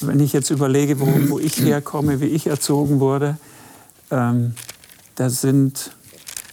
Wenn 0.01 0.19
ich 0.19 0.33
jetzt 0.33 0.49
überlege, 0.49 0.99
wo, 0.99 1.07
wo 1.29 1.39
ich 1.39 1.57
herkomme, 1.57 2.19
wie 2.19 2.25
ich 2.25 2.47
erzogen 2.47 2.99
wurde, 2.99 3.37
ähm, 4.11 4.55
da 5.15 5.29
sind 5.29 5.91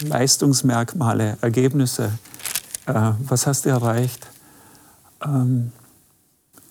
Leistungsmerkmale, 0.01 1.39
Ergebnisse. 1.41 2.13
Äh, 2.87 3.13
was 3.27 3.47
hast 3.47 3.65
du 3.65 3.71
erreicht? 3.71 4.27
Ähm, 5.25 5.73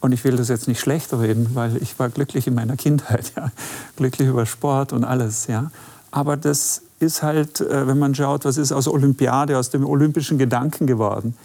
und 0.01 0.13
ich 0.13 0.23
will 0.23 0.37
das 0.37 0.47
jetzt 0.47 0.67
nicht 0.67 0.79
schlecht 0.79 1.11
reden, 1.13 1.51
weil 1.53 1.77
ich 1.77 1.99
war 1.99 2.09
glücklich 2.09 2.47
in 2.47 2.55
meiner 2.55 2.77
Kindheit, 2.77 3.33
ja? 3.37 3.51
glücklich 3.95 4.27
über 4.27 4.45
Sport 4.45 4.93
und 4.93 5.03
alles. 5.03 5.47
Ja? 5.47 5.71
Aber 6.11 6.37
das 6.37 6.83
ist 6.99 7.23
halt, 7.23 7.61
äh, 7.61 7.87
wenn 7.87 7.99
man 7.99 8.15
schaut, 8.15 8.45
was 8.45 8.57
ist 8.57 8.71
aus 8.71 8.87
Olympiade, 8.87 9.57
aus 9.57 9.69
dem 9.69 9.85
olympischen 9.85 10.37
Gedanken 10.37 10.87
geworden. 10.87 11.35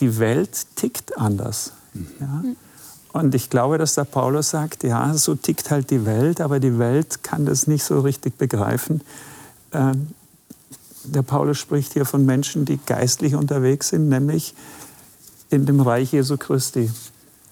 Die 0.00 0.18
Welt 0.18 0.66
tickt 0.76 1.18
anders. 1.18 1.72
Ja? 2.20 2.42
Und 3.12 3.34
ich 3.34 3.50
glaube, 3.50 3.78
dass 3.78 3.94
der 3.94 4.04
Paulus 4.04 4.50
sagt, 4.50 4.84
ja, 4.84 5.12
so 5.14 5.34
tickt 5.34 5.70
halt 5.70 5.90
die 5.90 6.06
Welt, 6.06 6.40
aber 6.40 6.60
die 6.60 6.78
Welt 6.78 7.22
kann 7.22 7.44
das 7.44 7.66
nicht 7.66 7.84
so 7.84 8.00
richtig 8.00 8.38
begreifen. 8.38 9.02
Der 11.04 11.22
Paulus 11.22 11.58
spricht 11.58 11.92
hier 11.92 12.04
von 12.04 12.24
Menschen, 12.24 12.64
die 12.64 12.78
geistlich 12.84 13.34
unterwegs 13.34 13.88
sind, 13.88 14.08
nämlich 14.08 14.54
in 15.50 15.66
dem 15.66 15.80
Reich 15.80 16.12
Jesu 16.12 16.36
Christi. 16.36 16.90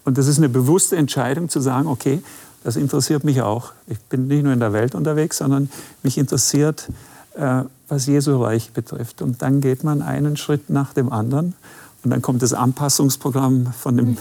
Und 0.04 0.18
das 0.18 0.26
ist 0.26 0.38
eine 0.38 0.48
bewusste 0.48 0.96
Entscheidung 0.96 1.48
zu 1.48 1.60
sagen, 1.60 1.86
okay, 1.86 2.22
das 2.64 2.76
interessiert 2.76 3.24
mich 3.24 3.42
auch. 3.42 3.72
Ich 3.86 3.98
bin 4.00 4.28
nicht 4.28 4.44
nur 4.44 4.52
in 4.52 4.60
der 4.60 4.72
Welt 4.72 4.94
unterwegs, 4.94 5.38
sondern 5.38 5.70
mich 6.02 6.18
interessiert, 6.18 6.88
äh, 7.34 7.62
was 7.88 8.06
Jesu 8.06 8.42
Reich 8.42 8.72
betrifft. 8.72 9.22
Und 9.22 9.42
dann 9.42 9.60
geht 9.60 9.84
man 9.84 10.02
einen 10.02 10.36
Schritt 10.36 10.70
nach 10.70 10.92
dem 10.92 11.12
anderen. 11.12 11.54
Und 12.02 12.10
dann 12.10 12.22
kommt 12.22 12.42
das 12.42 12.52
Anpassungsprogramm 12.52 13.72
von 13.72 13.96
dem 13.96 14.16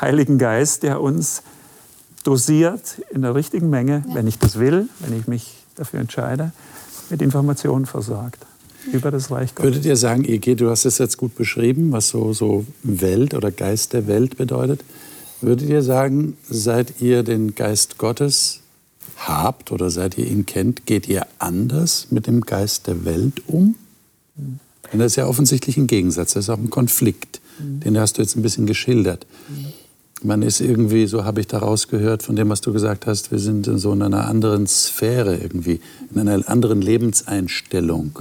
Heiligen 0.00 0.38
Geist, 0.38 0.82
der 0.82 1.00
uns 1.00 1.42
dosiert 2.22 3.00
in 3.10 3.22
der 3.22 3.34
richtigen 3.34 3.70
Menge, 3.70 4.04
wenn 4.12 4.26
ich 4.26 4.38
das 4.38 4.58
will, 4.58 4.88
wenn 5.00 5.18
ich 5.18 5.26
mich 5.26 5.64
dafür 5.74 6.00
entscheide, 6.00 6.52
mit 7.10 7.22
Informationen 7.22 7.86
versorgt 7.86 8.46
über 8.92 9.10
das 9.10 9.30
Reich 9.30 9.54
Gottes. 9.54 9.72
Würdet 9.72 9.86
ihr 9.86 9.96
sagen, 9.96 10.24
Ege, 10.24 10.56
du 10.56 10.70
hast 10.70 10.84
es 10.84 10.98
jetzt 10.98 11.16
gut 11.16 11.34
beschrieben, 11.34 11.92
was 11.92 12.08
so, 12.08 12.32
so 12.32 12.66
Welt 12.82 13.34
oder 13.34 13.50
Geist 13.50 13.92
der 13.92 14.06
Welt 14.06 14.36
bedeutet. 14.36 14.84
Würdet 15.40 15.68
ihr 15.68 15.82
sagen, 15.82 16.36
seit 16.48 17.00
ihr 17.00 17.22
den 17.22 17.54
Geist 17.54 17.98
Gottes 17.98 18.60
habt 19.16 19.72
oder 19.72 19.90
seit 19.90 20.18
ihr 20.18 20.26
ihn 20.26 20.46
kennt, 20.46 20.86
geht 20.86 21.08
ihr 21.08 21.26
anders 21.38 22.08
mit 22.10 22.26
dem 22.26 22.40
Geist 22.40 22.86
der 22.86 23.04
Welt 23.04 23.42
um? 23.46 23.74
Mhm. 24.36 24.58
Denn 24.92 25.00
das 25.00 25.12
ist 25.12 25.16
ja 25.16 25.26
offensichtlich 25.26 25.76
ein 25.76 25.86
Gegensatz, 25.86 26.34
das 26.34 26.44
ist 26.44 26.50
auch 26.50 26.58
ein 26.58 26.70
Konflikt. 26.70 27.40
Mhm. 27.58 27.80
Den 27.80 27.98
hast 27.98 28.18
du 28.18 28.22
jetzt 28.22 28.36
ein 28.36 28.42
bisschen 28.42 28.66
geschildert. 28.66 29.26
Mhm 29.48 29.84
man 30.24 30.42
ist 30.42 30.60
irgendwie, 30.60 31.06
so 31.06 31.24
habe 31.24 31.40
ich 31.40 31.46
daraus 31.46 31.88
gehört, 31.88 32.22
von 32.22 32.34
dem, 32.34 32.48
was 32.48 32.60
du 32.60 32.72
gesagt 32.72 33.06
hast, 33.06 33.30
wir 33.30 33.38
sind 33.38 33.66
in 33.66 33.78
so 33.78 33.92
einer 33.92 34.26
anderen 34.26 34.66
Sphäre 34.66 35.36
irgendwie, 35.36 35.80
in 36.12 36.20
einer 36.28 36.48
anderen 36.48 36.80
Lebenseinstellung. 36.80 38.12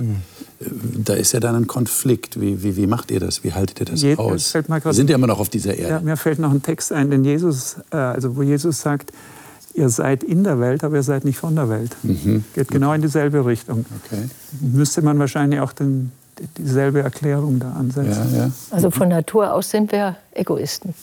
Da 1.04 1.14
ist 1.14 1.32
ja 1.32 1.40
dann 1.40 1.56
ein 1.56 1.68
Konflikt. 1.68 2.40
Wie, 2.40 2.64
wie, 2.64 2.78
wie 2.78 2.88
macht 2.88 3.12
ihr 3.12 3.20
das? 3.20 3.44
Wie 3.44 3.54
haltet 3.54 3.80
ihr 3.80 3.86
das 3.86 4.02
Je, 4.02 4.16
aus? 4.18 4.54
wir 4.54 4.94
sind 4.94 5.10
ja 5.10 5.16
immer 5.16 5.28
noch 5.28 5.40
auf 5.40 5.50
dieser 5.50 5.76
Erde. 5.76 5.90
Ja, 5.90 6.00
mir 6.00 6.18
fällt 6.18 6.40
noch 6.40 6.52
ein 6.52 6.62
Text 6.62 6.92
ein, 6.92 7.10
den 7.10 7.24
Jesus, 7.24 7.78
äh, 7.92 7.98
also 7.98 8.36
wo 8.36 8.44
Jesus 8.44 8.82
sagt, 8.82 9.12
ihr 9.74 9.90
seid 9.90 10.24
in 10.24 10.44
der 10.44 10.60
Welt, 10.60 10.84
aber 10.84 10.98
ihr 10.98 11.04
seid 11.04 11.26
nicht 11.26 11.38
von 11.38 11.56
der 11.56 11.70
Welt. 11.70 11.96
Mhm. 12.04 12.44
Geht 12.54 12.70
genau 12.70 12.94
in 12.94 13.02
dieselbe 13.02 13.46
Richtung. 13.46 13.86
Okay. 14.06 14.30
Müsste 14.62 15.02
man 15.02 15.20
wahrscheinlich 15.20 15.60
auch 15.60 15.74
den, 15.74 16.12
dieselbe 16.58 17.02
Erklärung 17.02 17.60
da 17.60 17.72
ansetzen. 17.74 18.34
Ja, 18.34 18.46
ja. 18.46 18.52
Also 18.72 18.92
von 18.92 19.10
Natur 19.10 19.54
aus 19.54 19.70
sind 19.70 19.92
wir 19.92 20.18
Egoisten. 20.34 20.94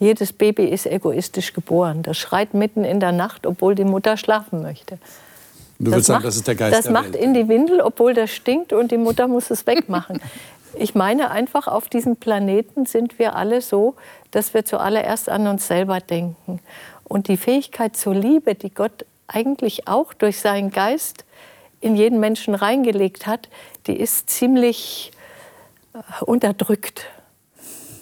Jedes 0.00 0.32
Baby 0.32 0.66
ist 0.66 0.86
egoistisch 0.86 1.52
geboren. 1.52 2.02
Das 2.02 2.16
schreit 2.16 2.54
mitten 2.54 2.84
in 2.84 3.00
der 3.00 3.12
Nacht, 3.12 3.46
obwohl 3.46 3.74
die 3.74 3.84
Mutter 3.84 4.16
schlafen 4.16 4.62
möchte. 4.62 4.98
Du 5.78 5.92
würdest 5.92 6.06
sagen, 6.06 6.24
das 6.24 6.36
ist 6.36 6.48
der 6.48 6.56
Geist 6.56 6.76
Das 6.76 6.90
macht 6.90 7.14
in 7.14 7.34
die 7.34 7.48
Windel, 7.48 7.80
obwohl 7.80 8.12
das 8.12 8.30
stinkt 8.30 8.72
und 8.72 8.90
die 8.90 8.96
Mutter 8.96 9.28
muss 9.28 9.50
es 9.50 9.66
wegmachen. 9.66 10.20
ich 10.74 10.94
meine 10.94 11.30
einfach, 11.30 11.68
auf 11.68 11.88
diesem 11.88 12.16
Planeten 12.16 12.86
sind 12.86 13.18
wir 13.18 13.36
alle 13.36 13.60
so, 13.60 13.94
dass 14.30 14.54
wir 14.54 14.64
zuallererst 14.64 15.28
an 15.28 15.46
uns 15.46 15.68
selber 15.68 16.00
denken. 16.00 16.60
Und 17.04 17.28
die 17.28 17.36
Fähigkeit 17.36 17.96
zur 17.96 18.14
Liebe, 18.14 18.54
die 18.54 18.70
Gott 18.70 19.06
eigentlich 19.28 19.86
auch 19.86 20.14
durch 20.14 20.40
seinen 20.40 20.70
Geist 20.70 21.24
in 21.80 21.94
jeden 21.94 22.18
Menschen 22.18 22.54
reingelegt 22.54 23.26
hat, 23.26 23.48
die 23.86 23.96
ist 23.98 24.30
ziemlich 24.30 25.12
äh, 25.94 26.24
unterdrückt. 26.24 27.06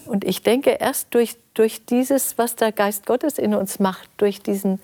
Und 0.06 0.24
ich 0.24 0.42
denke, 0.42 0.70
erst 0.70 1.08
durch, 1.14 1.36
durch 1.54 1.84
dieses, 1.84 2.38
was 2.38 2.56
der 2.56 2.72
Geist 2.72 3.06
Gottes 3.06 3.38
in 3.38 3.54
uns 3.54 3.80
macht, 3.80 4.08
durch 4.16 4.40
diesen 4.40 4.80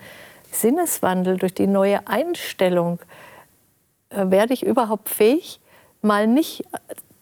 Sinneswandel, 0.52 1.38
durch 1.38 1.54
die 1.54 1.66
neue 1.66 2.06
Einstellung, 2.06 3.00
äh, 4.10 4.30
werde 4.30 4.54
ich 4.54 4.64
überhaupt 4.64 5.08
fähig, 5.08 5.60
mal 6.00 6.26
nicht 6.26 6.64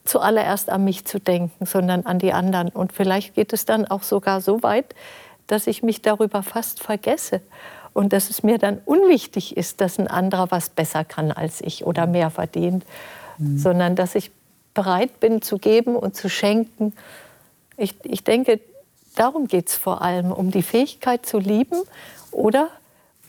zuallererst 0.05 0.71
an 0.71 0.85
mich 0.85 1.05
zu 1.05 1.21
denken, 1.21 1.67
sondern 1.67 2.07
an 2.07 2.19
die 2.19 2.33
anderen. 2.33 2.69
Und 2.69 2.93
vielleicht 2.93 3.35
geht 3.35 3.53
es 3.53 3.65
dann 3.65 3.87
auch 3.87 4.03
sogar 4.03 4.41
so 4.41 4.63
weit, 4.63 4.95
dass 5.47 5.67
ich 5.67 5.83
mich 5.83 6.03
darüber 6.03 6.43
fast 6.43 6.83
vergesse 6.83 7.41
und 7.93 8.13
dass 8.13 8.31
es 8.31 8.43
mir 8.43 8.59
dann 8.59 8.79
unwichtig 8.85 9.57
ist, 9.57 9.81
dass 9.81 9.99
ein 9.99 10.09
anderer 10.09 10.51
was 10.51 10.69
besser 10.69 11.05
kann 11.05 11.33
als 11.33 11.61
ich 11.61 11.85
oder 11.85 12.07
mehr 12.07 12.31
verdient, 12.31 12.85
mhm. 13.39 13.59
sondern 13.59 13.97
dass 13.97 14.15
ich 14.15 14.31
bereit 14.75 15.21
bin 15.21 15.43
zu 15.43 15.59
geben 15.59 15.97
und 15.97 16.17
zu 16.17 16.29
schenken 16.29 16.95
ich, 17.81 17.95
ich 18.05 18.25
denke, 18.25 18.61
darum 19.17 19.49
geht 19.49 19.69
es 19.69 19.77
vor 19.77 20.03
allem, 20.03 20.33
um 20.33 20.51
die 20.51 20.63
Fähigkeit 20.63 21.25
zu 21.25 21.39
lieben 21.39 21.81
oder 22.31 22.69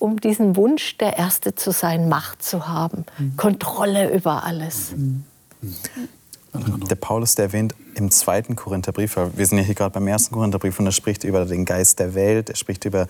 um 0.01 0.19
diesen 0.19 0.55
Wunsch, 0.55 0.97
der 0.97 1.17
Erste 1.17 1.53
zu 1.53 1.71
sein, 1.71 2.09
Macht 2.09 2.43
zu 2.43 2.67
haben, 2.67 3.05
mhm. 3.19 3.37
Kontrolle 3.37 4.11
über 4.11 4.43
alles. 4.43 4.93
Mhm. 4.95 5.23
Der 6.89 6.95
Paulus, 6.95 7.35
der 7.35 7.45
erwähnt 7.45 7.75
im 7.95 8.09
zweiten 8.09 8.55
Korintherbrief, 8.55 9.15
wir 9.15 9.45
sind 9.45 9.59
ja 9.59 9.63
hier 9.63 9.75
gerade 9.75 9.93
beim 9.93 10.07
ersten 10.07 10.33
Korintherbrief 10.33 10.79
und 10.79 10.87
er 10.87 10.91
spricht 10.91 11.23
über 11.23 11.45
den 11.45 11.65
Geist 11.65 11.99
der 11.99 12.15
Welt, 12.15 12.49
er 12.49 12.55
spricht 12.55 12.83
über 12.83 13.07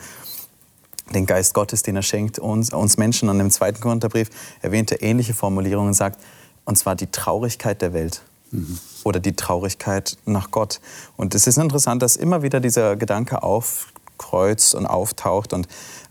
den 1.14 1.26
Geist 1.26 1.54
Gottes, 1.54 1.82
den 1.82 1.96
er 1.96 2.04
schenkt 2.04 2.40
uns, 2.40 2.72
uns 2.72 2.98
Menschen. 2.98 3.30
Und 3.30 3.40
im 3.40 3.50
zweiten 3.50 3.80
Korintherbrief 3.80 4.30
erwähnt 4.62 4.92
er 4.92 5.02
ähnliche 5.02 5.34
Formulierungen 5.34 5.90
und 5.90 5.94
sagt, 5.94 6.20
und 6.66 6.78
zwar 6.78 6.96
die 6.96 7.08
Traurigkeit 7.08 7.82
der 7.82 7.94
Welt 7.94 8.22
mhm. 8.52 8.78
oder 9.04 9.20
die 9.20 9.34
Traurigkeit 9.36 10.18
nach 10.26 10.52
Gott. 10.52 10.82
Und 11.18 11.36
es 11.36 11.48
ist 11.48 11.58
interessant, 11.58 12.02
dass 12.02 12.18
immer 12.18 12.44
wieder 12.44 12.60
dieser 12.60 12.96
Gedanke 12.96 13.44
auf, 13.44 13.88
kreuzt 14.22 14.76
und 14.76 14.86
auftaucht. 14.86 15.52
Und 15.52 15.68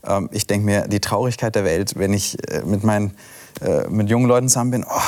ähm, 0.06 0.28
ich 0.32 0.46
denke 0.46 0.66
mir, 0.66 0.88
die 0.88 1.00
Traurigkeit 1.00 1.54
der 1.54 1.64
Welt, 1.64 1.94
wenn 1.96 2.12
ich 2.12 2.36
äh, 2.50 2.62
mit 2.64 2.84
meinen 2.84 3.14
äh, 3.60 3.88
mit 3.88 4.08
jungen 4.08 4.26
Leuten 4.26 4.48
zusammen 4.48 4.70
bin, 4.70 4.86
oh, 4.88 5.00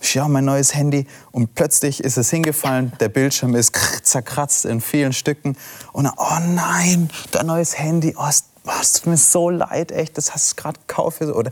schau 0.00 0.28
mein 0.28 0.44
neues 0.44 0.74
Handy 0.74 1.06
und 1.32 1.54
plötzlich 1.54 2.02
ist 2.04 2.18
es 2.18 2.28
hingefallen, 2.28 2.92
der 3.00 3.08
Bildschirm 3.08 3.54
ist 3.54 3.74
zerkratzt 4.02 4.66
in 4.66 4.80
vielen 4.80 5.12
Stücken 5.12 5.56
und 5.92 6.04
dann, 6.04 6.12
oh 6.16 6.38
nein, 6.54 7.08
dein 7.30 7.46
neues 7.46 7.78
Handy, 7.78 8.14
oh, 8.18 8.26
es, 8.28 8.44
oh, 8.66 8.70
tut 8.94 9.06
mir 9.06 9.16
so 9.16 9.48
leid, 9.48 9.90
echt, 9.90 10.18
das 10.18 10.34
hast 10.34 10.52
du 10.52 10.62
gerade 10.62 10.80
gekauft 10.86 11.22
oder 11.22 11.50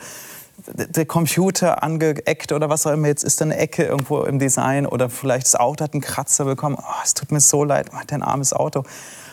der 0.67 1.07
Computer 1.07 1.83
angeeckt 1.83 2.53
oder 2.53 2.69
was 2.69 2.87
auch 2.87 2.93
immer, 2.93 3.09
jetzt 3.09 3.25
ist 3.25 3.41
da 3.41 3.47
eine 3.47 3.57
Ecke 3.57 3.85
irgendwo 3.85 4.21
im 4.23 4.39
Design 4.39 4.87
oder 4.87 5.09
vielleicht 5.09 5.47
das 5.47 5.57
Auto 5.57 5.85
hat 5.85 5.95
einen 5.95 6.03
Kratzer 6.03 6.45
bekommen, 6.45 6.77
oh, 6.79 7.03
es 7.03 7.15
tut 7.15 7.33
mir 7.33 7.41
so 7.41 7.65
leid, 7.65 7.91
oh, 7.95 8.01
dein 8.07 8.23
armes 8.23 8.53
Auto. 8.53 8.85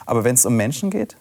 Aber 0.06 0.24
wenn 0.24 0.36
es 0.36 0.46
um 0.46 0.56
Menschen 0.56 0.90
geht, 0.90 1.18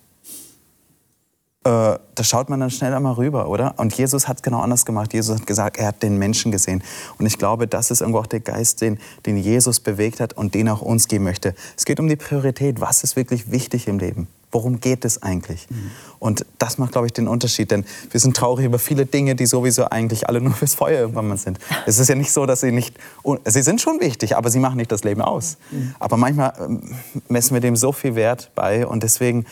da 1.69 2.25
schaut 2.25 2.49
man 2.49 2.61
dann 2.61 2.71
schnell 2.71 2.95
einmal 2.95 3.15
rüber, 3.15 3.49
oder? 3.49 3.75
Und 3.79 3.93
Jesus 3.93 4.27
hat 4.27 4.43
genau 4.43 4.61
anders 4.61 4.87
gemacht. 4.87 5.13
Jesus 5.13 5.39
hat 5.41 5.47
gesagt, 5.47 5.77
er 5.77 5.89
hat 5.89 6.03
den 6.03 6.17
Menschen 6.19 6.51
gesehen. 6.51 6.83
Und 7.19 7.27
ich 7.27 7.37
glaube, 7.37 7.67
das 7.67 7.91
ist 7.91 8.01
irgendwo 8.01 8.21
auch 8.21 8.27
der 8.27 8.41
Geist, 8.41 8.81
den, 8.81 8.99
den 9.27 9.37
Jesus 9.37 9.81
bewegt 9.81 10.21
hat 10.21 10.33
und 10.33 10.55
den 10.55 10.69
auch 10.69 10.81
uns 10.81 11.09
geben 11.09 11.25
möchte. 11.25 11.55
Es 11.77 11.85
geht 11.85 12.01
um 12.01 12.09
die 12.09 12.17
Priorität. 12.17 12.81
Was 12.81 13.05
ist 13.05 13.17
wirklich 13.17 13.51
wichtig 13.51 13.87
im 13.87 13.99
Leben? 13.99 14.29
Worum 14.51 14.81
geht 14.81 15.05
es 15.05 15.23
eigentlich? 15.23 15.69
Mhm. 15.69 15.91
Und 16.19 16.47
das 16.59 16.79
macht, 16.79 16.93
glaube 16.93 17.07
ich, 17.07 17.13
den 17.13 17.29
Unterschied. 17.29 17.71
Denn 17.71 17.85
wir 18.11 18.19
sind 18.19 18.35
traurig 18.35 18.65
über 18.65 18.79
viele 18.79 19.05
Dinge, 19.05 19.35
die 19.35 19.45
sowieso 19.45 19.85
eigentlich 19.91 20.29
alle 20.29 20.41
nur 20.41 20.53
fürs 20.55 20.75
Feuer 20.75 21.01
irgendwann 21.01 21.29
mal 21.29 21.37
sind. 21.37 21.59
Es 21.87 21.99
ist 21.99 22.09
ja 22.09 22.15
nicht 22.15 22.33
so, 22.33 22.47
dass 22.47 22.61
sie 22.61 22.73
nicht, 22.73 22.97
sie 23.45 23.63
sind 23.63 23.81
schon 23.81 24.01
wichtig, 24.01 24.37
aber 24.37 24.51
sie 24.51 24.59
machen 24.59 24.79
nicht 24.79 24.91
das 24.91 25.05
Leben 25.05 25.21
aus. 25.21 25.59
Mhm. 25.71 25.95
Aber 25.99 26.17
manchmal 26.17 26.55
ähm, 26.59 26.95
messen 27.29 27.53
wir 27.55 27.61
dem 27.61 27.77
so 27.77 27.93
viel 27.93 28.15
Wert 28.15 28.51
bei 28.55 28.87
und 28.87 29.03
deswegen 29.03 29.45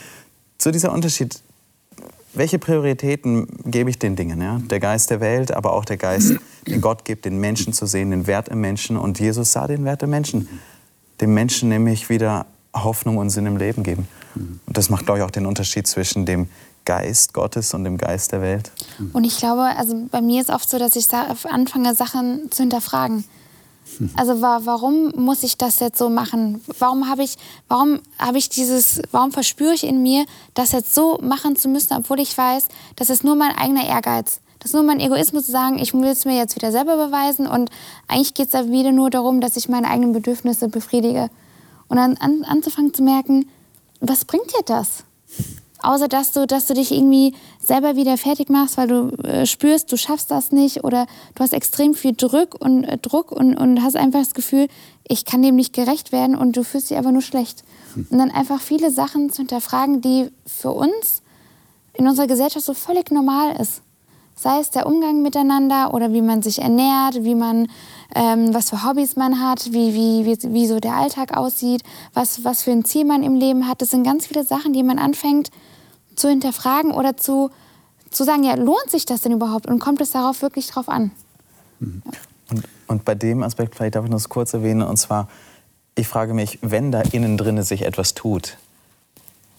zu 0.59 0.71
dieser 0.71 0.93
Unterschied 0.93 1.43
welche 2.37 2.59
Prioritäten 2.59 3.47
gebe 3.65 3.91
ich 3.91 3.99
den 3.99 4.17
Dingen? 4.17 4.41
Ja? 4.41 4.61
Der 4.65 4.81
Geist 4.81 5.11
der 5.11 5.21
Welt, 5.21 5.53
aber 5.53 5.73
auch 5.73 5.85
der 5.85 5.97
Geist, 5.97 6.35
den 6.67 6.81
Gott 6.81 7.05
gibt, 7.05 7.25
den 7.25 7.39
Menschen 7.39 7.73
zu 7.73 7.87
sehen, 7.87 8.11
den 8.11 8.27
Wert 8.27 8.49
im 8.49 8.61
Menschen. 8.61 8.97
Und 8.97 9.19
Jesus 9.19 9.53
sah 9.53 9.67
den 9.67 9.85
Wert 9.85 10.03
im 10.03 10.11
Menschen. 10.11 10.49
Dem 11.21 11.35
Menschen 11.35 11.69
nämlich 11.69 12.09
wieder 12.09 12.47
Hoffnung 12.75 13.17
und 13.17 13.31
Sinn 13.31 13.47
im 13.47 13.57
Leben 13.57 13.83
geben. 13.83 14.07
Und 14.35 14.77
das 14.77 14.91
macht, 14.91 15.07
glaube 15.07 15.21
ich, 15.21 15.25
auch 15.25 15.31
den 15.31 15.47
Unterschied 15.47 15.87
zwischen 15.87 16.27
dem 16.27 16.49
Geist 16.85 17.33
Gottes 17.33 17.75
und 17.75 17.85
dem 17.85 17.99
Geist 17.99 18.33
der 18.33 18.43
Welt. 18.43 18.71
Und 19.13 19.25
ich 19.25 19.39
glaube, 19.39 19.63
also 19.63 20.07
bei 20.11 20.21
mir 20.21 20.41
ist 20.41 20.51
oft 20.51 20.69
so, 20.69 20.79
dass 20.79 20.95
ich 20.95 21.09
anfange, 21.13 21.95
Sachen 21.95 22.51
zu 22.51 22.63
hinterfragen. 22.63 23.25
Also 24.17 24.41
warum 24.43 25.13
muss 25.17 25.43
ich 25.43 25.57
das 25.57 25.81
jetzt 25.81 25.99
so 25.99 26.09
machen? 26.09 26.63
Warum 26.79 27.09
habe 27.09 27.23
ich, 27.23 27.37
warum 27.69 28.01
habe 28.19 28.39
ich 28.39 28.49
dieses, 28.49 29.01
warum 29.11 29.33
verspüre 29.33 29.75
ich 29.75 29.85
in 29.85 30.03
mir, 30.03 30.27
das 30.55 30.73
jetzt 30.73 30.95
so 30.95 31.19
machen 31.23 31.57
zu 31.57 31.69
müssen, 31.69 31.95
obwohl 31.97 32.21
ich 32.21 32.37
weiß, 32.37 32.69
das 32.97 33.11
ist 33.11 33.25
nur 33.25 33.37
mein 33.37 33.57
eigener 33.57 33.87
Ehrgeiz. 33.87 34.41
Das 34.59 34.71
ist 34.71 34.75
nur 34.75 34.83
mein 34.83 35.01
Egoismus 35.01 35.47
zu 35.47 35.53
sagen, 35.53 35.79
ich 35.79 35.95
will 35.95 36.05
es 36.05 36.25
mir 36.25 36.37
jetzt 36.37 36.57
wieder 36.57 36.73
selber 36.73 36.97
beweisen 36.97 37.47
und 37.47 37.71
eigentlich 38.09 38.35
geht 38.35 38.47
es 38.47 38.53
da 38.53 38.69
wieder 38.69 38.93
nur 38.93 39.11
darum, 39.11 39.41
dass 39.41 39.57
ich 39.57 39.69
meine 39.69 39.89
eigenen 39.89 40.13
Bedürfnisse 40.13 40.69
befriedige. 40.69 41.31
Und 41.89 41.99
dann 41.99 42.17
an, 42.17 42.43
anzufangen 42.45 42.93
zu 42.93 43.03
merken, 43.03 43.49
was 44.01 44.25
bringt 44.25 44.51
dir 44.51 44.65
das? 44.65 45.05
Außer 45.83 46.09
dass 46.09 46.33
du, 46.33 46.47
dass 46.47 46.67
du 46.67 46.75
dich 46.75 46.91
irgendwie 46.91 47.35
selber 47.61 47.97
wieder 47.97 48.17
fertig 48.17 48.49
machst, 48.49 48.79
weil 48.79 48.89
du 48.89 49.09
äh, 49.23 49.47
spürst, 49.47 49.93
du 49.93 49.97
schaffst 49.97 50.31
das 50.31 50.51
nicht 50.51 50.85
oder 50.85 51.07
du 51.35 51.43
hast 51.43 51.53
extrem 51.53 51.95
viel 51.95 52.15
Druck 52.15 52.57
und 52.59 52.85
äh, 52.85 52.97
Druck 52.99 53.31
und, 53.31 53.57
und 53.57 53.83
hast 53.83 53.97
einfach 53.97 54.21
das 54.21 54.35
Gefühl, 54.35 54.69
ich 55.07 55.25
kann 55.25 55.43
dem 55.43 55.57
nicht 55.57 55.75
gerecht 55.75 56.13
werden 56.13 56.35
und 56.35 56.57
du 56.57 56.65
fühlst 56.65 56.91
dich 56.91 56.97
einfach 56.97 57.13
nur 57.13 57.23
schlecht. 57.23 57.63
Hm. 57.95 58.07
Und 58.11 58.19
dann 58.19 58.31
einfach 58.31 58.61
viele 58.61 58.91
Sachen 58.91 59.31
zu 59.31 59.39
hinterfragen, 59.39 60.01
die 60.01 60.31
für 60.47 60.73
uns 60.73 61.23
in 61.93 62.07
unserer 62.07 62.27
Gesellschaft 62.27 62.65
so 62.65 62.75
völlig 62.75 63.11
normal 63.11 63.57
ist. 63.61 63.83
Sei 64.35 64.59
es 64.61 64.71
der 64.71 64.87
Umgang 64.87 65.23
miteinander 65.23 65.95
oder 65.95 66.13
wie 66.13 66.21
man 66.21 66.43
sich 66.43 66.61
ernährt, 66.61 67.25
wie 67.25 67.35
man, 67.35 67.69
ähm, 68.15 68.55
was 68.55 68.71
für 68.71 68.85
Hobbys 68.85 69.17
man 69.17 69.41
hat, 69.41 69.73
wie, 69.73 69.95
wie, 69.95 70.27
wie, 70.27 70.55
wie 70.55 70.67
so 70.67 70.81
der 70.81 70.95
Alltag 70.95 71.37
aussieht, 71.37 71.83
was, 72.15 72.45
was 72.45 72.63
für 72.63 72.71
ein 72.71 72.85
Ziel 72.85 73.05
man 73.05 73.23
im 73.23 73.35
Leben 73.35 73.69
hat. 73.69 73.83
Das 73.83 73.91
sind 73.91 74.05
ganz 74.05 74.27
viele 74.27 74.45
Sachen, 74.45 74.73
die 74.73 74.83
man 74.83 74.99
anfängt 74.99 75.51
zu 76.15 76.29
hinterfragen 76.29 76.93
oder 76.93 77.17
zu, 77.17 77.51
zu 78.11 78.25
sagen, 78.25 78.45
ja, 78.45 78.55
lohnt 78.55 78.91
sich 78.91 79.07
das 79.07 79.21
denn 79.23 79.33
überhaupt 79.33 79.67
und 79.67 79.79
kommt 79.79 80.01
es 80.01 80.13
darauf 80.13 80.43
wirklich 80.43 80.67
drauf 80.69 80.89
an? 80.89 81.11
Mhm. 81.81 82.03
Und, 82.49 82.65
und 82.87 83.05
bei 83.05 83.15
dem 83.15 83.43
Aspekt, 83.43 83.75
vielleicht 83.75 83.97
darf 83.97 84.05
ich 84.05 84.11
noch 84.11 84.29
kurz 84.29 84.55
erwähnen, 84.55 84.83
und 84.83 84.97
zwar, 84.97 85.29
ich 85.97 86.07
frage 86.07 86.33
mich, 86.33 86.59
wenn 86.63 86.93
da 86.93 87.01
innen 87.01 87.37
drin 87.37 87.61
sich 87.63 87.83
etwas 87.83 88.15
tut, 88.15 88.57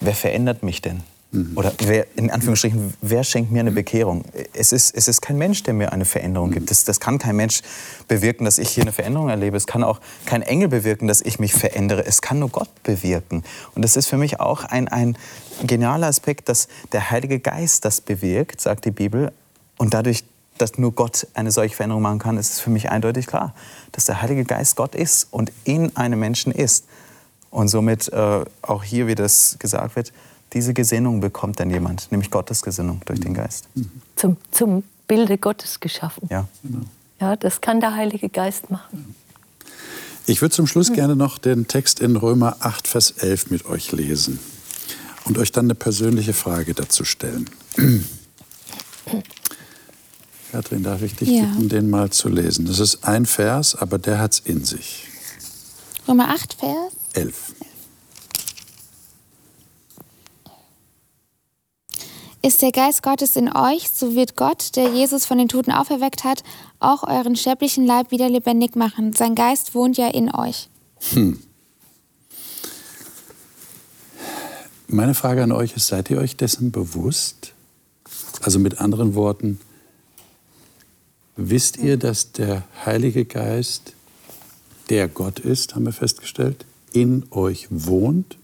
wer 0.00 0.14
verändert 0.14 0.62
mich 0.62 0.80
denn? 0.80 1.02
Mhm. 1.30 1.52
Oder 1.56 1.74
wer, 1.84 2.06
in 2.16 2.30
Anführungsstrichen, 2.30 2.94
wer 3.02 3.22
schenkt 3.22 3.50
mir 3.50 3.60
eine 3.60 3.70
Bekehrung? 3.70 4.24
Es 4.54 4.72
ist, 4.72 4.94
es 4.94 5.08
ist 5.08 5.20
kein 5.20 5.36
Mensch, 5.36 5.62
der 5.62 5.74
mir 5.74 5.92
eine 5.92 6.06
Veränderung 6.06 6.50
gibt. 6.50 6.70
Das, 6.70 6.84
das 6.84 7.00
kann 7.00 7.18
kein 7.18 7.36
Mensch 7.36 7.60
bewirken, 8.06 8.44
dass 8.46 8.58
ich 8.58 8.70
hier 8.70 8.82
eine 8.82 8.92
Veränderung 8.92 9.28
erlebe. 9.28 9.56
Es 9.56 9.66
kann 9.66 9.84
auch 9.84 10.00
kein 10.24 10.40
Engel 10.40 10.68
bewirken, 10.68 11.06
dass 11.06 11.20
ich 11.20 11.38
mich 11.38 11.52
verändere. 11.52 12.04
Es 12.06 12.22
kann 12.22 12.38
nur 12.38 12.48
Gott 12.48 12.70
bewirken. 12.82 13.44
Und 13.74 13.82
das 13.82 13.96
ist 13.96 14.06
für 14.06 14.16
mich 14.16 14.40
auch 14.40 14.64
ein, 14.64 14.88
ein 14.88 15.18
genialer 15.66 16.06
Aspekt, 16.06 16.48
dass 16.48 16.68
der 16.92 17.10
Heilige 17.10 17.40
Geist 17.40 17.84
das 17.84 18.00
bewirkt, 18.00 18.62
sagt 18.62 18.86
die 18.86 18.90
Bibel. 18.90 19.32
Und 19.76 19.92
dadurch, 19.92 20.24
dass 20.56 20.78
nur 20.78 20.92
Gott 20.92 21.26
eine 21.34 21.50
solche 21.50 21.76
Veränderung 21.76 22.02
machen 22.02 22.20
kann, 22.20 22.38
ist 22.38 22.52
es 22.52 22.60
für 22.60 22.70
mich 22.70 22.90
eindeutig 22.90 23.26
klar, 23.26 23.54
dass 23.92 24.06
der 24.06 24.22
Heilige 24.22 24.44
Geist 24.44 24.76
Gott 24.76 24.94
ist 24.94 25.28
und 25.30 25.52
in 25.64 25.94
einem 25.94 26.20
Menschen 26.20 26.52
ist. 26.52 26.86
Und 27.50 27.68
somit 27.68 28.10
äh, 28.12 28.44
auch 28.62 28.82
hier, 28.82 29.06
wie 29.06 29.14
das 29.14 29.56
gesagt 29.58 29.94
wird, 29.94 30.12
diese 30.52 30.74
Gesinnung 30.74 31.20
bekommt 31.20 31.60
dann 31.60 31.70
jemand, 31.70 32.10
nämlich 32.10 32.30
Gottes 32.30 32.62
Gesinnung 32.62 33.00
durch 33.04 33.20
den 33.20 33.34
Geist. 33.34 33.68
Zum, 34.16 34.36
zum 34.50 34.82
Bilde 35.06 35.38
Gottes 35.38 35.80
geschaffen. 35.80 36.28
Ja. 36.30 36.48
ja, 37.20 37.36
das 37.36 37.60
kann 37.60 37.80
der 37.80 37.94
Heilige 37.94 38.28
Geist 38.28 38.70
machen. 38.70 39.14
Ich 40.26 40.42
würde 40.42 40.54
zum 40.54 40.66
Schluss 40.66 40.92
gerne 40.92 41.16
noch 41.16 41.38
den 41.38 41.68
Text 41.68 42.00
in 42.00 42.16
Römer 42.16 42.56
8, 42.60 42.86
Vers 42.86 43.12
11 43.12 43.50
mit 43.50 43.64
euch 43.66 43.92
lesen 43.92 44.38
und 45.24 45.38
euch 45.38 45.52
dann 45.52 45.66
eine 45.66 45.74
persönliche 45.74 46.34
Frage 46.34 46.74
dazu 46.74 47.04
stellen. 47.04 47.48
Kathrin, 50.52 50.82
darf 50.82 51.02
ich 51.02 51.14
dich 51.14 51.28
ja. 51.28 51.44
bitten, 51.44 51.68
den 51.68 51.90
mal 51.90 52.10
zu 52.10 52.28
lesen? 52.28 52.66
Das 52.66 52.78
ist 52.78 53.04
ein 53.04 53.26
Vers, 53.26 53.74
aber 53.74 53.98
der 53.98 54.18
hat 54.18 54.32
es 54.32 54.40
in 54.40 54.64
sich. 54.64 55.06
Römer 56.06 56.28
8, 56.28 56.54
Vers? 56.54 56.92
11. 57.12 57.54
Ist 62.40 62.62
der 62.62 62.70
Geist 62.70 63.02
Gottes 63.02 63.34
in 63.34 63.54
euch, 63.54 63.90
so 63.90 64.14
wird 64.14 64.36
Gott, 64.36 64.76
der 64.76 64.90
Jesus 64.90 65.26
von 65.26 65.38
den 65.38 65.48
Toten 65.48 65.72
auferweckt 65.72 66.22
hat, 66.22 66.44
auch 66.78 67.02
euren 67.02 67.34
sterblichen 67.34 67.84
Leib 67.84 68.12
wieder 68.12 68.28
lebendig 68.28 68.76
machen. 68.76 69.12
Sein 69.12 69.34
Geist 69.34 69.74
wohnt 69.74 69.98
ja 69.98 70.08
in 70.08 70.32
euch. 70.32 70.68
Hm. 71.10 71.40
Meine 74.86 75.14
Frage 75.14 75.42
an 75.42 75.52
euch 75.52 75.76
ist, 75.76 75.88
seid 75.88 76.10
ihr 76.10 76.18
euch 76.18 76.36
dessen 76.36 76.70
bewusst? 76.70 77.52
Also 78.40 78.58
mit 78.58 78.80
anderen 78.80 79.14
Worten, 79.16 79.60
wisst 81.36 81.76
ihr, 81.76 81.96
dass 81.96 82.32
der 82.32 82.62
Heilige 82.86 83.24
Geist, 83.24 83.94
der 84.90 85.08
Gott 85.08 85.40
ist, 85.40 85.74
haben 85.74 85.84
wir 85.86 85.92
festgestellt, 85.92 86.64
in 86.92 87.26
euch 87.32 87.66
wohnt? 87.70 88.38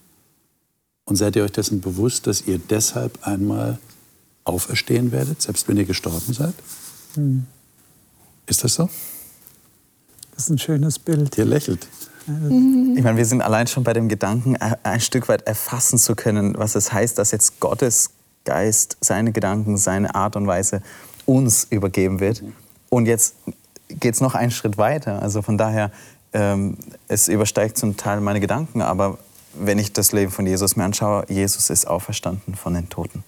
Und 1.06 1.16
seid 1.16 1.36
ihr 1.36 1.44
euch 1.44 1.52
dessen 1.52 1.80
bewusst, 1.80 2.26
dass 2.26 2.46
ihr 2.46 2.58
deshalb 2.58 3.26
einmal 3.26 3.78
auferstehen 4.44 5.12
werdet, 5.12 5.42
selbst 5.42 5.68
wenn 5.68 5.76
ihr 5.76 5.84
gestorben 5.84 6.32
seid? 6.32 6.54
Hm. 7.14 7.46
Ist 8.46 8.64
das 8.64 8.74
so? 8.74 8.88
Das 10.34 10.44
ist 10.44 10.50
ein 10.50 10.58
schönes 10.58 10.98
Bild. 10.98 11.36
Ihr 11.38 11.44
lächelt. 11.44 11.86
Ich 12.26 13.02
meine, 13.02 13.18
wir 13.18 13.26
sind 13.26 13.42
allein 13.42 13.66
schon 13.66 13.84
bei 13.84 13.92
dem 13.92 14.08
Gedanken, 14.08 14.56
ein 14.56 15.00
Stück 15.00 15.28
weit 15.28 15.46
erfassen 15.46 15.98
zu 15.98 16.14
können, 16.14 16.56
was 16.56 16.74
es 16.74 16.90
heißt, 16.90 17.18
dass 17.18 17.32
jetzt 17.32 17.60
Gottes 17.60 18.10
Geist 18.44 18.96
seine 19.00 19.32
Gedanken, 19.32 19.76
seine 19.76 20.14
Art 20.14 20.34
und 20.36 20.46
Weise 20.46 20.82
uns 21.26 21.66
übergeben 21.68 22.20
wird. 22.20 22.42
Und 22.88 23.06
jetzt 23.06 23.34
geht 23.88 24.14
es 24.14 24.20
noch 24.22 24.34
einen 24.34 24.50
Schritt 24.50 24.78
weiter. 24.78 25.20
Also 25.20 25.42
von 25.42 25.58
daher, 25.58 25.90
ähm, 26.32 26.78
es 27.08 27.28
übersteigt 27.28 27.76
zum 27.76 27.96
Teil 27.98 28.20
meine 28.20 28.40
Gedanken, 28.40 28.80
aber 28.80 29.18
wenn 29.58 29.78
ich 29.78 29.92
das 29.92 30.12
Leben 30.12 30.30
von 30.30 30.46
Jesus 30.46 30.76
mir 30.76 30.84
anschaue, 30.84 31.24
Jesus 31.28 31.70
ist 31.70 31.86
auferstanden 31.86 32.54
von 32.54 32.74
den 32.74 32.88
Toten. 32.88 33.24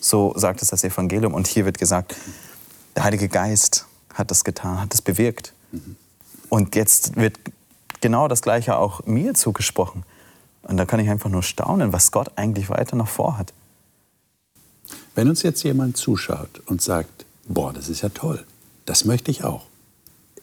So 0.00 0.32
sagt 0.36 0.62
es 0.62 0.68
das 0.68 0.84
Evangelium. 0.84 1.34
Und 1.34 1.46
hier 1.46 1.64
wird 1.64 1.78
gesagt, 1.78 2.16
der 2.96 3.04
Heilige 3.04 3.28
Geist 3.28 3.86
hat 4.14 4.30
das 4.30 4.44
getan, 4.44 4.80
hat 4.80 4.92
das 4.92 5.02
bewirkt. 5.02 5.52
Und 6.48 6.74
jetzt 6.74 7.16
wird 7.16 7.38
genau 8.00 8.28
das 8.28 8.42
Gleiche 8.42 8.76
auch 8.76 9.04
mir 9.06 9.34
zugesprochen. 9.34 10.04
Und 10.62 10.76
da 10.76 10.86
kann 10.86 11.00
ich 11.00 11.08
einfach 11.08 11.30
nur 11.30 11.42
staunen, 11.42 11.92
was 11.92 12.10
Gott 12.10 12.32
eigentlich 12.36 12.68
weiter 12.70 12.96
noch 12.96 13.08
vorhat. 13.08 13.52
Wenn 15.14 15.28
uns 15.28 15.42
jetzt 15.42 15.62
jemand 15.62 15.96
zuschaut 15.96 16.60
und 16.66 16.82
sagt, 16.82 17.24
boah, 17.46 17.72
das 17.72 17.88
ist 17.88 18.02
ja 18.02 18.08
toll, 18.08 18.44
das 18.84 19.04
möchte 19.04 19.30
ich 19.30 19.44
auch. 19.44 19.66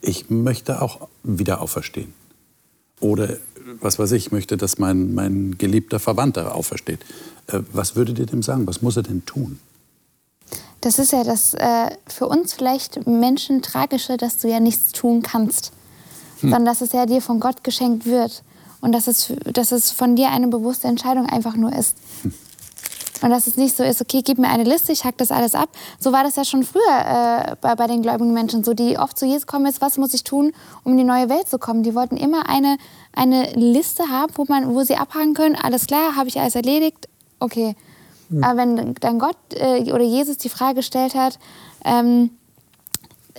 Ich 0.01 0.30
möchte 0.30 0.82
auch 0.82 1.07
wieder 1.24 1.61
auferstehen. 1.61 2.13
Oder 2.99 3.38
was 3.82 3.99
weiß 3.99 4.11
ich, 4.13 4.32
möchte, 4.32 4.57
dass 4.57 4.78
mein, 4.78 5.13
mein 5.13 5.57
geliebter 5.57 5.99
Verwandter 5.99 6.55
aufersteht. 6.55 6.99
Äh, 7.47 7.61
was 7.72 7.95
würdet 7.95 8.20
ihr 8.20 8.26
dem 8.26 8.43
sagen? 8.43 8.68
Was 8.68 8.82
muss 8.82 8.97
er 8.97 9.03
denn 9.03 9.26
tun? 9.26 9.59
Das 10.82 10.99
ist 10.99 11.11
ja 11.11 11.24
das 11.24 11.55
äh, 11.55 11.89
für 12.07 12.28
uns 12.28 12.53
vielleicht 12.53 13.07
Menschen 13.07 13.61
tragische, 13.61 14.18
dass 14.18 14.38
du 14.38 14.47
ja 14.47 14.59
nichts 14.59 14.91
tun 14.91 15.24
kannst, 15.24 15.72
hm. 16.41 16.51
sondern 16.51 16.66
dass 16.66 16.82
es 16.82 16.91
ja 16.91 17.05
dir 17.05 17.22
von 17.22 17.39
Gott 17.39 17.63
geschenkt 17.63 18.05
wird 18.05 18.43
und 18.82 18.91
dass 18.91 19.07
es, 19.07 19.34
dass 19.51 19.72
es 19.72 19.91
von 19.91 20.16
dir 20.16 20.30
eine 20.30 20.47
bewusste 20.47 20.88
Entscheidung 20.88 21.26
einfach 21.26 21.55
nur 21.55 21.74
ist. 21.74 21.97
Hm. 22.22 22.34
Und 23.26 23.32
dass 23.32 23.47
es 23.47 23.57
nicht 23.57 23.76
so 23.76 23.84
ist, 23.84 24.01
okay, 24.01 24.21
gib 24.23 24.38
mir 24.38 24.49
eine 24.49 24.63
Liste, 24.63 24.91
ich 24.91 25.03
hack 25.03 25.17
das 25.17 25.32
alles 25.32 25.55
ab. 25.55 25.69
So 25.99 26.11
war 26.11 26.23
das 26.23 26.36
ja 26.36 26.45
schon 26.45 26.61
früher 26.61 26.82
äh, 26.84 27.55
bei, 27.59 27.73
bei, 27.73 27.88
den 27.88 28.03
gläubigen 28.03 28.36
Menschen, 28.36 28.63
so 28.63 28.76
die 28.76 28.99
oft 28.99 29.17
zu 29.17 29.26
Jesus 29.26 29.47
kommen 29.47 29.65
ist, 29.65 29.82
was 29.82 29.97
muss 29.97 30.13
ich 30.13 30.23
tun, 30.23 30.51
um 30.84 30.91
in 30.91 30.99
die 30.99 31.03
neue 31.05 31.28
Welt 31.28 31.49
zu 31.49 31.57
kommen. 31.57 31.82
Die 31.82 31.95
wollten 31.95 32.17
immer 32.17 32.47
eine, 32.47 32.78
eine 33.13 33.51
Liste 33.53 34.11
haben, 34.11 34.32
wo, 34.36 34.45
man, 34.47 34.76
wo 34.76 34.84
sie 34.84 34.95
abhaken 34.95 35.34
können, 35.34 35.55
alles 35.55 35.88
klar, 35.88 36.15
habe 36.15 36.28
ich 36.28 36.39
alles 36.39 36.53
erledigt, 36.53 37.09
okay. 37.39 37.76
Mhm. 38.30 38.43
Aber 38.43 38.57
wenn 38.57 38.93
dann 38.93 39.17
Gott 39.17 39.38
äh, 39.55 39.91
oder 39.91 40.03
Jesus 40.03 40.38
die 40.38 40.49
Frage 40.49 40.76
gestellt 40.76 41.15
hat, 41.15 41.39
ähm, 41.84 42.30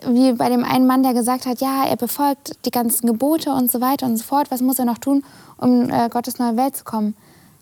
wie 0.04 0.32
bei 0.32 0.48
dem 0.48 0.64
einen 0.64 0.88
Mann, 0.88 1.04
der 1.04 1.14
gesagt 1.14 1.46
hat, 1.46 1.60
ja, 1.60 1.84
er 1.84 1.96
befolgt 1.96 2.56
die 2.64 2.72
ganzen 2.72 3.06
Gebote 3.06 3.52
und 3.52 3.70
so 3.70 3.80
weiter 3.80 4.06
und 4.06 4.16
so 4.16 4.24
fort, 4.24 4.50
was 4.50 4.62
muss 4.62 4.80
er 4.80 4.84
noch 4.84 4.98
tun, 4.98 5.22
um 5.58 5.88
äh, 5.90 6.08
Gottes 6.08 6.40
neue 6.40 6.56
Welt 6.56 6.76
zu 6.76 6.82
kommen? 6.82 7.14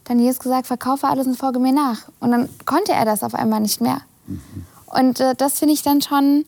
Dann 0.05 0.19
Jesus 0.19 0.39
gesagt, 0.39 0.67
verkaufe 0.67 1.09
alles 1.09 1.27
und 1.27 1.37
folge 1.37 1.59
mir 1.59 1.73
nach. 1.73 2.09
Und 2.21 2.31
dann 2.31 2.49
konnte 2.67 2.93
er 2.93 3.05
das 3.05 3.23
auf 3.23 3.35
einmal 3.35 3.61
nicht 3.61 3.81
mehr. 3.81 4.03
Mhm. 4.27 4.41
Und 4.87 5.21
äh, 5.21 5.35
das 5.35 5.59
finde 5.59 5.75
ich 5.75 5.83
dann 5.83 6.03
schon, 6.03 6.45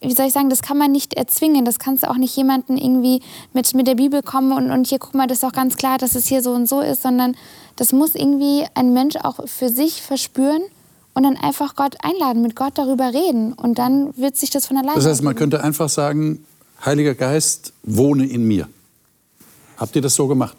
wie 0.00 0.12
soll 0.14 0.26
ich 0.26 0.32
sagen, 0.32 0.50
das 0.50 0.62
kann 0.62 0.78
man 0.78 0.92
nicht 0.92 1.14
erzwingen. 1.14 1.64
Das 1.64 1.78
kannst 1.78 2.04
du 2.04 2.10
auch 2.10 2.16
nicht 2.16 2.36
jemanden 2.36 2.76
irgendwie 2.76 3.22
mit, 3.52 3.74
mit 3.74 3.86
der 3.86 3.96
Bibel 3.96 4.22
kommen 4.22 4.52
und, 4.52 4.70
und 4.70 4.86
hier, 4.86 4.98
guck 4.98 5.14
mal, 5.14 5.26
das 5.26 5.38
ist 5.38 5.44
auch 5.44 5.52
ganz 5.52 5.76
klar, 5.76 5.98
dass 5.98 6.14
es 6.14 6.26
hier 6.26 6.42
so 6.42 6.52
und 6.52 6.68
so 6.68 6.80
ist, 6.80 7.02
sondern 7.02 7.36
das 7.76 7.92
muss 7.92 8.14
irgendwie 8.14 8.64
ein 8.74 8.92
Mensch 8.92 9.16
auch 9.16 9.46
für 9.46 9.68
sich 9.68 10.02
verspüren 10.02 10.62
und 11.14 11.22
dann 11.24 11.36
einfach 11.36 11.74
Gott 11.74 11.96
einladen, 12.02 12.42
mit 12.42 12.56
Gott 12.56 12.72
darüber 12.76 13.12
reden. 13.12 13.52
Und 13.52 13.78
dann 13.78 14.16
wird 14.16 14.36
sich 14.36 14.50
das 14.50 14.66
von 14.66 14.76
alleine. 14.76 14.96
Das 14.96 15.06
heißt, 15.06 15.22
man 15.22 15.34
könnte 15.34 15.62
einfach 15.62 15.88
sagen, 15.88 16.44
Heiliger 16.84 17.14
Geist, 17.14 17.72
wohne 17.82 18.26
in 18.26 18.46
mir. 18.46 18.68
Habt 19.76 19.96
ihr 19.96 20.02
das 20.02 20.14
so 20.14 20.28
gemacht? 20.28 20.56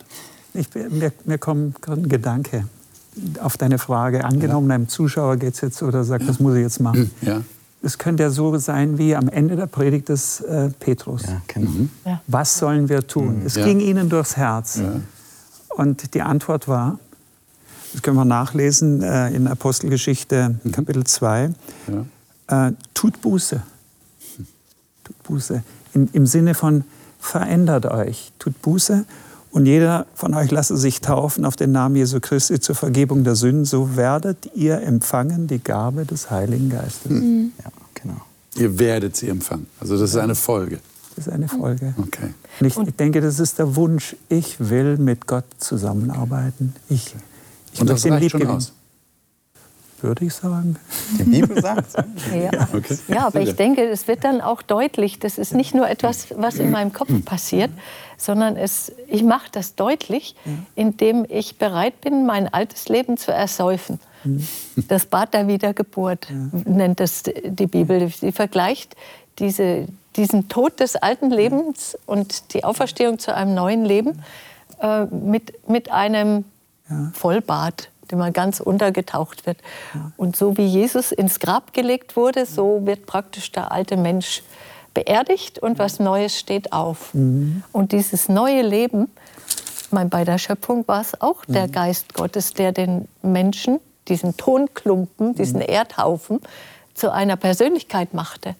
Ich, 0.56 0.70
mir, 0.74 1.12
mir 1.26 1.38
kommt 1.38 1.82
gerade 1.82 2.02
ein 2.02 2.10
Gedanke 2.10 2.66
auf 3.40 3.58
deine 3.58 3.78
Frage. 3.78 4.26
Angenommen, 4.26 4.70
ja. 4.70 4.76
einem 4.76 4.88
Zuschauer 4.88 5.38
geht 5.38 5.54
es 5.56 5.62
jetzt 5.62 5.78
so, 5.78 5.90
der 5.92 6.04
sagt, 6.04 6.24
ja. 6.24 6.28
das 6.28 6.40
muss 6.40 6.56
ich 6.56 6.62
jetzt 6.62 6.80
machen. 6.80 7.12
Ja. 7.22 7.42
Es 7.82 7.98
könnte 7.98 8.24
ja 8.24 8.30
so 8.32 8.58
sein 8.58 8.98
wie 8.98 9.16
am 9.16 9.30
Ende 9.30 9.56
der 9.56 9.68
Predigt 9.68 10.10
des 10.10 10.42
äh, 10.42 10.70
Petrus. 10.80 11.24
Ja, 11.24 11.42
genau. 11.48 11.70
mhm. 11.70 11.90
Was 12.28 12.58
sollen 12.58 12.90
wir 12.90 13.06
tun? 13.06 13.42
Mhm. 13.42 13.46
Es 13.46 13.56
ging 13.56 13.80
ihnen 13.80 14.10
durchs 14.10 14.38
Herz. 14.38 14.82
Und 15.70 16.14
die 16.16 16.22
Antwort 16.22 16.68
war, 16.68 17.00
das 17.94 18.02
können 18.02 18.18
wir 18.18 18.26
nachlesen 18.26 19.04
äh, 19.04 19.30
in 19.30 19.48
Apostelgeschichte 19.48 20.56
mhm. 20.64 20.72
Kapitel 20.72 21.04
2, 21.04 21.52
äh, 22.48 22.72
tut 22.94 23.22
Buße. 23.22 23.62
Tut 25.04 25.24
Buße. 25.24 25.64
In, 25.94 26.10
Im 26.12 26.26
Sinne 26.26 26.56
von 26.56 26.86
verändert 27.20 27.86
euch, 27.86 28.32
tut 28.40 28.60
Buße 28.62 29.06
und 29.56 29.66
jeder 29.66 30.06
von 30.16 30.34
euch 30.34 30.52
lasse 30.52 30.76
sich 30.76 31.00
taufen 31.00 31.46
auf 31.46 31.56
den 31.56 31.72
Namen 31.72 31.96
Jesu 31.96 32.20
Christi 32.20 32.60
zur 32.60 32.76
Vergebung 32.76 33.24
der 33.24 33.36
Sünden, 33.36 33.64
so 33.64 33.96
werdet 33.96 34.50
ihr 34.54 34.82
empfangen 34.82 35.48
die 35.48 35.60
Gabe 35.60 36.06
des 36.06 36.30
Heiligen 36.30 36.70
Geistes. 36.70 37.10
Mhm. 37.10 37.54
Ja, 37.64 37.72
genau. 37.94 38.20
Ihr 38.58 38.78
werdet 38.78 39.16
sie 39.16 39.30
empfangen. 39.30 39.68
Also 39.80 39.98
das 39.98 40.10
ist 40.10 40.18
eine 40.18 40.36
Folge. 40.36 40.80
Das 41.16 41.28
ist 41.28 41.34
eine 41.34 41.48
Folge. 41.48 41.96
Okay. 41.98 42.34
Und 42.60 42.68
ich, 42.68 42.78
ich 42.78 42.96
denke, 42.98 43.22
das 43.22 43.40
ist 43.40 43.58
der 43.58 43.78
Wunsch. 43.78 44.18
Ich 44.28 44.58
will 44.60 44.98
mit 44.98 45.26
Gott 45.26 45.46
zusammenarbeiten. 45.58 46.76
Ich, 46.90 47.16
ich 47.72 47.80
Und 47.80 47.90
das 47.90 48.06
reicht 48.06 48.32
schon 48.32 48.46
aus 48.48 48.74
würde 50.02 50.26
ich 50.26 50.34
sagen. 50.34 50.78
Die 51.18 51.24
Bibel 51.24 51.62
sagt 51.62 51.96
ja. 52.34 52.68
Okay. 52.74 52.98
ja, 53.08 53.28
aber 53.28 53.42
ich 53.42 53.56
denke, 53.56 53.84
es 53.84 54.08
wird 54.08 54.24
dann 54.24 54.42
auch 54.42 54.62
deutlich, 54.62 55.20
das 55.20 55.38
ist 55.38 55.54
nicht 55.54 55.74
nur 55.74 55.90
etwas, 55.90 56.28
was 56.36 56.56
in 56.56 56.72
meinem 56.72 56.94
Kopf 56.94 57.10
passiert, 57.26 57.72
sondern 58.18 58.58
es, 58.58 58.92
ich 59.08 59.24
mache 59.24 59.50
das 59.52 59.76
deutlich, 59.76 60.36
indem 60.76 61.26
ich 61.28 61.58
bereit 61.58 62.02
bin, 62.02 62.26
mein 62.26 62.54
altes 62.54 62.90
Leben 62.90 63.18
zu 63.18 63.32
ersäufen. 63.32 64.00
Das 64.88 65.06
Bad 65.06 65.34
der 65.34 65.48
Wiedergeburt 65.48 66.28
nennt 66.66 67.00
das 67.00 67.24
die 67.24 67.68
Bibel. 67.68 68.10
Sie 68.10 68.32
vergleicht 68.32 68.96
diese, 69.38 69.88
diesen 70.16 70.48
Tod 70.50 70.80
des 70.80 70.96
alten 70.96 71.30
Lebens 71.30 71.98
und 72.06 72.54
die 72.54 72.64
Auferstehung 72.64 73.20
zu 73.20 73.36
einem 73.36 73.54
neuen 73.54 73.86
Leben 73.86 74.24
äh, 74.82 75.06
mit, 75.06 75.70
mit 75.70 75.92
einem 75.92 76.46
Vollbad 77.14 77.90
dem 78.12 78.20
man 78.20 78.34
ganz 78.34 78.60
untergetaucht 78.60 79.46
wird. 79.46 79.58
Und 80.18 80.36
so 80.36 80.58
wie 80.58 80.66
Jesus 80.66 81.12
ins 81.12 81.40
Grab 81.40 81.74
gelegt 81.74 82.16
wurde, 82.16 82.46
so 82.46 82.86
wird 82.86 83.06
praktisch 83.06 83.52
der 83.52 83.72
alte 83.72 83.98
Mensch 83.98 84.44
beerdigt 84.94 85.60
und 85.60 85.78
was 85.78 86.00
Neues 86.00 86.40
steht 86.40 86.74
auf. 86.74 87.14
Mhm. 87.14 87.64
Und 87.72 87.92
dieses 87.92 88.30
neue 88.30 88.64
Leben, 88.64 89.10
mein, 89.92 90.10
bei 90.10 90.24
der 90.24 90.40
Schöpfung 90.40 90.88
war 90.88 91.02
es 91.02 91.22
auch 91.22 91.46
der 91.46 91.68
mhm. 91.68 91.72
Geist 91.72 92.14
Gottes, 92.16 92.54
der 92.54 92.72
den 92.72 93.08
Menschen, 93.22 93.80
diesen 94.08 94.38
Tonklumpen, 94.38 95.36
diesen 95.36 95.60
mhm. 95.60 95.68
Erdhaufen, 95.68 96.40
zu 96.96 97.12
einer 97.12 97.36
Persönlichkeit 97.36 98.14
machte. 98.14 98.56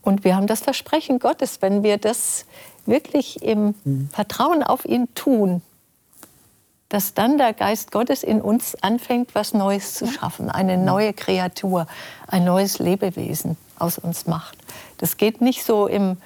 Und 0.00 0.24
wir 0.24 0.34
haben 0.34 0.46
das 0.46 0.60
Versprechen 0.60 1.18
Gottes, 1.18 1.60
wenn 1.60 1.82
wir 1.82 1.98
das 1.98 2.46
wirklich 2.86 3.42
im. 3.42 3.74
Vertrauen 4.12 4.62
auf 4.62 4.84
ihn 4.84 5.12
tun, 5.14 5.60
dass 6.92 7.14
dann 7.14 7.38
der 7.38 7.54
Geist 7.54 7.90
Gottes 7.90 8.22
in 8.22 8.42
uns 8.42 8.74
anfängt, 8.82 9.34
was 9.34 9.54
Neues 9.54 9.94
zu 9.94 10.06
schaffen, 10.06 10.50
eine 10.50 10.76
neue 10.76 11.14
Kreatur, 11.14 11.86
ein 12.26 12.44
neues 12.44 12.80
Lebewesen 12.80 13.56
aus 13.78 13.96
uns 13.96 14.26
macht. 14.26 14.58
Das 14.98 15.16
geht 15.16 15.40
nicht 15.40 15.64
so 15.64 15.86
im 15.86 16.18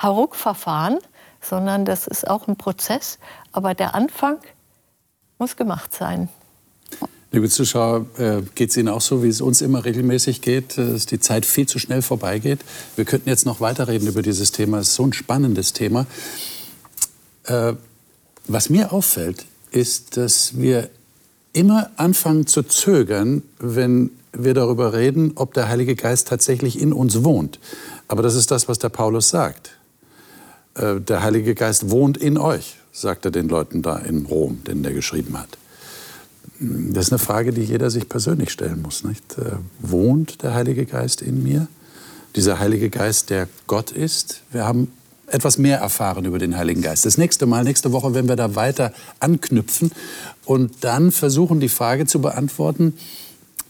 Hauruck-Verfahren, 0.00 0.98
sondern 1.42 1.84
das 1.84 2.06
ist 2.06 2.26
auch 2.26 2.48
ein 2.48 2.56
Prozess. 2.56 3.18
Aber 3.52 3.74
der 3.74 3.94
Anfang 3.94 4.38
muss 5.38 5.56
gemacht 5.56 5.92
sein. 5.92 6.30
Liebe 7.30 7.50
Zuschauer, 7.50 8.06
äh, 8.16 8.40
geht 8.54 8.70
es 8.70 8.78
Ihnen 8.78 8.88
auch 8.88 9.02
so, 9.02 9.22
wie 9.22 9.28
es 9.28 9.42
uns 9.42 9.60
immer 9.60 9.84
regelmäßig 9.84 10.40
geht, 10.40 10.78
äh, 10.78 10.92
dass 10.92 11.04
die 11.04 11.20
Zeit 11.20 11.44
viel 11.44 11.68
zu 11.68 11.78
schnell 11.78 12.00
vorbeigeht? 12.00 12.60
Wir 12.96 13.04
könnten 13.04 13.28
jetzt 13.28 13.44
noch 13.44 13.60
weiterreden 13.60 14.08
über 14.08 14.22
dieses 14.22 14.52
Thema. 14.52 14.78
Es 14.78 14.88
ist 14.88 14.94
so 14.94 15.04
ein 15.04 15.12
spannendes 15.12 15.74
Thema. 15.74 16.06
Äh, 17.44 17.74
was 18.46 18.70
mir 18.70 18.90
auffällt, 18.90 19.44
ist, 19.74 20.16
dass 20.16 20.58
wir 20.58 20.90
immer 21.52 21.90
anfangen 21.96 22.46
zu 22.46 22.62
zögern, 22.62 23.42
wenn 23.58 24.10
wir 24.32 24.54
darüber 24.54 24.92
reden, 24.92 25.32
ob 25.36 25.54
der 25.54 25.68
Heilige 25.68 25.94
Geist 25.94 26.28
tatsächlich 26.28 26.80
in 26.80 26.92
uns 26.92 27.22
wohnt. 27.22 27.60
Aber 28.08 28.22
das 28.22 28.34
ist 28.34 28.50
das, 28.50 28.68
was 28.68 28.78
der 28.78 28.88
Paulus 28.88 29.28
sagt. 29.28 29.76
Äh, 30.74 31.00
der 31.00 31.22
Heilige 31.22 31.54
Geist 31.54 31.90
wohnt 31.90 32.16
in 32.16 32.36
euch, 32.36 32.76
sagt 32.92 33.24
er 33.24 33.30
den 33.30 33.48
Leuten 33.48 33.82
da 33.82 33.96
in 33.96 34.26
Rom, 34.26 34.62
den 34.64 34.84
er 34.84 34.92
geschrieben 34.92 35.38
hat. 35.38 35.56
Das 36.60 37.06
ist 37.06 37.12
eine 37.12 37.18
Frage, 37.18 37.52
die 37.52 37.62
jeder 37.62 37.90
sich 37.90 38.08
persönlich 38.08 38.50
stellen 38.50 38.82
muss. 38.82 39.04
Nicht? 39.04 39.38
Äh, 39.38 39.56
wohnt 39.80 40.42
der 40.42 40.54
Heilige 40.54 40.86
Geist 40.86 41.22
in 41.22 41.42
mir? 41.42 41.68
Dieser 42.36 42.58
Heilige 42.58 42.90
Geist, 42.90 43.30
der 43.30 43.48
Gott 43.68 43.92
ist. 43.92 44.42
Wir 44.50 44.64
haben 44.64 44.90
etwas 45.34 45.58
mehr 45.58 45.78
erfahren 45.78 46.24
über 46.24 46.38
den 46.38 46.56
Heiligen 46.56 46.80
Geist. 46.80 47.04
Das 47.04 47.18
nächste 47.18 47.46
Mal, 47.46 47.64
nächste 47.64 47.92
Woche, 47.92 48.14
werden 48.14 48.28
wir 48.28 48.36
da 48.36 48.54
weiter 48.54 48.92
anknüpfen 49.18 49.90
und 50.44 50.72
dann 50.82 51.10
versuchen, 51.10 51.60
die 51.60 51.68
Frage 51.68 52.06
zu 52.06 52.20
beantworten, 52.20 52.94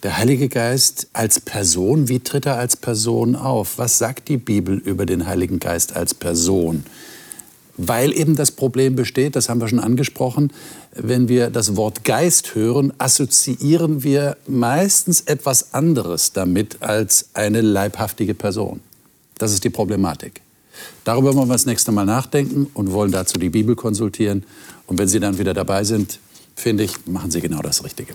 der 0.03 0.19
Heilige 0.19 0.51
Geist 0.51 1.09
als 1.15 1.41
Person, 1.41 2.11
wie 2.11 2.21
tritt 2.21 2.45
er 2.45 2.59
als 2.59 2.77
Person 2.77 3.35
auf? 3.35 3.79
Was 3.79 3.97
sagt 3.97 4.29
die 4.29 4.37
Bibel 4.37 4.77
über 4.77 5.07
den 5.07 5.27
Heiligen 5.27 5.59
Geist 5.59 5.97
als 5.97 6.13
Person? 6.13 6.85
Weil 7.79 8.13
eben 8.13 8.37
das 8.37 8.51
Problem 8.51 8.95
besteht, 8.95 9.35
das 9.35 9.49
haben 9.49 9.63
wir 9.63 9.69
schon 9.69 9.81
angesprochen, 9.81 10.53
wenn 10.93 11.29
wir 11.29 11.49
das 11.49 11.75
Wort 11.77 12.05
Geist 12.05 12.55
hören, 12.55 12.93
assoziieren 12.99 14.05
wir 14.05 14.37
meistens 14.47 15.23
etwas 15.23 15.73
anderes 15.73 16.33
damit 16.33 16.83
als 16.83 17.31
eine 17.33 17.63
leibhaftige 17.63 18.35
Person. 18.35 18.81
Das 19.39 19.53
ist 19.53 19.65
die 19.65 19.71
Problematik. 19.71 20.44
Darüber 21.05 21.35
wollen 21.35 21.49
wir 21.49 21.55
das 21.55 21.67
nächste 21.67 21.93
Mal 21.93 22.05
nachdenken 22.05 22.69
und 22.75 22.93
wollen 22.93 23.13
dazu 23.13 23.39
die 23.39 23.51
Bibel 23.51 23.77
konsultieren. 23.77 24.45
Und 24.87 24.99
wenn 24.99 25.09
Sie 25.09 25.21
dann 25.21 25.39
wieder 25.39 25.55
dabei 25.55 25.85
sind, 25.85 26.19
finde 26.57 26.85
ich, 26.85 27.07
machen 27.07 27.31
Sie 27.31 27.41
genau 27.41 27.61
das 27.61 27.85
Richtige. 27.85 28.15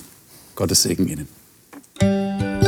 Gottes 0.56 0.84
Segen 0.84 1.08
Ihnen. 1.08 2.59